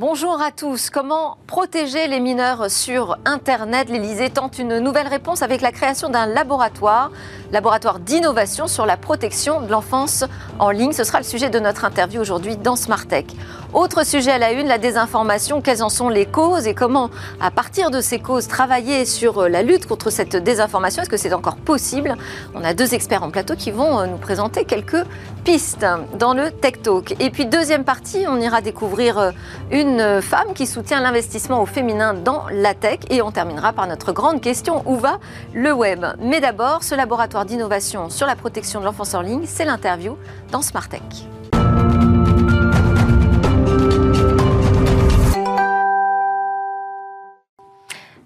Bonjour 0.00 0.40
à 0.40 0.50
tous. 0.50 0.88
Comment 0.88 1.36
protéger 1.46 2.06
les 2.08 2.20
mineurs 2.20 2.70
sur 2.70 3.18
Internet? 3.26 3.90
L'Elysée 3.90 4.30
tente 4.30 4.58
une 4.58 4.78
nouvelle 4.78 5.08
réponse 5.08 5.42
avec 5.42 5.60
la 5.60 5.72
création 5.72 6.08
d'un 6.08 6.24
laboratoire, 6.24 7.10
laboratoire 7.52 7.98
d'innovation 7.98 8.66
sur 8.66 8.86
la 8.86 8.96
protection 8.96 9.60
de 9.60 9.70
l'enfance 9.70 10.24
en 10.58 10.70
ligne. 10.70 10.92
Ce 10.92 11.04
sera 11.04 11.18
le 11.18 11.24
sujet 11.24 11.50
de 11.50 11.58
notre 11.58 11.84
interview 11.84 12.18
aujourd'hui 12.18 12.56
dans 12.56 12.76
Smart 12.76 13.06
Tech. 13.06 13.26
Autre 13.74 14.06
sujet 14.06 14.30
à 14.30 14.38
la 14.38 14.52
une, 14.52 14.68
la 14.68 14.78
désinformation. 14.78 15.60
Quelles 15.60 15.82
en 15.82 15.90
sont 15.90 16.08
les 16.08 16.24
causes 16.24 16.66
et 16.66 16.74
comment, 16.74 17.10
à 17.38 17.50
partir 17.50 17.90
de 17.90 18.00
ces 18.00 18.20
causes, 18.20 18.48
travailler 18.48 19.04
sur 19.04 19.50
la 19.50 19.62
lutte 19.62 19.86
contre 19.86 20.08
cette 20.08 20.34
désinformation? 20.34 21.02
Est-ce 21.02 21.10
que 21.10 21.18
c'est 21.18 21.34
encore 21.34 21.56
possible? 21.56 22.16
On 22.54 22.64
a 22.64 22.72
deux 22.72 22.94
experts 22.94 23.22
en 23.22 23.30
plateau 23.30 23.54
qui 23.54 23.70
vont 23.70 24.06
nous 24.06 24.16
présenter 24.16 24.64
quelques 24.64 25.04
pistes 25.44 25.86
dans 26.18 26.32
le 26.32 26.50
Tech 26.50 26.80
Talk. 26.82 27.14
Et 27.20 27.28
puis 27.28 27.44
deuxième 27.44 27.84
partie, 27.84 28.24
on 28.26 28.40
ira 28.40 28.62
découvrir 28.62 29.32
une 29.70 29.89
une 29.90 30.22
femme 30.22 30.54
qui 30.54 30.68
soutient 30.68 31.00
l'investissement 31.00 31.60
au 31.60 31.66
féminin 31.66 32.14
dans 32.14 32.46
la 32.52 32.74
tech. 32.74 33.00
Et 33.10 33.22
on 33.22 33.32
terminera 33.32 33.72
par 33.72 33.88
notre 33.88 34.12
grande 34.12 34.40
question, 34.40 34.82
où 34.86 34.96
va 34.96 35.18
le 35.52 35.72
web? 35.72 36.06
Mais 36.20 36.40
d'abord, 36.40 36.84
ce 36.84 36.94
laboratoire 36.94 37.44
d'innovation 37.44 38.08
sur 38.08 38.26
la 38.26 38.36
protection 38.36 38.78
de 38.78 38.84
l'enfance 38.84 39.14
en 39.14 39.20
ligne, 39.20 39.46
c'est 39.46 39.64
l'interview 39.64 40.16
dans 40.52 40.62
Smart 40.62 40.88
Tech. 40.88 41.00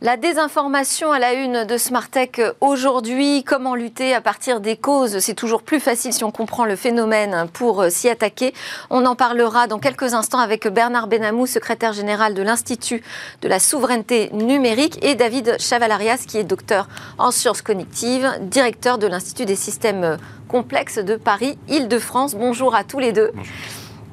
La 0.05 0.19
désinformation 0.19 1.13
à 1.13 1.19
la 1.19 1.33
une 1.33 1.65
de 1.65 1.79
Smartech 1.79 2.39
aujourd'hui, 2.61 3.43
comment 3.43 3.75
lutter 3.75 4.13
à 4.13 4.21
partir 4.21 4.61
des 4.61 4.77
causes? 4.77 5.19
C'est 5.21 5.33
toujours 5.33 5.63
plus 5.63 5.81
facile 5.81 6.13
si 6.13 6.25
on 6.25 6.31
comprend 6.31 6.67
le 6.67 6.77
phénomène 6.77 7.49
pour 7.55 7.81
euh, 7.81 7.89
s'y 7.89 8.11
attaquer. 8.11 8.53
On 8.91 9.07
en 9.07 9.15
parlera 9.17 9.67
dans 9.67 9.79
quelques 9.79 10.13
instants 10.13 10.41
avec 10.41 10.69
Bernard 10.69 11.07
Benamou, 11.07 11.47
secrétaire 11.47 11.95
général 11.95 12.35
de 12.35 12.43
l'Institut 12.43 13.03
de 13.41 13.49
la 13.49 13.59
souveraineté 13.59 14.29
numérique, 14.35 15.03
et 15.03 15.15
David 15.15 15.57
Chavalarias, 15.59 16.25
qui 16.29 16.37
est 16.37 16.45
docteur 16.45 16.87
en 17.17 17.31
sciences 17.31 17.63
cognitives, 17.63 18.31
directeur 18.43 18.99
de 18.99 19.07
l'Institut 19.07 19.47
des 19.47 19.57
systèmes 19.57 20.19
complexes 20.49 20.99
de 20.99 21.17
Paris-Île-de-France. 21.17 22.35
Bonjour 22.35 22.75
à 22.75 22.85
tous 22.85 22.99
les 22.99 23.13
deux. 23.13 23.33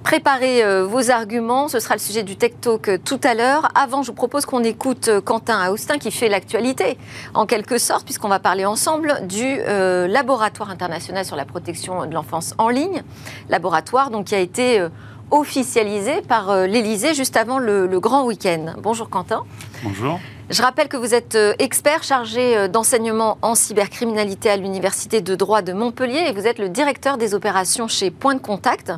Préparez 0.03 0.63
euh, 0.63 0.85
vos 0.85 1.11
arguments, 1.11 1.67
ce 1.67 1.79
sera 1.79 1.95
le 1.95 1.99
sujet 1.99 2.23
du 2.23 2.35
Tech 2.35 2.53
Talk 2.59 2.89
euh, 2.89 2.97
tout 2.97 3.19
à 3.23 3.35
l'heure. 3.35 3.69
Avant, 3.75 4.01
je 4.01 4.07
vous 4.07 4.15
propose 4.15 4.45
qu'on 4.45 4.63
écoute 4.63 5.07
euh, 5.07 5.21
Quentin 5.21 5.69
Austin 5.69 5.99
qui 5.99 6.11
fait 6.11 6.27
l'actualité, 6.27 6.97
en 7.35 7.45
quelque 7.45 7.77
sorte, 7.77 8.05
puisqu'on 8.05 8.27
va 8.27 8.39
parler 8.39 8.65
ensemble 8.65 9.27
du 9.27 9.59
laboratoire 9.61 10.69
international 10.69 11.23
sur 11.23 11.35
la 11.35 11.45
protection 11.45 12.05
de 12.05 12.13
l'enfance 12.13 12.53
en 12.57 12.69
ligne, 12.69 13.03
laboratoire 13.49 14.09
donc 14.09 14.25
qui 14.27 14.35
a 14.35 14.39
été 14.39 14.85
officialisé 15.29 16.21
par 16.27 16.67
l'Élysée 16.67 17.13
juste 17.13 17.37
avant 17.37 17.59
le, 17.59 17.87
le 17.87 17.99
grand 17.99 18.25
week-end. 18.25 18.73
Bonjour 18.77 19.09
Quentin. 19.09 19.43
Bonjour. 19.83 20.19
Je 20.49 20.61
rappelle 20.61 20.89
que 20.89 20.97
vous 20.97 21.13
êtes 21.13 21.37
expert 21.59 22.03
chargé 22.03 22.67
d'enseignement 22.67 23.37
en 23.41 23.55
cybercriminalité 23.55 24.49
à 24.49 24.57
l'Université 24.57 25.21
de 25.21 25.35
droit 25.35 25.61
de 25.61 25.71
Montpellier 25.71 26.25
et 26.27 26.33
vous 26.33 26.47
êtes 26.47 26.59
le 26.59 26.67
directeur 26.67 27.17
des 27.17 27.33
opérations 27.33 27.87
chez 27.87 28.11
Point 28.11 28.35
de 28.35 28.41
Contact, 28.41 28.91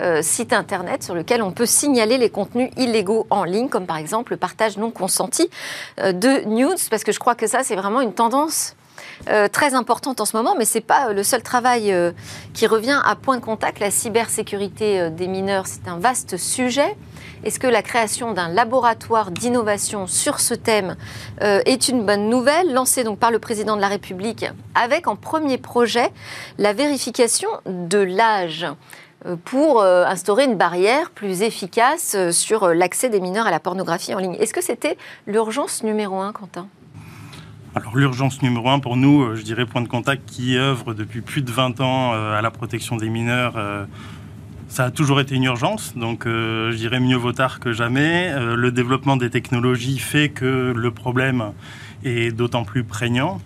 euh, 0.00 0.22
site 0.22 0.52
internet 0.52 1.02
sur 1.02 1.14
lequel 1.14 1.42
on 1.42 1.52
peut 1.52 1.66
signaler 1.66 2.18
les 2.18 2.30
contenus 2.30 2.70
illégaux 2.76 3.26
en 3.30 3.44
ligne, 3.44 3.68
comme 3.68 3.86
par 3.86 3.96
exemple 3.96 4.32
le 4.32 4.38
partage 4.38 4.76
non 4.76 4.90
consenti 4.90 5.50
de 5.98 6.44
news, 6.46 6.74
parce 6.90 7.04
que 7.04 7.12
je 7.12 7.18
crois 7.18 7.34
que 7.34 7.46
ça, 7.46 7.62
c'est 7.62 7.76
vraiment 7.76 8.00
une 8.00 8.12
tendance 8.12 8.74
très 9.52 9.74
importante 9.74 10.20
en 10.20 10.24
ce 10.24 10.36
moment, 10.36 10.54
mais 10.56 10.64
ce 10.64 10.78
n'est 10.78 10.84
pas 10.84 11.12
le 11.12 11.22
seul 11.22 11.42
travail 11.42 11.94
qui 12.54 12.66
revient 12.66 13.00
à 13.04 13.16
point 13.16 13.36
de 13.36 13.44
contact. 13.44 13.80
La 13.80 13.90
cybersécurité 13.90 15.10
des 15.10 15.26
mineurs, 15.26 15.66
c'est 15.66 15.88
un 15.88 15.98
vaste 15.98 16.36
sujet. 16.36 16.96
Est-ce 17.44 17.60
que 17.60 17.68
la 17.68 17.82
création 17.82 18.32
d'un 18.32 18.48
laboratoire 18.48 19.30
d'innovation 19.30 20.06
sur 20.06 20.40
ce 20.40 20.54
thème 20.54 20.96
euh, 21.40 21.60
est 21.66 21.88
une 21.88 22.04
bonne 22.04 22.28
nouvelle, 22.28 22.72
lancée 22.72 23.04
donc 23.04 23.18
par 23.18 23.30
le 23.30 23.38
président 23.38 23.76
de 23.76 23.80
la 23.80 23.88
République, 23.88 24.46
avec 24.74 25.06
en 25.06 25.14
premier 25.14 25.56
projet 25.56 26.10
la 26.58 26.72
vérification 26.72 27.48
de 27.66 27.98
l'âge 27.98 28.64
euh, 28.64 28.72
pour 29.44 29.80
euh, 29.80 30.04
instaurer 30.04 30.44
une 30.44 30.56
barrière 30.56 31.10
plus 31.10 31.42
efficace 31.42 32.16
sur 32.30 32.68
l'accès 32.68 33.08
des 33.08 33.20
mineurs 33.20 33.46
à 33.46 33.50
la 33.50 33.60
pornographie 33.60 34.14
en 34.14 34.18
ligne. 34.18 34.36
Est-ce 34.38 34.54
que 34.54 34.62
c'était 34.62 34.96
l'urgence 35.26 35.82
numéro 35.82 36.20
un, 36.20 36.32
Quentin? 36.32 36.68
Alors 37.74 37.96
l'urgence 37.96 38.42
numéro 38.42 38.68
un 38.70 38.78
pour 38.78 38.96
nous, 38.96 39.36
je 39.36 39.42
dirais 39.42 39.66
Point 39.66 39.82
de 39.82 39.88
Contact 39.88 40.22
qui 40.26 40.56
œuvre 40.56 40.94
depuis 40.94 41.20
plus 41.20 41.42
de 41.42 41.52
20 41.52 41.80
ans 41.80 42.12
à 42.12 42.40
la 42.40 42.50
protection 42.50 42.96
des 42.96 43.08
mineurs 43.08 43.56
ça 44.68 44.84
a 44.84 44.90
toujours 44.90 45.20
été 45.20 45.34
une 45.34 45.44
urgence, 45.44 45.96
donc 45.96 46.26
euh, 46.26 46.70
je 46.72 46.76
dirais 46.76 47.00
mieux 47.00 47.16
vaut 47.16 47.32
tard 47.32 47.58
que 47.58 47.72
jamais. 47.72 48.30
Euh, 48.30 48.54
le 48.54 48.70
développement 48.70 49.16
des 49.16 49.30
technologies 49.30 49.98
fait 49.98 50.28
que 50.28 50.72
le 50.76 50.90
problème 50.90 51.52
est 52.04 52.34
d'autant 52.36 52.64
plus 52.64 52.84
prégnant. 52.84 53.40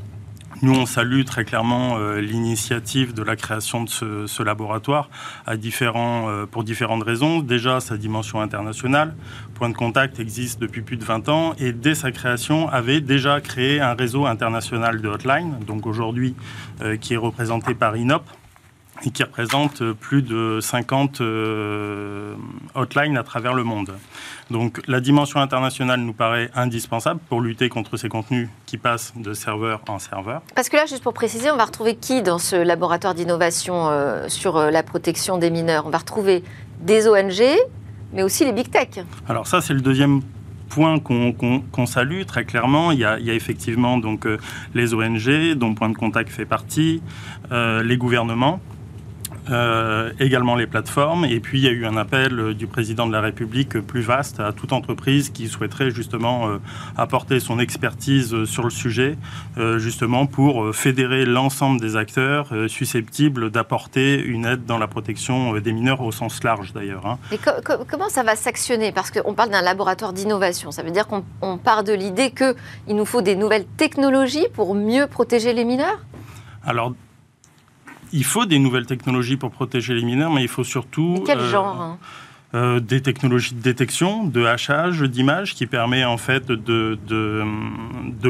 Nous, 0.63 0.75
on 0.75 0.87
salue 0.87 1.25
très 1.25 1.45
clairement 1.45 1.97
euh, 1.99 2.21
l'initiative 2.21 3.15
de 3.15 3.23
la 3.23 3.37
création 3.37 3.83
de 3.83 3.89
ce, 3.89 4.43
laboratoire 4.43 5.11
différents, 5.57 6.29
pour 6.51 6.65
différentes 6.65 7.03
raisons. 7.03 7.41
Déjà, 7.41 7.81
sa 7.81 7.97
dimension 7.97 8.41
internationale. 8.41 9.15
Point 9.55 9.71
de 9.71 9.75
contact 9.75 10.21
existe 10.21 10.61
depuis 10.61 10.83
plus 10.83 10.97
de 10.97 11.05
20 11.05 11.29
ans 11.29 11.55
et 11.59 11.73
dès 11.73 11.95
sa 11.95 12.13
création 12.13 12.69
avait 12.69 13.01
déjà 13.01 13.41
créé 13.41 13.81
un 13.81 13.95
réseau 13.95 14.27
international 14.27 15.01
de 15.01 15.09
hotline, 15.09 15.59
donc 15.67 15.87
aujourd'hui 15.87 16.35
qui 17.01 17.15
est 17.15 17.19
représenté 17.19 17.75
par 17.75 17.97
INOP 17.97 18.23
et 19.05 19.11
qui 19.11 19.23
représente 19.23 19.93
plus 19.93 20.23
de 20.23 20.59
50 20.61 21.21
euh, 21.21 22.35
hotlines 22.75 23.17
à 23.17 23.23
travers 23.23 23.55
le 23.55 23.65
monde. 23.65 23.93
Donc 24.51 24.81
la 24.87 25.01
dimension 25.01 25.41
internationale 25.41 26.01
nous 26.01 26.13
paraît 26.13 26.51
indispensable 26.55 27.21
pour 27.29 27.41
lutter 27.41 27.69
contre 27.69 27.97
ces 27.97 28.09
contenus 28.09 28.49
qui 28.67 28.79
passent 28.79 29.13
de 29.17 29.35
serveur 29.35 29.81
en 29.89 29.99
serveur. 29.99 30.43
Parce 30.55 30.69
que 30.69 30.77
là, 30.77 30.87
juste 30.87 31.03
pour 31.03 31.15
préciser, 31.15 31.51
on 31.51 31.57
va 31.57 31.65
retrouver 31.65 31.97
qui 31.97 32.23
dans 32.23 32.39
ce 32.39 32.57
laboratoire 32.57 33.15
d'innovation 33.15 33.89
euh, 33.89 34.29
sur 34.29 34.57
euh, 34.57 34.71
la 34.71 34.83
protection 34.83 35.39
des 35.39 35.51
mineurs? 35.51 35.87
On 35.87 35.91
va 35.91 35.99
retrouver 35.99 36.43
des 36.81 37.09
ONG, 37.09 37.43
mais 38.13 38.23
aussi 38.23 38.45
les 38.45 38.53
big 38.53 38.71
tech. 38.71 39.05
Alors 39.29 39.47
ça, 39.47 39.61
c'est 39.61 39.75
le 39.75 39.81
deuxième 39.81 40.21
point 40.69 40.99
qu'on 41.01 41.87
salue 41.87 42.23
très 42.23 42.45
clairement. 42.45 42.93
Il 42.93 42.99
y 42.99 43.05
a, 43.05 43.19
effectivement 43.19 43.99
donc 43.99 44.27
les 44.73 44.95
ONG, 44.95 45.53
dont 45.55 45.75
Point 45.75 45.91
de 45.91 45.97
Contact 45.97 46.31
fait 46.31 46.47
partie, 46.47 47.03
les 47.51 47.97
gouvernements 47.99 48.59
euh, 49.51 50.13
également 50.21 50.55
les 50.55 50.69
plateformes. 50.69 51.25
Et 51.25 51.41
puis, 51.41 51.59
il 51.59 51.65
y 51.65 51.69
a 51.69 51.73
eu 51.73 51.85
un 51.85 51.97
appel 51.97 52.39
euh, 52.39 52.55
du 52.55 52.67
président 52.69 53.07
de 53.07 53.13
la 53.13 53.21
République 53.21 53.81
plus 53.81 54.03
vaste 54.03 54.39
à 54.39 54.53
toute 54.53 54.73
entreprise 54.73 55.31
qui 55.31 55.49
souhaiterait 55.49 55.91
justement 55.91 56.49
euh, 56.49 56.59
apporter 56.97 57.41
son 57.41 57.59
expertise 57.59 58.45
sur 58.45 58.63
le 58.65 58.71
sujet, 58.71 59.17
justement 59.77 60.27
pour 60.27 60.75
fédérer 60.75 61.25
l'ensemble 61.25 61.81
des 61.81 61.97
acteurs 61.97 62.53
susceptibles 62.69 63.51
d'apporter 63.51 64.21
une 64.23 64.47
aide 64.47 64.65
dans 64.65 64.79
la 64.79 64.87
protection 64.87 65.59
des 65.59 65.73
mineurs 65.73 66.01
au 66.01 66.13
sens 66.13 66.43
large 66.45 66.73
d'ailleurs. 66.73 67.07
Hein. 67.07 67.19
Comment 67.89 68.09
ça 68.09 68.23
va 68.23 68.37
s'actionner? 68.37 68.93
Parce 68.93 69.11
qu'on 69.11 69.35
parle 69.35 69.51
d'un 69.51 69.63
laboratoire 69.63 70.13
d'innovation. 70.13 70.71
Ça 70.71 70.83
veut 70.83 70.91
dire 70.91 71.07
qu'on 71.07 71.59
part 71.59 71.85
de 71.85 71.93
l'idée 71.93 72.31
qu'il 72.31 72.97
nous 72.97 73.05
faut 73.05 73.23
des 73.23 73.37
nouvelles 73.37 73.67
technologies 73.77 74.47
pour 74.55 74.75
mieux 74.75 75.07
protéger 75.07 75.53
les 75.53 75.65
mineurs? 75.65 76.01
Alors, 76.65 76.95
il 78.13 78.25
faut 78.25 78.47
des 78.47 78.59
nouvelles 78.59 78.87
technologies 78.87 79.37
pour 79.37 79.51
protéger 79.51 79.95
les 79.95 80.05
mineurs, 80.05 80.31
mais 80.31 80.43
il 80.43 80.49
faut 80.49 80.65
surtout... 80.65 81.23
quel 81.27 81.39
euh, 81.39 81.51
genre 81.51 81.81
hein 81.81 81.99
euh, 82.55 82.81
des 82.81 83.01
technologies 83.01 83.55
de 83.55 83.63
détection, 83.63 84.25
de 84.25 84.45
hachage 84.45 85.01
d'images 85.01 85.55
qui 85.55 85.67
permet 85.67 86.05
en 86.05 86.19
fait 86.19 86.53
de, 86.53 86.99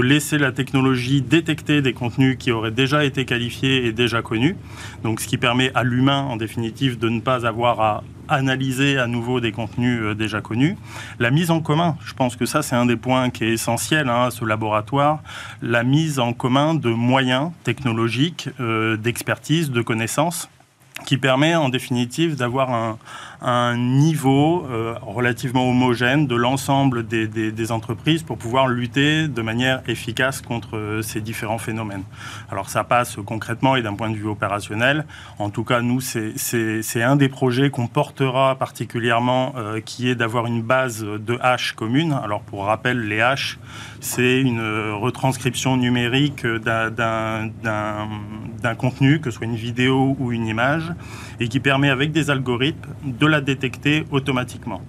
laisser 0.01 0.39
la 0.39 0.53
technologie 0.53 1.23
détecter 1.23 1.83
des 1.83 1.93
contenus 1.93 2.37
qui 2.39 2.53
auraient 2.53 2.71
déjà 2.71 3.05
été 3.05 3.25
qualifiés 3.25 3.87
et 3.87 3.93
déjà 3.93 4.23
connus. 4.23 4.57
Donc 5.03 5.21
ce 5.21 5.27
qui 5.27 5.39
permet 5.39 5.73
à 5.75 5.83
l'humain 5.83 6.21
en 6.23 6.37
définitive 6.37 6.99
de 6.99 7.09
ne 7.09 7.21
pas 7.21 7.47
avoir 7.47 7.81
à 7.81 8.05
analyser 8.29 8.97
à 8.97 9.09
nouveau 9.09 9.41
des 9.41 9.51
contenus 9.51 10.01
euh, 10.01 10.15
déjà 10.15 10.41
connus. 10.41 10.77
La 11.19 11.31
mise 11.31 11.51
en 11.51 11.61
commun, 11.61 11.97
je 12.05 12.15
pense 12.15 12.37
que 12.37 12.47
ça 12.47 12.63
c'est 12.63 12.77
un 12.77 12.87
des 12.87 12.97
points 12.97 13.31
qui 13.31 13.45
est 13.45 13.53
essentiel 13.53 14.09
hein, 14.09 14.27
à 14.27 14.31
ce 14.31 14.45
laboratoire, 14.45 15.21
la 15.63 15.83
mise 15.83 16.21
en 16.21 16.33
commun 16.33 16.75
de 16.75 16.91
moyens 16.91 17.51
technologiques, 17.65 18.49
euh, 18.61 18.97
d'expertise, 18.97 19.71
de 19.73 19.83
connaissances 19.83 20.49
qui 21.05 21.17
permet 21.17 21.55
en 21.55 21.69
définitive 21.69 22.37
d'avoir 22.37 22.71
un, 22.71 22.99
un 23.43 23.77
niveau 23.77 24.67
euh, 24.71 24.95
relativement 25.03 25.69
homogène 25.69 26.27
de 26.27 26.37
l'ensemble 26.37 27.07
des, 27.07 27.73
entreprises 27.73 28.23
pour 28.23 28.39
pouvoir 28.39 28.67
lutter 28.67 29.29
de 29.29 29.43
manière 29.43 29.83
efficace 29.89 30.41
contre 30.41 30.77
euh, 30.77 31.03
ces 31.03 31.21
différents 31.21 31.59
phénomènes. 31.59 32.03
Alors 32.51 32.69
ça 32.69 32.85
passe 32.85 33.17
concrètement 33.25 33.77
et 33.77 33.83
d'un 33.83 33.95
point 33.95 34.11
de 34.11 34.17
vue 34.17 34.27
opérationnel. 34.27 35.07
En 35.39 35.51
tout 35.51 35.65
cas, 35.65 35.81
nous, 35.81 36.01
c'est 36.01 37.03
un 37.03 37.17
des 37.17 37.29
projets 37.29 37.71
qu'on 37.71 37.87
portera 37.87 38.57
particulièrement, 38.57 39.55
euh, 39.57 39.81
qui 39.81 40.09
est 40.09 40.15
d'avoir 40.15 40.47
une 40.47 40.63
base 40.63 41.05
de 41.05 41.39
hash 41.41 41.73
commune. 41.73 42.13
Alors 42.25 42.43
pour 42.43 42.65
rappel, 42.65 43.09
les 43.09 43.21
hash, 43.21 43.59
c'est 44.01 44.41
une 44.41 44.61
retranscription 44.93 45.77
numérique 45.77 46.47
d'un 46.47 47.51
contenu, 48.77 49.21
que 49.21 49.31
ce 49.31 49.37
soit 49.39 49.47
une 49.47 49.57
vidéo 49.57 50.17
ou 50.19 50.33
une 50.33 50.47
image, 50.47 50.93
et 51.43 51.49
qui 51.49 51.59
permet 51.59 51.91
avec 51.91 52.13
des 52.13 52.31
algorithmes 52.31 52.89
de 53.05 53.27
la 53.27 53.41
détecter 53.41 54.05
automatiquement. 54.13 54.81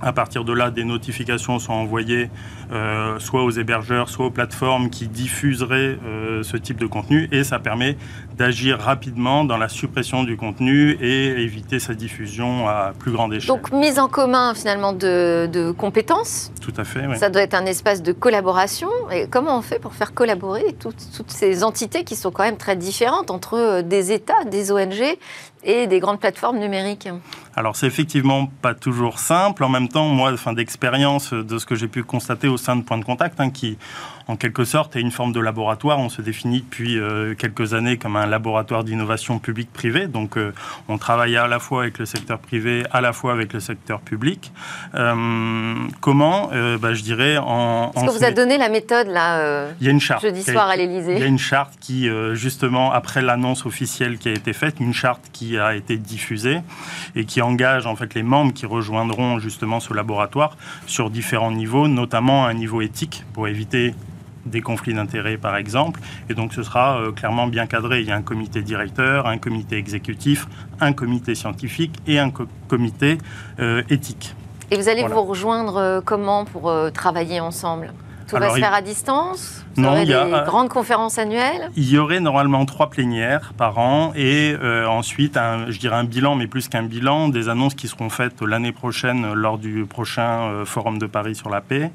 À 0.00 0.12
partir 0.12 0.42
de 0.42 0.52
là, 0.52 0.72
des 0.72 0.82
notifications 0.82 1.60
sont 1.60 1.74
envoyées 1.74 2.28
euh, 2.72 3.20
soit 3.20 3.44
aux 3.44 3.52
hébergeurs, 3.52 4.08
soit 4.08 4.26
aux 4.26 4.30
plateformes 4.32 4.90
qui 4.90 5.06
diffuseraient 5.06 5.96
euh, 6.04 6.42
ce 6.42 6.56
type 6.56 6.76
de 6.80 6.86
contenu 6.86 7.28
et 7.30 7.44
ça 7.44 7.60
permet 7.60 7.96
d'agir 8.36 8.78
rapidement 8.78 9.44
dans 9.44 9.56
la 9.56 9.68
suppression 9.68 10.24
du 10.24 10.36
contenu 10.36 10.92
et 11.00 11.42
éviter 11.42 11.78
sa 11.78 11.94
diffusion 11.94 12.68
à 12.68 12.92
plus 12.98 13.12
grande 13.12 13.34
échelle. 13.34 13.48
Donc 13.48 13.72
mise 13.72 13.98
en 13.98 14.08
commun 14.08 14.54
finalement 14.54 14.92
de, 14.92 15.72
compétences. 15.76 16.52
Tout 16.60 16.72
à 16.76 16.84
fait. 16.84 17.06
Oui. 17.06 17.16
Ça 17.16 17.30
doit 17.30 17.42
être 17.42 17.54
un 17.54 17.66
espace 17.66 18.02
de 18.02 18.12
collaboration. 18.12 18.88
Et 19.10 19.26
comment 19.28 19.58
on 19.58 19.62
fait 19.62 19.78
pour 19.78 19.94
faire 19.94 20.14
collaborer 20.14 20.74
toutes, 20.78 21.10
toutes 21.16 21.30
ces 21.30 21.64
entités 21.64 22.04
qui 22.04 22.16
sont 22.16 22.30
quand 22.30 22.44
même 22.44 22.56
très 22.56 22.76
différentes 22.76 23.30
entre 23.30 23.54
euh, 23.54 23.82
des 23.82 24.12
États, 24.12 24.44
des 24.44 24.72
ONG 24.72 25.02
et 25.64 25.86
des 25.86 26.00
grandes 26.00 26.20
plateformes 26.20 26.58
numériques? 26.58 27.08
Alors 27.54 27.76
c'est 27.76 27.86
effectivement 27.86 28.46
pas 28.62 28.74
toujours 28.74 29.18
simple. 29.18 29.64
En 29.64 29.68
même 29.68 29.88
temps, 29.88 30.08
moi, 30.08 30.32
enfin, 30.32 30.52
d'expérience 30.52 31.32
de 31.32 31.58
ce 31.58 31.66
que 31.66 31.74
j'ai 31.74 31.88
pu 31.88 32.02
constater 32.02 32.48
au 32.48 32.56
sein 32.56 32.76
de 32.76 32.82
Point 32.82 32.98
de 32.98 33.04
Contact, 33.04 33.40
hein, 33.40 33.50
qui 33.50 33.76
en 34.28 34.36
quelque 34.36 34.64
sorte 34.64 34.96
est 34.96 35.00
une 35.00 35.10
forme 35.10 35.32
de 35.32 35.40
laboratoire. 35.40 35.98
On 35.98 36.08
se 36.08 36.22
définit 36.22 36.60
depuis 36.60 36.98
euh, 36.98 37.34
quelques 37.34 37.74
années 37.74 37.96
comme 37.96 38.16
un 38.16 38.26
laboratoire 38.26 38.84
d'innovation 38.84 39.38
publique-privée. 39.38 40.06
Donc 40.06 40.36
euh, 40.36 40.52
on 40.88 40.98
travaille 40.98 41.36
à 41.36 41.46
la 41.46 41.58
fois 41.58 41.82
avec 41.82 41.98
le 41.98 42.06
secteur 42.06 42.38
privé, 42.38 42.84
à 42.92 43.00
la 43.00 43.12
fois 43.12 43.32
avec 43.32 43.52
le 43.52 43.60
secteur 43.60 44.00
public. 44.00 44.52
Euh, 44.94 45.74
comment 46.00 46.50
bah, 46.80 46.94
Je 46.94 47.02
dirais 47.02 47.38
en... 47.38 47.90
Est-ce 47.94 48.06
que 48.06 48.18
vous 48.18 48.24
a 48.24 48.30
donné 48.30 48.58
la 48.58 48.68
méthode 48.68 49.08
là 49.08 49.66
Il 49.80 49.86
y 49.86 49.88
a 49.88 49.92
une 49.92 50.00
charte. 50.00 50.22
Jeudi 50.22 50.42
soir 50.42 50.68
à 50.68 50.76
l'Elysée. 50.76 51.14
Il 51.14 51.20
y 51.20 51.24
a 51.24 51.26
une 51.26 51.38
charte 51.38 51.74
qui, 51.80 52.08
justement, 52.34 52.92
après 52.92 53.22
l'annonce 53.22 53.66
officielle 53.66 54.18
qui 54.18 54.28
a 54.28 54.32
été 54.32 54.52
faite, 54.52 54.76
une 54.80 54.94
charte 54.94 55.22
qui 55.32 55.58
a 55.58 55.74
été 55.74 55.96
diffusée 55.96 56.60
et 57.16 57.24
qui 57.24 57.42
engage 57.42 57.86
en 57.86 57.96
fait 57.96 58.14
les 58.14 58.22
membres 58.22 58.52
qui 58.52 58.66
rejoindront 58.66 59.38
justement 59.38 59.80
ce 59.80 59.94
laboratoire 59.94 60.56
sur 60.86 61.10
différents 61.10 61.52
niveaux, 61.52 61.88
notamment 61.88 62.46
un 62.46 62.54
niveau 62.54 62.80
éthique 62.80 63.24
pour 63.32 63.48
éviter 63.48 63.94
des 64.46 64.60
conflits 64.60 64.94
d'intérêts, 64.94 65.36
par 65.36 65.56
exemple. 65.56 66.00
Et 66.28 66.34
donc, 66.34 66.52
ce 66.52 66.62
sera 66.62 66.98
euh, 66.98 67.12
clairement 67.12 67.46
bien 67.46 67.66
cadré. 67.66 68.00
Il 68.00 68.08
y 68.08 68.12
a 68.12 68.16
un 68.16 68.22
comité 68.22 68.62
directeur, 68.62 69.26
un 69.26 69.38
comité 69.38 69.76
exécutif, 69.76 70.46
un 70.80 70.92
comité 70.92 71.34
scientifique 71.34 71.94
et 72.06 72.18
un 72.18 72.32
comité 72.68 73.18
euh, 73.60 73.82
éthique. 73.90 74.34
Et 74.70 74.76
vous 74.76 74.88
allez 74.88 75.04
vous 75.04 75.22
rejoindre 75.22 75.76
euh, 75.76 76.00
comment 76.04 76.44
pour 76.44 76.72
travailler 76.92 77.40
ensemble? 77.40 77.92
Tout 78.36 78.42
va 78.42 78.50
se 78.50 78.58
faire 78.58 78.74
à 78.74 78.82
distance 78.82 79.64
Non, 79.76 80.00
il 80.00 80.08
y 80.08 80.14
a 80.14 80.24
des 80.24 80.46
grandes 80.46 80.68
conférences 80.68 81.18
annuelles. 81.18 81.70
Il 81.76 81.88
y 81.88 81.98
aurait 81.98 82.20
normalement 82.20 82.64
trois 82.66 82.90
plénières 82.90 83.52
par 83.56 83.78
an 83.78 84.12
et 84.14 84.54
euh, 84.60 84.86
ensuite, 84.86 85.36
un, 85.36 85.70
je 85.70 85.78
dirais 85.78 85.96
un 85.96 86.04
bilan, 86.04 86.34
mais 86.34 86.46
plus 86.46 86.68
qu'un 86.68 86.82
bilan, 86.82 87.28
des 87.28 87.48
annonces 87.48 87.74
qui 87.74 87.88
seront 87.88 88.10
faites 88.10 88.42
l'année 88.42 88.72
prochaine 88.72 89.32
lors 89.32 89.58
du 89.58 89.84
prochain 89.86 90.42
euh, 90.42 90.64
Forum 90.64 90.98
de 90.98 91.06
Paris 91.06 91.34
sur 91.34 91.50
la 91.50 91.60
paix, 91.60 91.90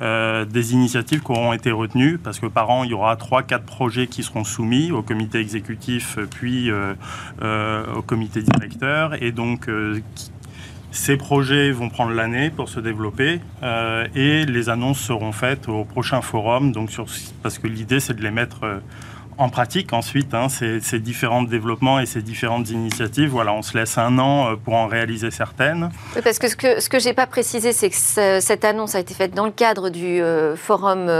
euh, 0.00 0.44
des 0.44 0.72
initiatives 0.72 1.22
qui 1.22 1.32
auront 1.32 1.52
été 1.52 1.70
retenues 1.70 2.18
parce 2.18 2.38
que 2.38 2.46
par 2.46 2.70
an, 2.70 2.84
il 2.84 2.90
y 2.90 2.94
aura 2.94 3.16
trois, 3.16 3.42
quatre 3.42 3.64
projets 3.64 4.06
qui 4.06 4.22
seront 4.22 4.44
soumis 4.44 4.92
au 4.92 5.02
comité 5.02 5.38
exécutif 5.38 6.18
puis 6.30 6.70
au 6.72 8.02
comité 8.02 8.42
directeur 8.42 9.22
et 9.22 9.32
donc 9.32 9.68
ces 10.92 11.16
projets 11.16 11.72
vont 11.72 11.88
prendre 11.88 12.12
l'année 12.12 12.50
pour 12.50 12.68
se 12.68 12.78
développer 12.78 13.40
euh, 13.62 14.06
et 14.14 14.44
les 14.44 14.68
annonces 14.68 15.00
seront 15.00 15.32
faites 15.32 15.68
au 15.68 15.84
prochain 15.84 16.20
forum, 16.20 16.70
donc 16.70 16.90
sur, 16.90 17.06
parce 17.42 17.58
que 17.58 17.66
l'idée 17.66 17.98
c'est 17.98 18.14
de 18.14 18.22
les 18.22 18.30
mettre 18.30 18.64
euh, 18.64 18.78
en 19.38 19.48
pratique 19.48 19.94
ensuite, 19.94 20.34
hein, 20.34 20.48
ces, 20.50 21.00
différents 21.00 21.42
développements 21.42 21.98
et 21.98 22.04
ces 22.04 22.20
différentes 22.20 22.68
initiatives. 22.68 23.30
Voilà, 23.30 23.54
on 23.54 23.62
se 23.62 23.76
laisse 23.76 23.96
un 23.96 24.18
an 24.18 24.52
euh, 24.52 24.56
pour 24.56 24.74
en 24.74 24.86
réaliser 24.86 25.30
certaines. 25.30 25.88
Oui, 26.14 26.20
parce 26.22 26.38
que 26.38 26.48
ce 26.48 26.56
que, 26.56 26.78
ce 26.78 26.90
que 26.90 26.98
je 26.98 27.06
n'ai 27.06 27.14
pas 27.14 27.26
précisé, 27.26 27.72
c'est 27.72 27.88
que 27.88 28.40
cette 28.40 28.64
annonce 28.64 28.94
a 28.94 29.00
été 29.00 29.14
faite 29.14 29.34
dans 29.34 29.46
le 29.46 29.50
cadre 29.50 29.88
du 29.88 30.20
Forum 30.56 31.10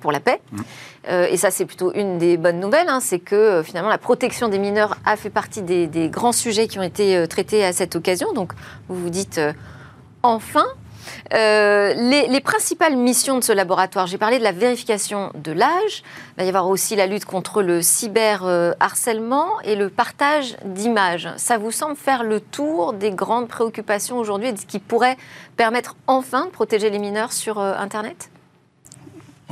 pour 0.00 0.12
la 0.12 0.20
paix. 0.20 0.40
Mmh. 0.52 0.60
Euh, 1.08 1.26
et 1.28 1.36
ça, 1.36 1.50
c'est 1.50 1.66
plutôt 1.66 1.92
une 1.94 2.18
des 2.18 2.36
bonnes 2.36 2.60
nouvelles, 2.60 2.88
hein, 2.88 3.00
c'est 3.00 3.18
que 3.18 3.34
euh, 3.34 3.62
finalement 3.62 3.88
la 3.88 3.98
protection 3.98 4.48
des 4.48 4.58
mineurs 4.58 4.96
a 5.04 5.16
fait 5.16 5.30
partie 5.30 5.62
des, 5.62 6.08
grands 6.08 6.32
sujets 6.32 6.68
qui 6.68 6.78
ont 6.78 6.82
été 6.82 7.16
euh, 7.16 7.26
traités 7.26 7.64
à 7.64 7.72
cette 7.72 7.96
occasion. 7.96 8.32
Donc, 8.32 8.52
vous 8.88 8.96
vous 8.96 9.10
dites 9.10 9.40
enfin. 10.22 10.66
Les, 11.32 12.40
principales 12.44 12.96
missions 12.96 13.38
de 13.38 13.44
ce 13.44 13.52
laboratoire, 13.52 14.06
j'ai 14.06 14.18
parlé 14.18 14.38
de 14.38 14.44
la 14.44 14.52
vérification 14.52 15.32
de 15.34 15.50
l'âge, 15.50 16.04
il 16.36 16.38
va 16.38 16.44
y 16.44 16.48
avoir 16.48 16.68
aussi 16.68 16.94
la 16.94 17.06
lutte 17.06 17.24
contre 17.24 17.62
le 17.62 17.82
cyberharcèlement 17.82 19.60
et 19.64 19.74
le 19.74 19.88
partage 19.88 20.56
d'images. 20.64 21.28
Ça 21.36 21.58
vous 21.58 21.72
semble 21.72 21.96
faire 21.96 22.22
le 22.22 22.40
tour 22.40 22.92
des 22.92 23.10
grandes 23.10 23.48
préoccupations 23.48 24.18
aujourd'hui 24.18 24.48
et 24.48 24.52
de 24.52 24.58
ce 24.58 24.66
qui 24.66 24.78
pourrait 24.78 25.16
permettre 25.56 25.96
enfin 26.06 26.46
de 26.46 26.50
protéger 26.50 26.88
les 26.90 26.98
mineurs 26.98 27.32
sur 27.32 27.58
Internet? 27.58 28.31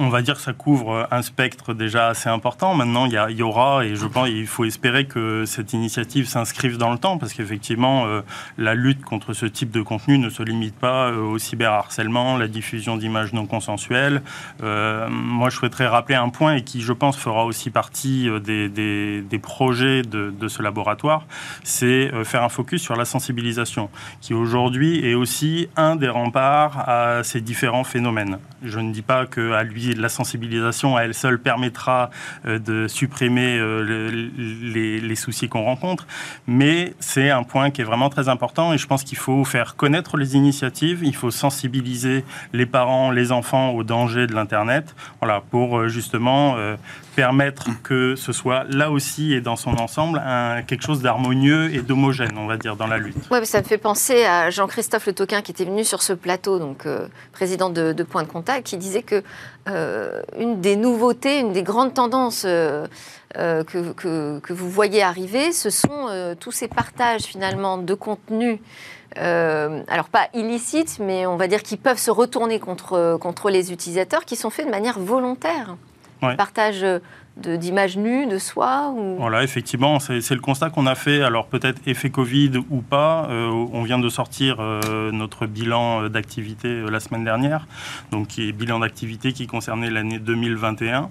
On 0.01 0.09
va 0.09 0.23
dire 0.23 0.37
que 0.37 0.41
ça 0.41 0.55
couvre 0.55 1.07
un 1.11 1.21
spectre 1.21 1.75
déjà 1.75 2.09
assez 2.09 2.31
important. 2.31 2.75
Maintenant, 2.75 3.05
il 3.05 3.13
y, 3.13 3.43
aura, 3.43 3.85
et 3.85 3.97
je 3.97 4.07
pense 4.07 4.29
qu'il 4.29 4.47
faut 4.47 4.65
espérer 4.65 5.05
que 5.05 5.45
cette 5.45 5.75
initiative 5.75 6.27
s'inscrive 6.27 6.79
dans 6.79 6.91
le 6.91 6.97
temps, 6.97 7.19
parce 7.19 7.35
qu'effectivement, 7.35 8.07
euh, 8.07 8.23
la 8.57 8.75
lutte 8.75 9.05
contre 9.05 9.35
ce 9.35 9.45
type 9.45 9.71
de 9.71 9.83
contenu 9.83 10.19
ne 10.19 10.31
se 10.31 10.43
limite 10.43 10.75
pas 10.75 11.11
euh, 11.11 11.21
au 11.21 11.39
cyberharcèlement, 11.39 12.39
la 12.39 12.49
diffusion 12.49 12.97
d'images 12.97 13.35
non 13.35 13.45
consensuelles. 13.45 14.23
Euh, 14.63 15.07
moi, 15.11 15.51
je 15.51 15.57
souhaiterais 15.57 15.87
rappeler 15.87 16.15
un 16.15 16.31
point, 16.31 16.55
et 16.55 16.65
qui, 16.65 16.81
je 16.81 16.95
pense, 16.95 17.19
fera 17.19 17.45
aussi 17.45 17.69
partie 17.69 18.27
des, 18.43 19.41
projets 19.43 20.01
de, 20.01 20.31
de, 20.31 20.49
ce 20.49 20.63
laboratoire, 20.63 21.27
c'est 21.63 22.11
faire 22.25 22.43
un 22.43 22.49
focus 22.49 22.81
sur 22.81 22.97
la 22.97 23.05
sensibilisation, 23.05 23.91
qui 24.23 24.33
aujourd'hui 24.33 25.05
est 25.07 25.15
aussi 25.15 25.69
un 25.77 25.97
des 25.97 26.09
remparts 26.09 26.89
à 26.89 27.23
ces 27.23 27.43
différents 27.43 27.85
phénomènes. 27.85 28.39
Je 28.63 28.81
ne 28.81 28.93
dis 28.93 29.03
pas 29.03 29.27
qu'à 29.27 29.63
lui 29.63 29.90
la 29.95 30.09
sensibilisation 30.09 30.97
à 30.97 31.03
elle 31.03 31.15
seule 31.15 31.39
permettra 31.39 32.11
euh, 32.47 32.59
de 32.59 32.89
supprimer 32.89 33.59
euh, 33.59 34.29
les, 34.41 35.15
soucis 35.17 35.49
qu'on 35.49 35.65
rencontre, 35.65 36.07
mais 36.47 36.95
c'est 36.99 37.31
un 37.31 37.43
point 37.43 37.71
qui 37.71 37.83
est 37.83 37.85
vraiment 37.85 38.09
très 38.09 38.29
important 38.29 38.73
et 38.73 38.79
je 38.79 38.87
pense 38.87 39.05
qu'il 39.05 39.19
faut 39.19 39.45
faire 39.45 39.77
connaître 39.77 40.17
les 40.17 40.35
initiatives, 40.35 41.01
il 41.03 41.15
faut 41.15 41.31
sensibiliser 41.31 42.25
les 42.53 42.65
parents, 42.65 43.11
les 43.11 43.33
enfants 43.33 43.71
aux 43.71 43.85
dangers 43.85 44.27
de 44.27 44.35
l'Internet, 44.35 44.95
voilà, 45.21 45.43
pour 45.51 45.79
euh, 45.79 45.89
justement 45.89 46.57
permettre 47.15 47.69
que 47.83 48.15
ce 48.17 48.33
soit 48.33 48.65
là 48.69 48.91
aussi 48.91 49.33
et 49.33 49.41
dans 49.41 49.57
son 49.57 49.75
ensemble 49.79 50.23
quelque 50.67 50.83
chose 50.83 51.03
d'harmonieux 51.03 51.73
et 51.75 51.83
d'homogène, 51.83 52.37
on 52.37 52.47
va 52.47 52.57
dire, 52.57 52.77
dans 52.77 52.87
la 52.87 52.99
lutte. 52.99 53.17
Oui, 53.31 53.45
ça 53.45 53.61
me 53.61 53.67
fait 53.67 53.79
penser 53.79 54.25
à 54.25 54.51
Jean-Christophe 54.51 55.07
Le 55.07 55.13
Toquin 55.13 55.43
qui 55.43 55.53
était 55.53 55.65
venu 55.65 55.85
sur 55.85 56.03
ce 56.03 56.13
plateau, 56.13 56.59
donc 56.59 56.87
président 57.33 57.71
de, 57.71 58.03
Point 58.03 58.23
de 58.23 58.29
Contact, 58.29 58.67
qui 58.67 58.77
disait 58.77 59.03
que 59.03 59.23
euh, 59.69 60.23
une 60.39 60.61
des 60.61 60.77
nouveautés, 60.77 61.41
une 61.41 61.53
des 61.53 61.63
grandes 61.63 61.95
tendances 61.95 62.45
euh, 62.47 62.87
euh, 63.37 63.63
que, 63.65 64.53
vous 64.53 64.71
voyez 64.71 65.03
arriver, 65.03 65.53
ce 65.53 65.71
sont 65.71 66.35
tous 66.39 66.53
ces 66.53 66.69
partages 66.69 67.23
finalement 67.23 67.79
de 67.79 67.95
contenus, 67.95 68.59
alors 69.17 70.09
pas 70.11 70.29
illicites, 70.35 70.99
mais 71.01 71.27
on 71.27 71.37
va 71.37 71.47
dire 71.47 71.63
qui 71.63 71.77
peuvent 71.77 71.99
se 71.99 72.11
retourner 72.11 72.59
contre, 72.59 73.19
contre 73.21 73.51
les 73.51 73.73
utilisateurs, 73.73 74.25
qui 74.25 74.37
sont 74.37 74.51
faits 74.51 74.67
de 74.67 74.71
manière 74.71 74.99
volontaire. 74.99 75.77
Partage 76.37 76.85
d'images 77.37 77.97
nues 77.97 78.27
de 78.27 78.39
soi 78.39 78.95
Voilà, 79.19 79.43
effectivement, 79.43 79.99
c'est 79.99 80.31
le 80.31 80.41
constat 80.41 80.71
qu'on 80.71 80.87
a 80.87 80.95
fait. 80.95 81.23
Alors 81.23 81.47
peut-être 81.47 81.81
effet 81.87 82.11
Covid 82.11 82.53
ou 82.71 82.81
pas. 82.83 83.27
Euh, 83.31 83.49
on 83.73 83.83
vient 83.83 83.99
de 83.99 84.09
sortir 84.09 84.57
euh, 84.61 85.11
notre 85.13 85.47
bilan 85.47 86.09
d'activité 86.09 86.69
euh, 86.69 86.91
la 86.91 87.01
semaine 87.01 87.25
dernière, 87.25 87.67
donc 88.11 88.29
qui 88.29 88.49
est 88.49 88.53
bilan 88.53 88.81
d'activité 88.81 89.33
qui 89.33 89.47
concernait 89.47 89.91
l'année 89.91 90.19
2021. 90.19 91.11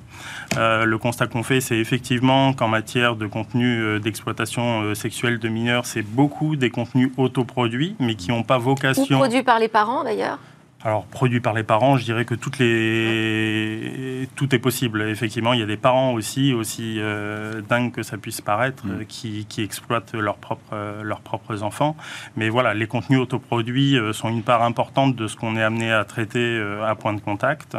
le 0.56 0.98
constat 0.98 1.28
qu'on 1.28 1.44
fait, 1.44 1.62
c'est 1.62 1.78
effectivement 1.78 2.54
qu'en 2.54 2.68
matière 2.68 3.16
de 3.16 3.28
contenu 3.28 4.00
d'exploitation 4.00 4.94
sexuelle 4.96 5.40
de 5.40 5.48
mineurs, 5.48 5.86
c'est 5.86 6.02
beaucoup 6.02 6.56
des 6.56 6.70
contenus 6.70 7.12
autoproduits, 7.18 7.96
mais 8.00 8.16
qui 8.16 8.30
n'ont 8.30 8.44
pas 8.44 8.58
vocation. 8.58 9.16
Ou 9.16 9.20
produits 9.20 9.44
par 9.44 9.60
les 9.60 9.68
parents 9.68 10.04
d'ailleurs? 10.04 10.40
Alors, 10.82 11.04
produit 11.04 11.42
par 11.42 11.54
les 11.54 11.64
parents, 11.64 11.98
je 11.98 12.06
dirais 12.06 12.24
que 12.24 12.36
toutes 12.36 12.58
les... 12.58 14.30
tout 14.38 14.56
est 14.56 14.60
possible. 14.60 15.02
Effectivement, 15.02 15.52
il 15.52 15.60
y 15.60 15.64
a 15.64 15.66
des 15.66 15.76
parents 15.76 16.14
aussi, 16.14 16.54
aussi 16.54 16.96
euh, 17.00 17.62
dingues 17.62 17.92
que 17.92 18.02
ça 18.02 18.18
puisse 18.18 18.40
paraître, 18.40 18.86
mm. 18.86 19.06
qui, 19.06 19.46
exploitent 19.58 20.14
leurs 20.14 20.38
propres, 20.38 21.02
leurs 21.04 21.20
propres 21.20 21.64
enfants. 21.64 21.98
Mais 22.38 22.48
voilà, 22.48 22.74
les 22.74 22.88
contenus 22.88 23.20
autoproduits 23.20 23.98
euh, 23.98 24.14
sont 24.14 24.30
une 24.30 24.42
part 24.42 24.64
importante 24.64 25.18
de 25.18 25.28
ce 25.28 25.36
qu'on 25.36 25.58
est 25.58 25.64
amené 25.64 25.92
à 25.92 26.06
traiter 26.06 26.40
euh, 26.40 26.88
à 26.88 26.96
point 26.96 27.14
de 27.14 27.20
contact. 27.20 27.76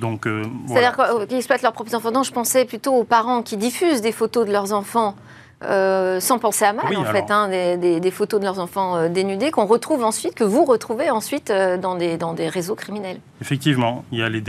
donc, 0.00 0.26
C'est-à-dire 0.68 1.26
qu'ils 1.28 1.36
exploitent 1.36 1.60
leurs 1.60 1.74
propres 1.74 1.94
enfants. 1.94 2.12
Non, 2.12 2.22
je 2.22 2.32
pensais 2.32 2.64
plutôt 2.64 2.94
aux 2.94 3.04
parents 3.04 3.42
qui 3.42 3.58
diffusent 3.58 4.00
des 4.00 4.12
photos 4.12 4.46
de 4.46 4.52
leurs 4.52 4.72
enfants 4.72 5.16
euh, 5.64 6.20
sans 6.20 6.38
penser 6.38 6.64
à 6.64 6.72
mal, 6.72 6.96
en 6.96 7.04
fait, 7.04 7.30
hein, 7.30 7.48
des, 7.48 8.10
photos 8.10 8.40
de 8.40 8.44
leurs 8.44 8.58
enfants 8.58 8.96
euh, 8.96 9.08
dénudés 9.08 9.50
qu'on 9.50 9.66
retrouve 9.66 10.04
ensuite, 10.04 10.34
que 10.34 10.44
vous 10.44 10.64
retrouvez 10.64 11.10
ensuite 11.10 11.50
euh, 11.50 11.76
dans, 11.76 11.96
des, 11.96 12.16
dans 12.16 12.34
des 12.34 12.48
réseaux 12.48 12.74
criminels. 12.74 13.18
Effectivement, 13.40 14.04
il 14.12 14.18
y 14.18 14.22
a 14.22 14.28
les 14.28 14.42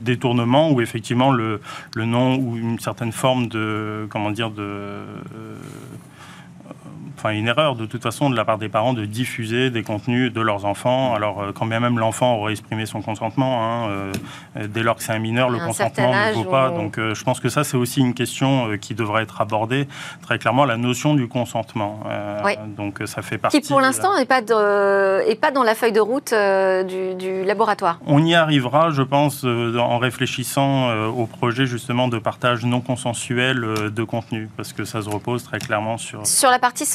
détournements 0.00 0.70
où 0.70 0.80
effectivement 0.80 1.32
le, 1.32 1.60
le, 1.94 2.04
nom 2.04 2.36
ou 2.36 2.56
une 2.56 2.78
certaine 2.78 3.12
forme 3.12 3.48
de 3.48 4.06
comment 4.10 4.30
dire 4.30 4.50
de 4.50 5.00
enfin 7.22 7.34
une 7.34 7.46
erreur 7.46 7.76
de 7.76 7.86
toute 7.86 8.02
façon 8.02 8.30
de 8.30 8.36
la 8.36 8.44
part 8.44 8.58
des 8.58 8.68
parents 8.68 8.94
de 8.94 9.04
diffuser 9.04 9.70
des 9.70 9.84
contenus 9.84 10.32
de 10.32 10.40
leurs 10.40 10.64
enfants. 10.64 11.14
Alors 11.14 11.52
quand 11.54 11.66
bien 11.66 11.78
même 11.78 11.98
l'enfant 11.98 12.36
aurait 12.36 12.52
exprimé 12.52 12.84
son 12.86 13.00
consentement, 13.00 13.64
hein, 13.64 14.10
dès 14.56 14.82
lors 14.82 14.96
que 14.96 15.02
c'est 15.02 15.12
un 15.12 15.18
mineur, 15.18 15.48
le 15.48 15.58
consentement 15.58 16.12
ne 16.12 16.32
vaut 16.32 16.44
pas. 16.44 16.70
Donc 16.70 16.98
je 16.98 17.24
pense 17.24 17.38
que 17.38 17.48
ça 17.48 17.64
c'est 17.64 17.76
aussi 17.76 18.00
une 18.00 18.14
question 18.14 18.76
qui 18.80 18.94
devrait 18.94 19.22
être 19.22 19.40
abordée 19.40 19.86
très 20.22 20.38
clairement, 20.38 20.64
la 20.64 20.76
notion 20.76 21.14
du 21.14 21.28
consentement. 21.28 22.00
Oui. 22.44 22.52
Donc 22.76 23.00
ça 23.06 23.22
fait 23.22 23.38
partie. 23.38 23.60
Qui 23.60 23.68
pour 23.68 23.80
l'instant 23.80 24.16
n'est 24.16 24.26
pas, 24.26 24.42
pas 24.42 25.50
dans 25.50 25.62
la 25.62 25.74
feuille 25.74 25.92
de 25.92 26.00
route 26.00 26.34
du, 26.88 27.14
du, 27.14 27.44
laboratoire. 27.44 28.00
On 28.06 28.24
y 28.24 28.34
arrivera, 28.34 28.90
je 28.90 29.02
pense, 29.02 29.44
en 29.44 29.98
réfléchissant 29.98 30.92
au 31.06 31.26
projet 31.26 31.66
justement 31.66 32.08
de 32.08 32.18
partage 32.18 32.64
non 32.64 32.80
consensuel 32.80 33.60
de 33.92 34.04
contenu, 34.04 34.48
parce 34.56 34.72
que 34.72 34.84
ça 34.84 35.02
se 35.02 35.08
repose 35.08 35.44
très 35.44 35.58
clairement 35.58 35.98
sur... 35.98 36.26
Sur 36.26 36.50
la 36.50 36.58
partie 36.58 36.86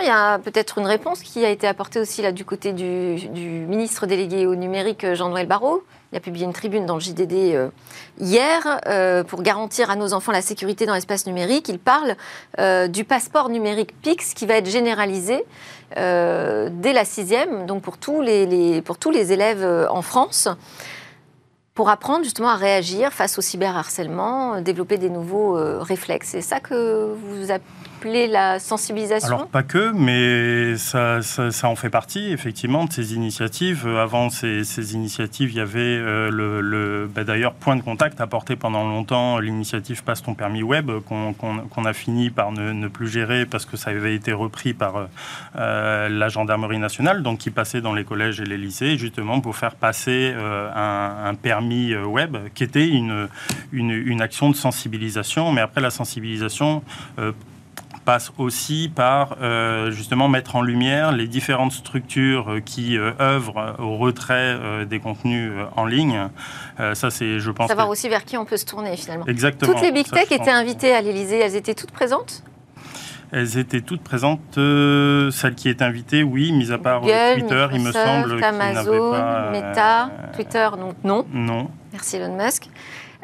il 0.00 0.06
y 0.06 0.10
a 0.10 0.38
peut-être 0.38 0.78
une 0.78 0.86
réponse 0.86 1.22
qui 1.22 1.44
a 1.44 1.50
été 1.50 1.66
apportée 1.66 2.00
aussi 2.00 2.22
là 2.22 2.32
du 2.32 2.44
côté 2.44 2.72
du, 2.72 3.66
ministre 3.68 4.06
délégué 4.06 4.46
au 4.46 4.54
numérique, 4.54 5.14
Jean-Noël 5.14 5.46
Barrot. 5.46 5.82
Il 6.12 6.16
a 6.16 6.20
publié 6.20 6.44
une 6.44 6.52
tribune 6.52 6.86
dans 6.86 6.94
le 6.94 7.00
JDD 7.00 7.32
euh, 7.32 7.68
hier 8.18 8.80
euh, 8.86 9.22
pour 9.22 9.42
garantir 9.42 9.90
à 9.90 9.96
nos 9.96 10.12
enfants 10.12 10.32
la 10.32 10.42
sécurité 10.42 10.84
dans 10.84 10.94
l'espace 10.94 11.26
numérique. 11.26 11.68
Il 11.68 11.78
parle 11.78 12.16
euh, 12.58 12.88
du 12.88 13.04
passeport 13.04 13.48
numérique 13.48 13.94
PIX 14.02 14.34
qui 14.34 14.46
va 14.46 14.54
être 14.56 14.68
généralisé 14.68 15.44
dès 15.96 16.92
la 16.92 17.04
sixième, 17.04 17.66
donc 17.66 17.82
pour 17.82 17.98
tous 17.98 18.20
les 18.20 18.80
pour 18.82 18.96
tous 18.96 19.10
les 19.10 19.32
élèves 19.32 19.88
en 19.90 20.02
France 20.02 20.48
pour 21.74 21.90
apprendre 21.90 22.22
justement 22.22 22.50
à 22.50 22.54
réagir 22.54 23.12
face 23.12 23.38
au 23.38 23.40
cyberharcèlement, 23.40 24.60
développer 24.60 24.98
des 24.98 25.10
nouveaux 25.10 25.54
réflexes. 25.80 26.28
C'est 26.28 26.42
ça 26.42 26.60
que 26.60 27.12
vous 27.24 27.50
la 28.04 28.58
sensibilisation 28.58 29.26
Alors 29.26 29.46
pas 29.46 29.62
que, 29.62 29.92
mais 29.92 30.76
ça, 30.76 31.22
ça, 31.22 31.68
en 31.68 31.76
fait 31.76 31.90
partie 31.90 32.30
effectivement 32.32 32.84
de 32.84 32.92
ces 32.92 33.14
initiatives. 33.14 33.86
Avant 33.86 34.30
ces, 34.30 34.64
ces 34.64 34.94
initiatives, 34.94 35.50
il 35.50 35.56
y 35.56 35.60
avait 35.60 35.80
euh, 35.80 36.30
le, 36.30 37.10
bah, 37.12 37.24
d'ailleurs 37.24 37.52
point 37.52 37.76
de 37.76 37.82
contact 37.82 38.20
apporté 38.20 38.56
pendant 38.56 38.84
longtemps 38.88 39.38
l'initiative 39.38 40.02
Passe 40.04 40.22
ton 40.22 40.34
permis 40.34 40.62
web 40.62 40.90
qu'on 41.08 41.84
a 41.84 41.92
fini 41.92 42.30
par 42.30 42.52
ne, 42.52 42.88
plus 42.88 43.08
gérer 43.08 43.46
parce 43.46 43.64
que 43.64 43.76
ça 43.76 43.90
avait 43.90 44.14
été 44.14 44.32
repris 44.32 44.72
par 44.72 45.08
euh, 45.56 46.08
la 46.08 46.28
gendarmerie 46.28 46.78
nationale, 46.78 47.22
donc 47.22 47.38
qui 47.38 47.50
passait 47.50 47.80
dans 47.80 47.92
les 47.92 48.04
collèges 48.04 48.40
et 48.40 48.44
les 48.44 48.56
lycées 48.56 48.96
justement 48.96 49.40
pour 49.40 49.56
faire 49.56 49.74
passer 49.74 50.32
euh, 50.34 50.70
un, 50.74 51.34
permis 51.34 51.94
web 51.96 52.36
qui 52.54 52.64
était 52.64 52.88
une, 52.88 53.28
une, 53.72 54.22
action 54.22 54.50
de 54.50 54.56
sensibilisation. 54.56 55.52
Mais 55.52 55.60
après 55.60 55.80
la 55.80 55.90
sensibilisation 55.90 56.82
passe 58.04 58.32
aussi 58.38 58.90
par 58.94 59.36
euh, 59.40 59.90
justement 59.90 60.28
mettre 60.28 60.56
en 60.56 60.62
lumière 60.62 61.12
les 61.12 61.26
différentes 61.26 61.72
structures 61.72 62.50
euh, 62.50 62.60
qui 62.60 62.96
euh, 62.96 63.12
œuvrent 63.20 63.76
au 63.78 63.96
retrait 63.96 64.58
des 64.86 64.98
contenus 64.98 65.52
en 65.76 65.84
ligne. 65.84 66.28
ça, 66.94 67.10
c'est, 67.10 67.38
je 67.38 67.50
pense. 67.50 67.68
Savoir 67.68 67.88
aussi 67.88 68.08
vers 68.08 68.24
qui 68.24 68.36
on 68.36 68.44
peut 68.44 68.56
se 68.56 68.64
tourner 68.64 68.96
finalement. 68.96 69.26
Exactement. 69.26 69.72
Toutes 69.72 69.82
les 69.82 69.92
big 69.92 70.10
tech 70.10 70.30
étaient 70.30 70.50
invitées 70.50 70.92
à 70.92 71.00
l'Elysée, 71.00 71.38
elles 71.38 71.56
étaient 71.56 71.74
toutes 71.74 71.90
présentes? 71.90 72.42
Elles 73.32 73.58
étaient 73.58 73.80
toutes 73.80 74.02
présentes. 74.02 74.40
celle 74.54 75.54
qui 75.56 75.68
est 75.68 75.82
invitée, 75.82 76.22
oui, 76.22 76.52
mis 76.52 76.72
à 76.72 76.78
part 76.78 77.02
Twitter, 77.02 77.66
il 77.72 77.80
me 77.80 77.92
semble. 77.92 78.42
Amazon, 78.42 79.12
pas, 79.12 79.50
Meta, 79.50 80.10
Twitter, 80.34 80.68
donc 80.78 80.96
non. 81.04 81.26
Non. 81.32 81.70
Merci 81.92 82.16
Elon 82.16 82.36
Musk. 82.36 82.68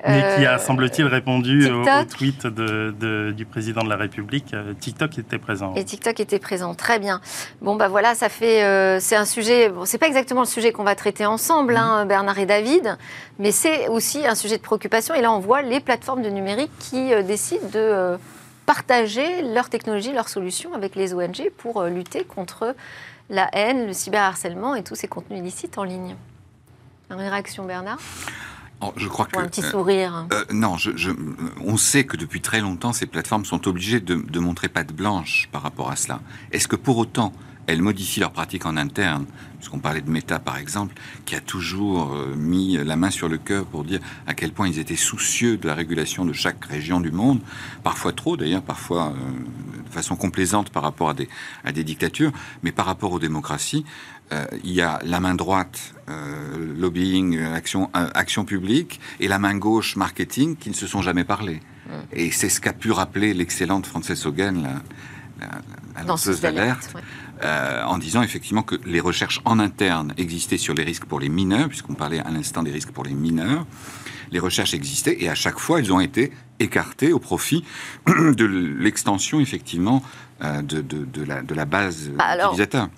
Mais 0.08 0.36
qui 0.36 0.46
a, 0.46 0.54
euh, 0.54 0.58
semble-t-il, 0.58 1.06
répondu 1.06 1.70
au, 1.70 1.84
tweet 2.04 2.46
du 2.46 3.46
président 3.46 3.82
de 3.82 3.88
la 3.88 3.96
République. 3.96 4.54
Euh, 4.54 4.72
TikTok 4.78 5.18
était 5.18 5.38
présent. 5.38 5.75
Et 5.75 5.84
TikTok 5.84 6.20
était 6.20 6.38
présent, 6.38 6.75
très 6.75 6.98
bien. 6.98 7.20
Bon, 7.60 7.76
bah 7.76 7.88
voilà, 7.88 8.14
ça 8.14 8.28
fait. 8.28 8.62
Euh, 8.64 8.98
c'est 9.00 9.16
un 9.16 9.25
sujet. 9.25 9.68
Bon, 9.68 9.84
c'est 9.84 9.98
pas 9.98 10.06
exactement 10.06 10.40
le 10.40 10.46
sujet 10.46 10.72
qu'on 10.72 10.84
va 10.84 10.94
traiter 10.94 11.26
ensemble, 11.26 11.76
hein, 11.76 12.02
mhm. 12.02 12.08
Bernard 12.08 12.38
et 12.38 12.46
David, 12.46 12.96
mais 13.38 13.50
c'est 13.50 13.88
aussi 13.88 14.26
un 14.26 14.34
sujet 14.34 14.56
de 14.56 14.62
préoccupation. 14.62 15.14
Et 15.14 15.20
là, 15.20 15.32
on 15.32 15.40
voit 15.40 15.62
les 15.62 15.80
plateformes 15.80 16.22
de 16.22 16.30
numérique 16.30 16.72
qui 16.78 17.10
décident 17.25 17.68
de 17.72 18.18
partager 18.66 19.42
leurs 19.42 19.70
technologies, 19.70 20.12
leurs 20.12 20.28
solutions 20.28 20.75
avec 20.75 20.96
les 20.96 21.14
ONG 21.14 21.50
pour 21.56 21.84
lutter 21.84 22.25
contre 22.25 22.75
la 23.30 23.48
haine, 23.52 23.86
le 23.86 23.92
cyberharcèlement 23.92 24.75
et 24.75 24.82
tous 24.82 24.94
ces 24.94 25.08
contenus 25.08 25.40
illicites 25.40 25.78
en 25.78 25.84
ligne. 25.84 26.16
Une 27.10 27.16
réaction, 27.16 27.64
Bernard? 27.64 27.98
Oh, 28.83 28.92
je 28.97 29.09
crois 29.09 29.25
que, 29.25 29.38
un 29.38 29.47
petit 29.47 29.62
sourire. 29.62 30.26
Euh, 30.33 30.45
euh, 30.50 30.52
non, 30.52 30.76
je, 30.76 31.11
on 31.64 31.76
sait 31.76 32.04
que 32.04 32.16
depuis 32.16 32.42
très 32.42 32.61
longtemps, 32.61 32.92
ces 32.92 33.06
plateformes 33.06 33.45
sont 33.45 33.66
obligées 33.68 34.00
de, 34.00 34.16
de 34.16 34.38
montrer 34.38 34.68
patte 34.68 34.92
blanche 34.92 35.49
par 35.50 35.62
rapport 35.62 35.90
à 35.90 35.97
cela. 35.97 36.21
Est-ce 36.52 36.68
que 36.68 36.76
pour 36.76 36.99
autant, 36.99 37.33
elles 37.66 37.82
modifient 37.82 38.20
leurs 38.20 38.32
pratiques 38.32 38.66
en 38.66 38.76
interne. 38.76 39.26
Puisqu'on 39.58 39.78
parlait 39.78 40.02
de 40.02 40.11
Meta, 40.11 40.38
par 40.38 40.58
exemple, 40.58 40.94
qui 41.25 41.35
a 41.35 41.40
toujours 41.40 42.12
euh, 42.12 42.35
mis 42.37 42.76
la 42.76 42.94
main 42.94 43.11
sur 43.11 43.28
le 43.28 43.38
cœur 43.38 43.64
pour 43.64 43.85
dire 43.85 44.00
à 44.26 44.35
quel 44.35 44.52
point 44.52 44.68
ils 44.68 44.78
étaient 44.78 44.96
soucieux 44.96 45.56
de 45.56 45.66
la 45.66 45.75
régulation 45.75 46.25
de 46.25 46.32
chaque 46.32 46.64
région 46.66 47.00
du 47.00 47.11
monde, 47.11 47.40
parfois 47.82 48.12
trop 48.12 48.37
d'ailleurs, 48.37 48.62
parfois 48.62 49.14
de 49.85 49.92
façon 49.92 50.14
complaisante 50.14 50.70
par 50.70 50.82
rapport 50.82 51.11
à 51.11 51.14
des, 51.14 51.28
à 51.64 51.73
des 51.73 51.85
dictatures, 51.85 52.32
mais 52.62 52.70
par 52.70 52.87
rapport 52.87 53.12
aux 53.12 53.18
démocraties, 53.18 53.85
euh, 54.32 54.44
il 54.64 54.73
y 54.73 54.82
a 54.82 54.99
la 55.04 55.20
main 55.20 55.35
droite, 55.35 55.94
euh, 56.08 56.75
lobbying, 56.76 57.40
action, 57.40 57.90
euh, 57.96 58.08
action 58.14 58.44
publique, 58.44 59.00
et 59.20 59.28
la 59.28 59.38
main 59.38 59.56
gauche, 59.56 59.94
marketing, 59.96 60.56
qui 60.56 60.68
ne 60.68 60.75
se 60.75 60.87
sont 60.87 61.02
jamais 61.02 61.25
parlé. 61.25 61.61
Et 62.12 62.32
c'est 62.32 62.49
ce 62.49 62.61
qu'a 62.61 62.73
pu 62.73 62.90
rappeler 62.90 63.32
l'excellente 63.32 63.87
Frances 63.87 64.26
Hogan, 64.26 64.61
la, 65.40 65.46
la, 65.94 66.02
lanceuse 66.02 66.40
d'alerte, 66.40 66.92
en 67.43 67.99
disant 67.99 68.23
effectivement 68.23 68.62
que 68.62 68.76
les 68.87 69.00
recherches 69.00 69.40
en 69.45 69.59
interne 69.59 70.14
existaient 70.16 70.59
sur 70.59 70.75
les 70.75 70.85
risques 70.85 71.05
pour 71.05 71.21
les 71.21 71.28
mineurs, 71.28 71.69
puisqu'on 71.69 71.95
parlait 71.95 72.21
à 72.21 72.31
l'instant 72.31 72.62
des 72.62 72.71
risques 72.71 72.93
pour 72.93 73.05
les 73.05 73.14
mineurs. 73.14 73.66
Les 74.33 74.38
recherches 74.38 74.75
existaient 74.75 75.16
et 75.21 75.28
à 75.28 75.35
chaque 75.35 75.59
fois, 75.59 75.78
elles 75.78 75.93
ont 75.93 76.00
été 76.00 76.33
écartées 76.59 77.12
au 77.12 77.19
profit 77.19 77.64
de 78.07 78.45
l'extension 78.45 79.38
effectivement 79.40 80.02
de, 80.40 80.81
de, 80.81 81.05
de, 81.05 81.23
la, 81.25 81.43
de 81.43 81.55
la 81.55 81.64
base 81.64 82.11
bah, 82.11 82.37
utilisateur. 82.37 82.88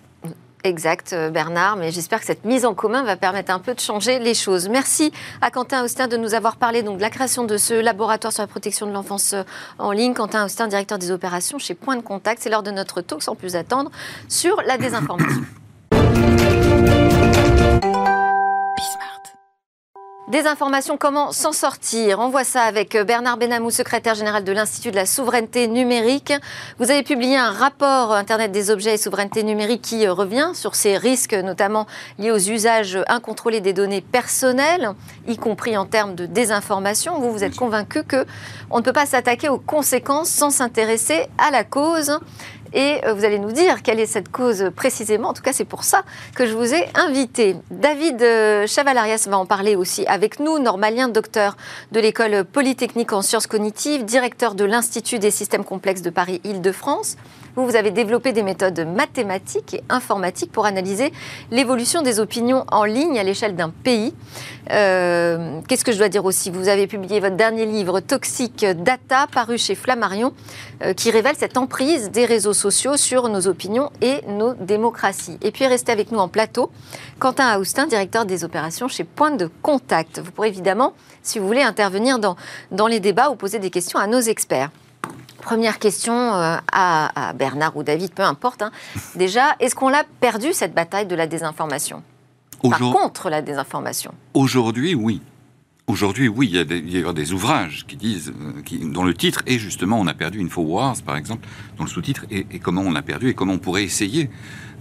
Exact, 0.65 1.13
euh, 1.13 1.31
Bernard, 1.31 1.77
mais 1.77 1.93
j'espère 1.93 2.19
que 2.19 2.27
cette 2.27 2.45
mise 2.45 2.67
en 2.67 2.75
commun 2.75 3.05
va 3.05 3.17
permettre 3.17 3.53
un 3.53 3.61
peu 3.61 3.75
de 3.75 3.81
changer 3.81 4.19
les 4.19 4.35
choses. 4.35 4.69
Merci 4.69 5.13
à 5.41 5.53
Quentin 5.53 5.85
Austin 5.85 6.09
de 6.09 6.17
nous 6.17 6.35
avoir 6.35 6.57
parlé 6.57 6.83
donc, 6.83 6.97
de 6.97 7.03
la 7.03 7.11
création 7.11 7.45
de 7.45 7.57
ce 7.57 7.75
laboratoire 7.75 8.33
sur 8.33 8.43
la 8.43 8.49
protection 8.49 8.87
de 8.87 8.93
l'enfance 8.93 9.35
euh, 9.35 9.45
en 9.79 9.93
ligne. 9.93 10.15
Quentin 10.15 10.45
Austin, 10.45 10.67
directeur 10.67 10.99
des 10.99 11.13
opérations 11.13 11.59
chez 11.59 11.75
Point 11.75 11.97
de 11.97 12.03
Contact. 12.03 12.43
C'est 12.43 12.51
l'heure 12.51 12.65
de 12.65 12.73
notre 12.73 13.01
talk 13.03 13.23
sans 13.23 13.37
plus 13.37 13.55
attendre 13.55 13.93
sur 14.29 14.61
la 14.67 14.79
désinformation. 14.79 15.43
Des 20.29 20.47
informations, 20.47 20.99
comment 20.99 21.33
s'en 21.33 21.53
sortir 21.53 22.19
On 22.21 22.29
voit 22.29 22.45
ça 22.45 22.65
avec 22.65 22.95
Bernard 22.99 23.39
Benamou, 23.39 23.71
secrétaire 23.71 24.15
général 24.15 24.45
de 24.45 24.53
l'Institut 24.53 24.91
de 24.91 24.97
la 24.97 25.07
souveraineté 25.07 25.69
numérique. 25.69 26.35
Vous 26.79 26.91
avez 26.91 27.03
publié 27.03 27.39
un 27.39 27.51
rapport 27.51 28.13
Internet 28.13 28.53
des 28.53 28.71
objets 28.71 28.93
et 28.93 28.97
souveraineté 28.99 29.43
numérique 29.43 29.81
qui 29.81 30.07
revient 30.07 30.51
sur 30.53 30.75
ces 30.75 30.99
risques, 30.99 31.33
notamment 31.33 31.87
liés 32.19 32.31
aux 32.31 32.37
usages 32.37 32.99
incontrôlés 33.09 33.63
des 33.63 33.73
données 33.73 34.03
personnelles, 34.03 34.91
y 35.27 35.39
compris 35.39 35.79
en 35.79 35.87
termes 35.87 36.15
de 36.15 36.27
désinformation. 36.27 37.19
Vous, 37.19 37.33
vous 37.33 37.43
êtes 37.43 37.57
convaincu 37.57 38.05
que 38.05 38.27
on 38.71 38.81
ne 38.81 38.83
peut 38.83 38.93
pas 38.93 39.07
s'attaquer 39.07 39.49
aux 39.49 39.57
conséquences 39.57 40.29
sans 40.29 40.51
s'intéresser 40.51 41.27
à 41.39 41.51
la 41.51 41.65
cause. 41.65 42.21
Et 42.73 43.01
euh, 43.05 43.15
vous 43.15 43.25
allez 43.25 43.39
nous 43.39 43.53
dire 43.53 43.83
quelle 43.83 44.01
est 44.01 44.07
cette 44.07 44.31
cause 44.31 44.71
précisément. 44.75 45.29
En 45.29 45.33
tout 45.33 45.43
cas, 45.43 45.53
c'est 45.53 45.65
pour 45.65 45.85
ça 45.85 46.03
que 46.35 46.47
je 46.47 46.55
vous 46.55 46.75
ai 46.75 46.89
invité. 46.95 47.57
David 47.71 48.23
euh, 48.23 48.67
Chavalarias 48.67 49.27
va 49.29 49.39
en 49.39 49.47
parler 49.47 49.77
aussi 49.77 50.07
avec 50.07 50.41
nous, 50.41 50.59
normalien, 50.59 51.09
docteur 51.09 51.57
de 51.93 52.01
l'école 52.01 52.45
polytechnique 52.45 53.13
en 53.13 53.23
sciences 53.23 53.47
cognitives, 53.47 54.05
directeur 54.05 54.55
de 54.55 54.65
l'Institut 54.65 55.19
des 55.19 55.31
systèmes 55.31 55.65
complexes 55.65 56.03
de 56.03 56.11
Paris-Île-de-France. 56.11 57.17
Vous, 57.57 57.67
vous 57.67 57.77
avez 57.77 57.91
développé 57.91 58.33
des 58.33 58.43
méthodes 58.43 58.87
mathématiques 58.87 59.75
et 59.75 59.85
informatiques 59.89 60.53
pour 60.53 60.67
analyser 60.67 61.13
l'évolution 61.51 62.03
des 62.03 62.21
opinions 62.21 62.65
en 62.71 62.85
ligne 62.85 63.19
à 63.19 63.23
l'échelle 63.23 63.57
d'un 63.57 63.71
pays. 63.71 64.15
Euh, 64.71 65.61
qu'est-ce 65.67 65.85
que 65.85 65.93
je 65.93 65.99
dois 65.99 66.09
dire 66.09 66.25
aussi? 66.25 66.51
Vous 66.51 66.69
avez 66.69 66.87
publié 66.87 67.21
votre 67.21 67.37
dernier 67.37 67.67
livre, 67.67 68.01
Toxic 68.01 68.65
Data, 68.65 69.27
paru 69.33 69.59
chez 69.59 69.75
Flammarion, 69.75 70.33
euh, 70.83 70.93
qui 70.93 71.11
révèle 71.11 71.37
cette 71.37 71.57
emprise 71.57 72.11
des 72.11 72.25
réseaux 72.25 72.53
sociaux 72.53 72.97
sur 72.97 73.29
nos 73.29 73.49
opinions 73.49 73.91
et 74.03 74.21
nos 74.29 74.55
démocraties. 74.55 75.39
Et 75.43 75.51
puis, 75.51 75.67
restez 75.67 75.93
avec 75.93 76.13
nous 76.13 76.19
en 76.19 76.29
plateau, 76.29 76.71
Quentin 77.19 77.59
Austin, 77.59 77.87
directeur 77.87 78.25
des 78.25 78.45
opérations 78.45 78.89
chez 78.89 79.05
Point 79.05 79.33
de 79.33 79.51
Contact. 79.63 80.21
Vous 80.21 80.31
pourrez 80.31 80.49
évidemment, 80.49 80.93
si 81.23 81.39
vous 81.39 81.47
voulez, 81.47 81.63
intervenir 81.63 82.19
dans, 82.19 82.37
dans 82.71 82.87
les 82.87 83.01
débats 83.01 83.31
ou 83.31 83.37
poser 83.37 83.59
des 83.59 83.71
questions 83.71 83.99
à 83.99 84.07
nos 84.07 84.21
experts. 84.21 84.71
Première 85.43 85.79
question 85.79 86.15
euh, 86.15 86.57
à, 86.73 87.33
Bernard 87.35 87.77
ou 87.77 87.83
David, 87.83 88.13
peu 88.13 88.23
importe. 88.23 88.63
Hein. 88.63 88.71
Déjà, 89.15 89.57
est-ce 89.61 89.75
qu'on 89.75 89.89
l'a 89.89 90.05
perdu 90.21 90.53
cette 90.53 90.75
bataille 90.75 91.07
de 91.07 91.15
la 91.15 91.27
désinformation? 91.27 92.03
Par 92.63 92.79
contre 92.79 93.31
la 93.31 93.41
désinformation 93.41 94.13
Aujourd'hui, 94.35 94.95
oui. 94.95 95.23
Aujourd'hui, 95.87 96.29
oui, 96.29 96.49
il 96.53 96.57
y, 96.91 97.03
a 97.03 97.13
des, 97.13 97.33
ouvrages 97.33 97.87
qui 97.87 97.97
disent, 97.97 98.31
euh, 98.39 98.61
qui, 98.63 98.79
dont 98.79 99.05
le 99.05 99.15
titre 99.15 99.43
est 99.47 99.59
justement 99.59 99.99
On 99.99 100.07
a 100.07 100.13
perdu 100.13 100.43
InfoWars, 100.43 101.01
par 101.03 101.17
exemple, 101.17 101.47
dont 101.79 101.85
le 101.85 101.91
sous-titre 101.91 102.27
est, 102.31 102.47
est 102.53 102.59
Comment 102.59 102.83
on 102.83 102.95
a 102.95 103.01
perdu 103.01 103.31
et 103.31 103.35
comment 103.35 103.55
on 103.55 103.59
pourrait 103.59 103.85
essayer 103.85 104.29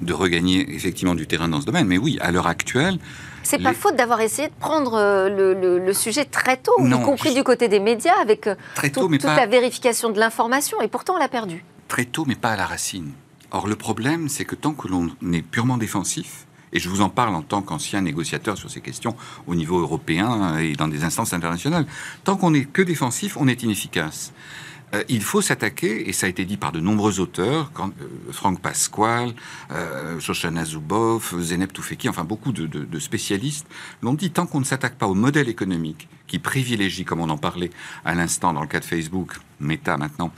de 0.02 0.14
regagner 0.14 0.76
effectivement 0.76 1.16
du 1.16 1.28
terrain 1.28 1.48
dans 1.48 1.62
ce 1.62 1.66
domaine. 1.66 1.88
Mais 1.88 1.98
oui, 1.98 2.18
à 2.22 2.32
l'heure 2.32 2.48
actuelle, 2.48 3.00
C'est 3.50 3.60
pas 3.64 3.70
Les- 3.70 3.76
faute 3.76 3.96
d'avoir 3.96 4.20
essayé 4.20 4.50
de 4.50 4.54
prendre 4.60 4.96
euh, 4.96 5.30
le, 5.30 5.54
le- 5.54 5.80
le 5.80 5.94
sujet 5.94 6.26
très 6.26 6.58
tôt, 6.58 6.74
Non, 6.80 7.00
y 7.00 7.04
compris 7.04 7.30
je- 7.30 7.36
du 7.36 7.44
côté 7.44 7.70
des 7.70 7.80
médias, 7.80 8.14
avec 8.22 8.48
euh, 8.48 8.56
tout- 8.94 9.08
mais 9.08 9.18
toute 9.20 9.28
pas 9.30 9.38
la 9.38 9.46
vérification 9.46 10.10
de 10.10 10.20
l'information, 10.20 10.82
et 10.82 10.90
pourtant 10.90 11.14
on 11.16 11.18
l'a 11.18 11.30
perdu. 11.30 11.64
très 11.88 12.04
tôt, 12.04 12.26
mais 12.28 12.36
pas 12.36 12.50
à 12.52 12.58
la 12.58 12.66
racine. 12.66 13.12
Or, 13.52 13.68
le 13.68 13.78
problème, 13.78 14.28
c'est 14.28 14.44
que 14.44 14.56
tant 14.56 14.74
que 14.74 14.90
l'on 14.90 15.10
est 15.32 15.42
purement 15.42 15.78
défensif, 15.78 16.46
et 16.74 16.80
je 16.80 16.90
vous 16.90 17.00
en 17.00 17.08
parle 17.08 17.34
en 17.36 17.42
tant 17.42 17.62
qu'ancien 17.62 18.02
négociateur 18.02 18.58
sur 18.58 18.70
ces 18.70 18.82
questions 18.82 19.16
au 19.48 19.56
niveau 19.56 19.80
européen 19.80 20.58
et 20.58 20.74
dans 20.74 20.90
des 20.90 21.06
instances 21.06 21.32
internationales, 21.32 21.86
tant 22.26 22.36
qu'on 22.36 22.52
n'est 22.52 22.66
que 22.66 22.82
défensif, 22.82 23.38
on 23.40 23.48
est 23.48 23.64
inefficace. 23.64 24.34
Euh, 24.94 25.04
il 25.10 25.22
faut 25.22 25.42
s'attaquer, 25.42 26.08
et 26.08 26.14
ça 26.14 26.28
a 26.28 26.30
été 26.30 26.46
dit 26.46 26.56
par 26.56 26.72
de 26.72 26.80
nombreux 26.80 27.20
auteurs, 27.20 27.72
euh, 27.80 28.32
Franck 28.32 28.62
Pasquale, 28.62 29.34
euh, 29.72 30.20
Shoshana 30.20 30.64
Zuboff, 30.64 31.38
Zeynep 31.40 31.74
Toufeki, 31.74 32.08
enfin 32.08 32.24
beaucoup 32.24 32.54
de, 32.54 33.00
spécialistes 33.00 33.68
l'ont 34.02 34.14
dit, 34.14 34.32
tant 34.32 34.46
qu'on 34.46 34.60
ne 34.60 34.66
s'attaque 34.66 34.98
pas 34.98 35.08
au 35.08 35.14
modèle 35.14 35.50
économique 35.50 36.08
qui 36.26 36.40
privilégie, 36.40 37.06
comme 37.06 37.22
on 37.22 37.30
en 37.30 37.38
parlait 37.38 37.70
à 38.06 38.14
l'instant 38.14 38.54
dans 38.54 38.62
le 38.62 38.68
cas 38.68 38.80
de 38.80 38.86
Facebook, 38.86 39.38
Meta 39.60 39.98
maintenant, 39.98 40.32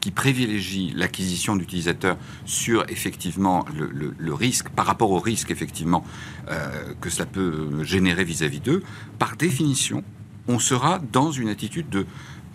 qui 0.00 0.10
privilégie 0.10 0.92
l'acquisition 0.94 1.56
d'utilisateurs 1.56 2.16
sur 2.44 2.84
effectivement 2.88 3.64
le 3.74 4.34
risque, 4.34 4.68
par 4.70 4.86
rapport 4.86 5.10
au 5.10 5.18
risque 5.18 5.50
effectivement 5.50 6.04
euh, 6.48 6.94
que 7.00 7.10
cela 7.10 7.26
peut 7.26 7.84
générer 7.84 8.24
vis-à-vis 8.24 8.60
d'eux, 8.60 8.82
par 9.18 9.36
définition, 9.36 10.02
on 10.48 10.58
sera 10.58 10.98
dans 11.12 11.30
une 11.30 11.48
attitude 11.48 11.88
de 11.88 12.06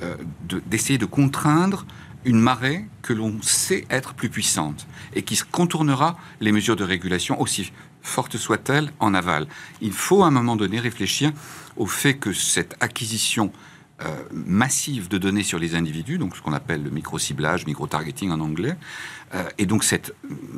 euh, 0.01 0.15
de- 0.47 0.61
d'essayer 0.65 0.97
de, 0.97 1.05
contraindre 1.05 1.85
une 2.25 2.39
marée 2.39 2.85
que 3.01 3.13
l'on 3.13 3.41
sait 3.41 3.85
être 3.89 4.13
plus 4.13 4.29
puissante 4.29 4.87
et 5.13 5.23
qui 5.23 5.37
contournera 5.51 6.17
les 6.41 6.51
mesures 6.51 6.75
de 6.75 6.83
régulation 6.83 7.39
aussi 7.41 7.71
fortes 8.01 8.37
soient-elles 8.37 8.91
en 8.99 9.13
aval. 9.13 9.47
Il 9.81 9.91
faut 9.93 10.23
à 10.23 10.27
un 10.27 10.31
moment 10.31 10.55
donné 10.55 10.79
réfléchir 10.79 11.31
au 11.77 11.85
fait 11.85 12.15
que 12.15 12.33
cette 12.33 12.75
acquisition 12.81 13.51
euh, 14.01 14.05
massive 14.31 15.07
de 15.09 15.17
données 15.17 15.43
sur 15.43 15.59
les 15.59 15.75
individus, 15.75 16.17
donc 16.17 16.35
ce 16.35 16.41
qu'on 16.41 16.53
appelle 16.53 16.83
le 16.83 16.89
micro-ciblage, 16.89 17.65
micro-targeting 17.65 18.31
en 18.31 18.39
anglais, 18.39 18.75
euh, 19.35 19.43
et 19.57 19.65
donc 19.65 19.83
cette, 19.83 20.15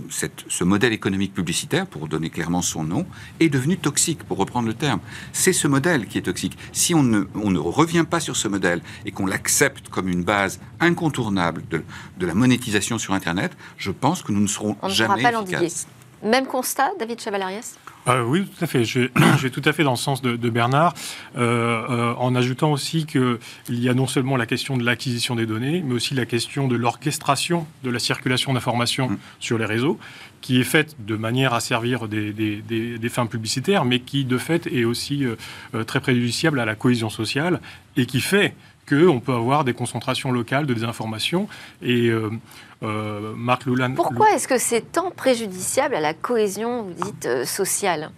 cette- 0.10 0.45
ce 0.48 0.63
modèle 0.63 0.93
économique 0.93 1.33
publicitaire, 1.33 1.88
pour 1.88 2.07
donner 2.07 2.29
clairement 2.29 2.62
son 2.62 2.83
nom, 2.83 3.05
est 3.39 3.50
devenu 3.50 3.77
toxique, 3.77 4.24
pour 4.24 4.38
reprendre 4.38 4.67
le 4.67 4.74
terme. 4.74 5.00
C'est 5.33 5.53
ce 5.53 5.67
modèle 5.67 6.05
qui 6.07 6.17
est 6.17 6.21
toxique. 6.24 6.57
Si 6.71 6.93
on 6.93 7.03
ne, 7.03 7.24
on 7.36 7.51
ne 7.51 7.60
revient 7.60 8.05
pas 8.10 8.19
sur 8.19 8.36
ce 8.36 8.48
modèle 8.48 8.81
et 9.05 9.12
qu'on 9.12 9.25
l'accepte 9.25 9.89
comme 9.89 10.07
une 10.07 10.24
base 10.24 10.60
incontournable 10.79 11.63
de, 11.69 11.83
de 12.17 12.25
la 12.25 12.33
monétisation 12.33 12.98
sur 13.00 13.13
Internet, 13.13 13.51
je 13.77 13.91
pense 13.91 14.21
que 14.21 14.31
nous 14.31 14.41
ne 14.41 14.48
serons 14.48 14.69
On 14.81 14.88
ne 14.88 14.93
pourra 14.93 14.93
jamais 14.93 15.24
pas 15.24 15.31
l'endiguer. 15.31 15.55
efficaces. 15.57 15.88
Même 16.24 16.45
constat, 16.45 16.91
David 17.00 17.19
Chavalarias? 17.19 17.75
Euh, 18.08 18.24
oui, 18.24 18.46
tout 18.46 18.63
à 18.63 18.67
fait. 18.67 18.84
Je, 18.84 19.01
je 19.38 19.41
vais 19.43 19.50
tout 19.51 19.62
à 19.65 19.74
fait 19.74 19.84
dans 19.84 19.91
le 19.91 19.98
sens 19.98 20.22
de, 20.22 20.36
de 20.36 20.50
Bernard, 20.50 20.93
euh, 21.38 21.84
euh, 21.89 22.13
en 22.17 22.34
ajoutant 22.36 22.72
aussi 22.72 23.05
qu'il 23.05 23.38
y 23.70 23.89
a 23.89 23.93
non 23.93 24.08
seulement 24.08 24.38
la 24.38 24.46
question 24.48 24.75
de 24.75 24.84
l'acquisition 24.84 25.36
des 25.36 25.46
données, 25.46 25.84
mais 25.86 25.93
aussi 25.93 26.15
la 26.15 26.25
question 26.25 26.67
de 26.67 26.75
l'orchestration 26.75 27.67
de 27.84 27.89
la 27.91 28.00
circulation 28.00 28.53
d'informations 28.53 29.10
Mm. 29.10 29.17
sur 29.39 29.58
les 29.58 29.65
réseaux, 29.65 30.00
qui 30.41 30.60
est 30.60 30.63
faite 30.63 30.96
de 31.00 31.15
manière 31.15 31.53
à 31.53 31.60
servir 31.60 32.08
des, 32.08 32.34
des- 32.34 32.62
des- 32.62 32.98
des 32.98 33.10
fins 33.10 33.27
publicitaires, 33.27 33.86
mais 33.86 34.00
qui 34.00 34.25
de 34.25 34.38
fait 34.39 34.65
est 34.67 34.84
aussi 34.86 35.24
très 35.86 36.00
préjudiciable 36.00 36.60
à 36.60 36.65
la 36.65 36.74
cohésion 36.75 37.10
sociale 37.12 37.62
et 37.98 38.05
qui 38.08 38.22
fait 38.22 38.55
qu'on 38.89 39.19
peut 39.19 39.33
avoir 39.33 39.63
des 39.63 39.73
concentrations 39.73 40.31
locales 40.31 40.65
de 40.65 40.73
désinformation. 40.73 41.47
Et 41.81 42.07
euh, 42.09 42.29
euh, 42.83 43.33
Marc 43.35 43.65
Loulan. 43.65 43.93
Pourquoi 43.93 44.31
est-ce 44.33 44.47
que 44.47 44.57
c'est 44.57 44.91
tant 44.91 45.11
préjudiciable 45.11 45.96
à 45.96 46.00
la 46.00 46.13
cohésion, 46.13 46.83
vous 46.83 46.94
dites, 47.05 47.25
euh, 47.25 47.46
sociale? 47.46 48.11